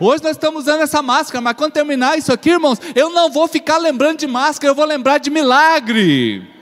Hoje 0.00 0.22
nós 0.22 0.32
estamos 0.32 0.62
usando 0.62 0.82
essa 0.82 1.02
máscara, 1.02 1.40
mas 1.40 1.56
quando 1.56 1.72
terminar 1.72 2.16
isso 2.16 2.32
aqui, 2.32 2.50
irmãos, 2.50 2.78
eu 2.94 3.10
não 3.10 3.30
vou 3.30 3.48
ficar 3.48 3.78
lembrando 3.78 4.18
de 4.18 4.26
máscara, 4.26 4.70
eu 4.70 4.74
vou 4.74 4.84
lembrar 4.84 5.18
de 5.18 5.28
milagre. 5.28 6.57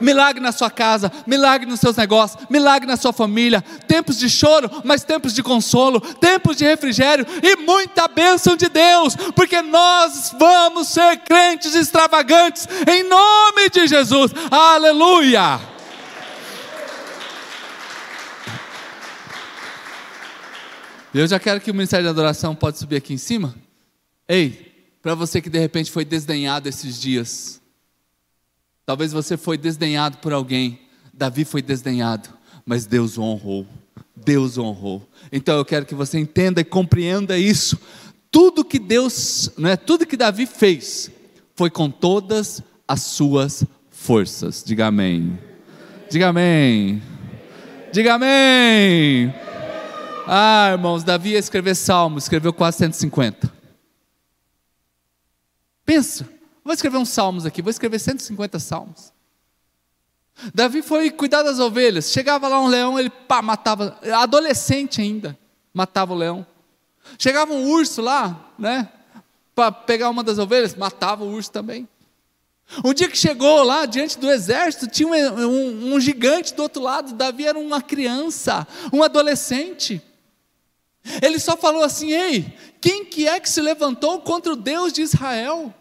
Milagre 0.00 0.42
na 0.42 0.52
sua 0.52 0.70
casa, 0.70 1.10
milagre 1.26 1.68
nos 1.68 1.80
seus 1.80 1.96
negócios, 1.96 2.44
milagre 2.48 2.86
na 2.86 2.96
sua 2.96 3.12
família, 3.12 3.62
tempos 3.86 4.18
de 4.18 4.28
choro, 4.28 4.70
mas 4.84 5.04
tempos 5.04 5.34
de 5.34 5.42
consolo, 5.42 6.00
tempos 6.00 6.56
de 6.56 6.64
refrigério 6.64 7.26
e 7.42 7.56
muita 7.56 8.08
bênção 8.08 8.56
de 8.56 8.68
Deus, 8.68 9.16
porque 9.34 9.60
nós 9.62 10.34
vamos 10.38 10.88
ser 10.88 11.18
crentes 11.18 11.74
extravagantes 11.74 12.66
em 12.88 13.02
nome 13.04 13.68
de 13.70 13.86
Jesus. 13.86 14.32
Aleluia! 14.50 15.60
Eu 21.14 21.28
já 21.28 21.38
quero 21.38 21.60
que 21.60 21.70
o 21.70 21.74
Ministério 21.74 22.04
da 22.04 22.10
Adoração 22.10 22.56
pode 22.56 22.76
subir 22.76 22.96
aqui 22.96 23.14
em 23.14 23.18
cima. 23.18 23.54
Ei, 24.28 24.74
para 25.00 25.14
você 25.14 25.40
que 25.40 25.48
de 25.48 25.60
repente 25.60 25.88
foi 25.92 26.04
desdenhado 26.04 26.68
esses 26.68 27.00
dias. 27.00 27.60
Talvez 28.86 29.12
você 29.12 29.36
foi 29.36 29.56
desdenhado 29.56 30.18
por 30.18 30.32
alguém. 30.32 30.80
Davi 31.12 31.44
foi 31.44 31.62
desdenhado, 31.62 32.28
mas 32.66 32.86
Deus 32.86 33.16
o 33.16 33.22
honrou. 33.22 33.66
Deus 34.14 34.56
o 34.56 34.64
honrou. 34.64 35.08
Então 35.32 35.56
eu 35.56 35.64
quero 35.64 35.86
que 35.86 35.94
você 35.94 36.18
entenda 36.18 36.60
e 36.60 36.64
compreenda 36.64 37.38
isso. 37.38 37.78
Tudo 38.30 38.64
que 38.64 38.78
Deus, 38.78 39.50
não 39.56 39.70
é 39.70 39.76
tudo 39.76 40.06
que 40.06 40.16
Davi 40.16 40.46
fez 40.46 41.10
foi 41.54 41.70
com 41.70 41.88
todas 41.88 42.62
as 42.86 43.02
suas 43.02 43.64
forças. 43.90 44.62
Diga 44.64 44.86
amém. 44.86 45.38
Diga 46.10 46.28
amém. 46.28 47.02
Diga 47.92 48.14
amém. 48.14 49.32
Ah, 50.26 50.70
irmãos, 50.72 51.04
Davi 51.04 51.30
ia 51.30 51.38
escrever 51.38 51.74
salmos, 51.74 52.24
escreveu 52.24 52.52
quase 52.52 52.78
150. 52.78 53.52
Pensa, 55.84 56.28
vou 56.64 56.72
escrever 56.72 56.96
uns 56.96 57.10
salmos 57.10 57.44
aqui, 57.44 57.60
vou 57.60 57.70
escrever 57.70 57.98
150 57.98 58.58
salmos. 58.58 59.12
Davi 60.52 60.82
foi 60.82 61.10
cuidar 61.10 61.42
das 61.42 61.60
ovelhas, 61.60 62.10
chegava 62.10 62.48
lá 62.48 62.60
um 62.60 62.66
leão, 62.66 62.98
ele 62.98 63.10
pá, 63.10 63.40
matava, 63.40 63.98
adolescente 64.14 65.00
ainda, 65.00 65.38
matava 65.72 66.12
o 66.12 66.16
leão. 66.16 66.46
Chegava 67.18 67.52
um 67.52 67.68
urso 67.68 68.02
lá, 68.02 68.52
né, 68.58 68.88
para 69.54 69.70
pegar 69.70 70.10
uma 70.10 70.24
das 70.24 70.38
ovelhas, 70.38 70.74
matava 70.74 71.22
o 71.22 71.32
urso 71.32 71.52
também. 71.52 71.88
Um 72.84 72.94
dia 72.94 73.08
que 73.08 73.16
chegou 73.16 73.62
lá 73.62 73.86
diante 73.86 74.18
do 74.18 74.30
exército, 74.30 74.88
tinha 74.88 75.06
um, 75.06 75.46
um, 75.46 75.94
um 75.94 76.00
gigante 76.00 76.54
do 76.54 76.62
outro 76.62 76.82
lado, 76.82 77.12
Davi 77.12 77.46
era 77.46 77.58
uma 77.58 77.80
criança, 77.80 78.66
um 78.92 79.02
adolescente. 79.02 80.02
Ele 81.22 81.38
só 81.38 81.56
falou 81.56 81.82
assim: 81.82 82.12
Ei, 82.12 82.56
quem 82.80 83.04
que 83.04 83.28
é 83.28 83.38
que 83.38 83.48
se 83.48 83.60
levantou 83.60 84.20
contra 84.20 84.52
o 84.52 84.56
Deus 84.56 84.92
de 84.92 85.02
Israel? 85.02 85.72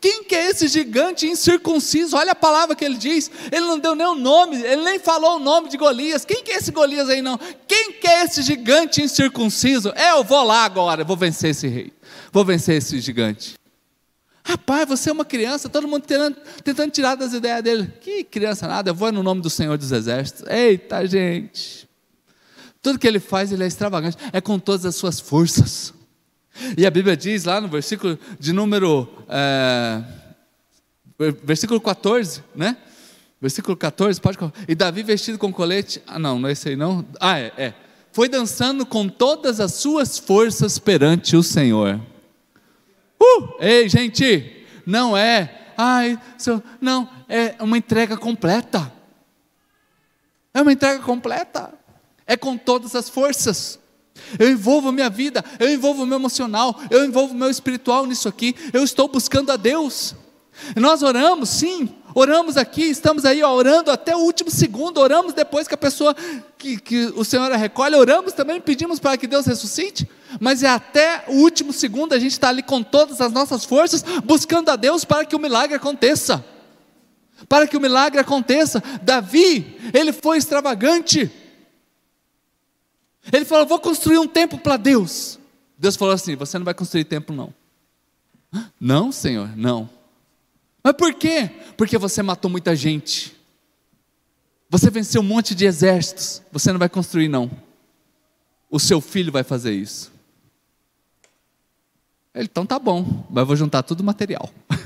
Quem 0.00 0.24
que 0.24 0.34
é 0.34 0.50
esse 0.50 0.68
gigante 0.68 1.26
incircunciso? 1.26 2.16
Olha 2.16 2.32
a 2.32 2.34
palavra 2.34 2.76
que 2.76 2.84
ele 2.84 2.96
diz. 2.96 3.30
Ele 3.50 3.66
não 3.66 3.78
deu 3.78 3.94
nem 3.94 4.06
o 4.06 4.14
nome, 4.14 4.56
ele 4.62 4.82
nem 4.82 4.98
falou 4.98 5.36
o 5.36 5.38
nome 5.38 5.68
de 5.68 5.76
Golias. 5.76 6.24
Quem 6.24 6.42
que 6.42 6.52
é 6.52 6.56
esse 6.56 6.70
Golias 6.70 7.08
aí 7.08 7.22
não? 7.22 7.38
Quem 7.66 7.92
que 7.92 8.06
é 8.06 8.24
esse 8.24 8.42
gigante 8.42 9.02
incircunciso? 9.02 9.92
É, 9.94 10.10
eu 10.10 10.24
vou 10.24 10.44
lá 10.44 10.64
agora, 10.64 11.04
vou 11.04 11.16
vencer 11.16 11.50
esse 11.50 11.66
rei. 11.66 11.92
Vou 12.32 12.44
vencer 12.44 12.76
esse 12.76 13.00
gigante. 13.00 13.54
Rapaz, 14.42 14.88
você 14.88 15.10
é 15.10 15.12
uma 15.12 15.24
criança, 15.24 15.68
todo 15.68 15.86
mundo 15.86 16.02
tentando, 16.02 16.36
tentando 16.64 16.90
tirar 16.90 17.14
das 17.14 17.32
ideias 17.32 17.62
dele. 17.62 17.92
Que 18.00 18.24
criança 18.24 18.66
nada, 18.66 18.90
eu 18.90 18.94
vou 18.94 19.12
no 19.12 19.22
nome 19.22 19.40
do 19.40 19.50
Senhor 19.50 19.76
dos 19.76 19.92
Exércitos. 19.92 20.44
Eita, 20.48 21.06
gente. 21.06 21.88
Tudo 22.82 22.98
que 22.98 23.06
ele 23.06 23.20
faz, 23.20 23.52
ele 23.52 23.62
é 23.62 23.66
extravagante, 23.66 24.16
é 24.32 24.40
com 24.40 24.58
todas 24.58 24.86
as 24.86 24.96
suas 24.96 25.20
forças. 25.20 25.92
E 26.76 26.86
a 26.86 26.90
Bíblia 26.90 27.16
diz 27.16 27.44
lá 27.44 27.60
no 27.60 27.68
versículo 27.68 28.18
de 28.38 28.52
número. 28.52 29.08
É, 29.28 30.02
versículo 31.42 31.80
14, 31.80 32.42
né? 32.54 32.76
Versículo 33.40 33.76
14, 33.76 34.20
pode. 34.20 34.38
E 34.68 34.74
Davi 34.74 35.02
vestido 35.02 35.38
com 35.38 35.52
colete. 35.52 36.02
Ah, 36.06 36.18
não, 36.18 36.38
não 36.38 36.48
é 36.48 36.52
esse 36.52 36.70
aí 36.70 36.76
não. 36.76 37.04
Ah, 37.18 37.38
é, 37.38 37.52
é. 37.56 37.74
Foi 38.12 38.28
dançando 38.28 38.84
com 38.84 39.08
todas 39.08 39.60
as 39.60 39.74
suas 39.74 40.18
forças 40.18 40.78
perante 40.78 41.36
o 41.36 41.42
Senhor. 41.42 42.00
Uh! 43.20 43.54
Ei, 43.60 43.88
gente! 43.88 44.66
Não 44.84 45.16
é. 45.16 45.72
Ai, 45.76 46.18
não, 46.80 47.08
é 47.28 47.54
uma 47.60 47.78
entrega 47.78 48.16
completa. 48.16 48.92
É 50.52 50.60
uma 50.60 50.72
entrega 50.72 51.00
completa 51.00 51.80
é 52.30 52.36
com 52.36 52.56
todas 52.56 52.94
as 52.94 53.08
forças. 53.08 53.76
Eu 54.38 54.50
envolvo 54.50 54.92
minha 54.92 55.10
vida, 55.10 55.44
eu 55.58 55.72
envolvo 55.72 56.02
o 56.02 56.06
meu 56.06 56.18
emocional, 56.18 56.78
eu 56.90 57.04
envolvo 57.04 57.34
o 57.34 57.36
meu 57.36 57.50
espiritual 57.50 58.06
nisso 58.06 58.28
aqui. 58.28 58.54
Eu 58.72 58.84
estou 58.84 59.08
buscando 59.08 59.50
a 59.50 59.56
Deus. 59.56 60.14
Nós 60.76 61.02
oramos, 61.02 61.48
sim, 61.48 61.88
oramos 62.14 62.56
aqui, 62.56 62.82
estamos 62.82 63.24
aí 63.24 63.42
ó, 63.42 63.52
orando 63.52 63.90
até 63.90 64.14
o 64.14 64.20
último 64.20 64.50
segundo, 64.50 64.98
oramos 64.98 65.32
depois 65.32 65.66
que 65.66 65.74
a 65.74 65.78
pessoa 65.78 66.14
que, 66.58 66.78
que 66.78 67.12
o 67.16 67.24
Senhor 67.24 67.50
a 67.50 67.56
recolhe, 67.56 67.94
oramos 67.96 68.32
também, 68.32 68.60
pedimos 68.60 68.98
para 68.98 69.16
que 69.16 69.26
Deus 69.26 69.46
ressuscite, 69.46 70.08
mas 70.38 70.62
é 70.62 70.68
até 70.68 71.24
o 71.28 71.36
último 71.36 71.72
segundo 71.72 72.12
a 72.12 72.18
gente 72.18 72.32
está 72.32 72.48
ali 72.48 72.62
com 72.62 72.82
todas 72.82 73.20
as 73.20 73.32
nossas 73.32 73.64
forças, 73.64 74.04
buscando 74.24 74.68
a 74.70 74.76
Deus 74.76 75.04
para 75.04 75.24
que 75.24 75.34
o 75.34 75.38
milagre 75.38 75.76
aconteça. 75.76 76.44
Para 77.48 77.66
que 77.66 77.76
o 77.76 77.80
milagre 77.80 78.20
aconteça. 78.20 78.82
Davi, 79.02 79.78
ele 79.94 80.12
foi 80.12 80.36
extravagante. 80.36 81.30
Ele 83.32 83.44
falou: 83.44 83.66
Vou 83.66 83.80
construir 83.80 84.18
um 84.18 84.26
templo 84.26 84.58
para 84.58 84.76
Deus. 84.76 85.38
Deus 85.78 85.96
falou 85.96 86.14
assim: 86.14 86.36
Você 86.36 86.58
não 86.58 86.64
vai 86.64 86.74
construir 86.74 87.04
templo, 87.04 87.34
não. 87.34 87.54
Não, 88.80 89.12
Senhor, 89.12 89.56
não. 89.56 89.88
Mas 90.82 90.94
por 90.94 91.14
quê? 91.14 91.50
Porque 91.76 91.98
você 91.98 92.22
matou 92.22 92.50
muita 92.50 92.74
gente. 92.74 93.36
Você 94.68 94.88
venceu 94.90 95.20
um 95.20 95.24
monte 95.24 95.54
de 95.54 95.66
exércitos. 95.66 96.42
Você 96.52 96.72
não 96.72 96.78
vai 96.78 96.88
construir, 96.88 97.28
não. 97.28 97.50
O 98.70 98.78
seu 98.78 99.00
filho 99.00 99.32
vai 99.32 99.42
fazer 99.42 99.72
isso. 99.72 100.12
Ele, 102.34 102.44
então 102.44 102.64
tá 102.64 102.78
bom, 102.78 103.26
mas 103.28 103.46
vou 103.46 103.56
juntar 103.56 103.82
tudo 103.82 104.04
material. 104.04 104.48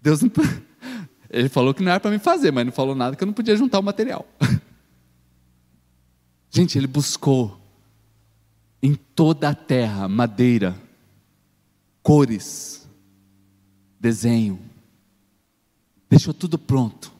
Deus 0.00 0.22
não. 0.22 0.30
Ele 1.28 1.48
falou 1.48 1.74
que 1.74 1.82
não 1.82 1.90
era 1.90 2.00
para 2.00 2.10
mim 2.10 2.20
fazer, 2.20 2.52
mas 2.52 2.64
não 2.64 2.72
falou 2.72 2.94
nada 2.94 3.16
que 3.16 3.22
eu 3.22 3.26
não 3.26 3.34
podia 3.34 3.56
juntar 3.56 3.80
o 3.80 3.82
material. 3.82 4.24
Gente, 6.56 6.78
ele 6.78 6.86
buscou 6.86 7.60
em 8.82 8.94
toda 8.94 9.50
a 9.50 9.54
terra 9.54 10.08
madeira, 10.08 10.74
cores, 12.02 12.88
desenho, 14.00 14.58
deixou 16.08 16.32
tudo 16.32 16.58
pronto. 16.58 17.12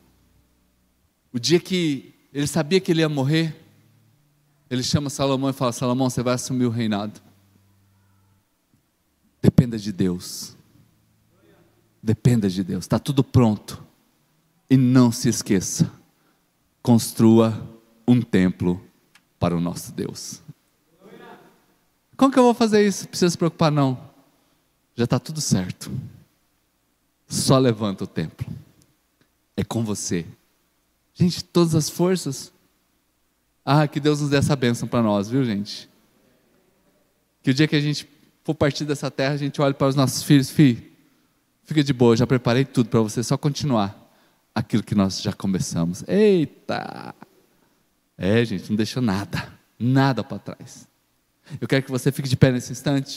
O 1.34 1.38
dia 1.38 1.60
que 1.60 2.14
ele 2.32 2.46
sabia 2.46 2.80
que 2.80 2.90
ele 2.90 3.02
ia 3.02 3.10
morrer, 3.10 3.62
ele 4.70 4.82
chama 4.82 5.10
Salomão 5.10 5.50
e 5.50 5.52
fala: 5.52 5.70
Salomão, 5.70 6.08
você 6.08 6.22
vai 6.22 6.32
assumir 6.32 6.64
o 6.64 6.70
reinado. 6.70 7.20
Dependa 9.42 9.78
de 9.78 9.92
Deus. 9.92 10.56
Dependa 12.02 12.48
de 12.48 12.64
Deus. 12.64 12.84
Está 12.84 12.98
tudo 12.98 13.22
pronto. 13.22 13.84
E 14.70 14.78
não 14.78 15.12
se 15.12 15.28
esqueça: 15.28 15.92
construa 16.80 17.68
um 18.08 18.22
templo 18.22 18.86
para 19.38 19.56
o 19.56 19.60
nosso 19.60 19.92
Deus. 19.92 20.42
Como 22.16 22.32
que 22.32 22.38
eu 22.38 22.44
vou 22.44 22.54
fazer 22.54 22.86
isso? 22.86 23.04
Não 23.04 23.10
precisa 23.10 23.30
se 23.30 23.38
preocupar, 23.38 23.70
não. 23.70 23.98
Já 24.94 25.04
está 25.04 25.18
tudo 25.18 25.40
certo. 25.40 25.90
Só 27.28 27.58
levanta 27.58 28.04
o 28.04 28.06
templo. 28.06 28.46
É 29.56 29.62
com 29.62 29.84
você. 29.84 30.24
Gente, 31.12 31.44
todas 31.44 31.74
as 31.74 31.90
forças. 31.90 32.52
Ah, 33.64 33.86
que 33.86 34.00
Deus 34.00 34.20
nos 34.20 34.30
dê 34.30 34.36
essa 34.36 34.56
bênção 34.56 34.88
para 34.88 35.02
nós, 35.02 35.28
viu, 35.28 35.44
gente? 35.44 35.88
Que 37.42 37.50
o 37.50 37.54
dia 37.54 37.68
que 37.68 37.76
a 37.76 37.80
gente 37.80 38.08
for 38.44 38.54
partir 38.54 38.84
dessa 38.84 39.10
terra, 39.10 39.34
a 39.34 39.38
gente 39.38 39.60
olhe 39.60 39.74
para 39.74 39.88
os 39.88 39.96
nossos 39.96 40.22
filhos, 40.22 40.48
filho, 40.48 40.82
fica 41.64 41.82
de 41.82 41.92
boa, 41.92 42.16
já 42.16 42.26
preparei 42.26 42.64
tudo 42.64 42.88
para 42.88 43.00
você, 43.00 43.22
só 43.22 43.36
continuar 43.36 44.06
aquilo 44.54 44.84
que 44.84 44.94
nós 44.94 45.20
já 45.20 45.32
começamos. 45.32 46.04
Eita! 46.06 47.12
É, 48.18 48.44
gente, 48.44 48.70
não 48.70 48.76
deixou 48.76 49.02
nada, 49.02 49.52
nada 49.78 50.24
para 50.24 50.38
trás. 50.38 50.88
Eu 51.60 51.68
quero 51.68 51.84
que 51.84 51.90
você 51.90 52.10
fique 52.10 52.28
de 52.28 52.36
pé 52.36 52.50
nesse 52.50 52.72
instante. 52.72 53.10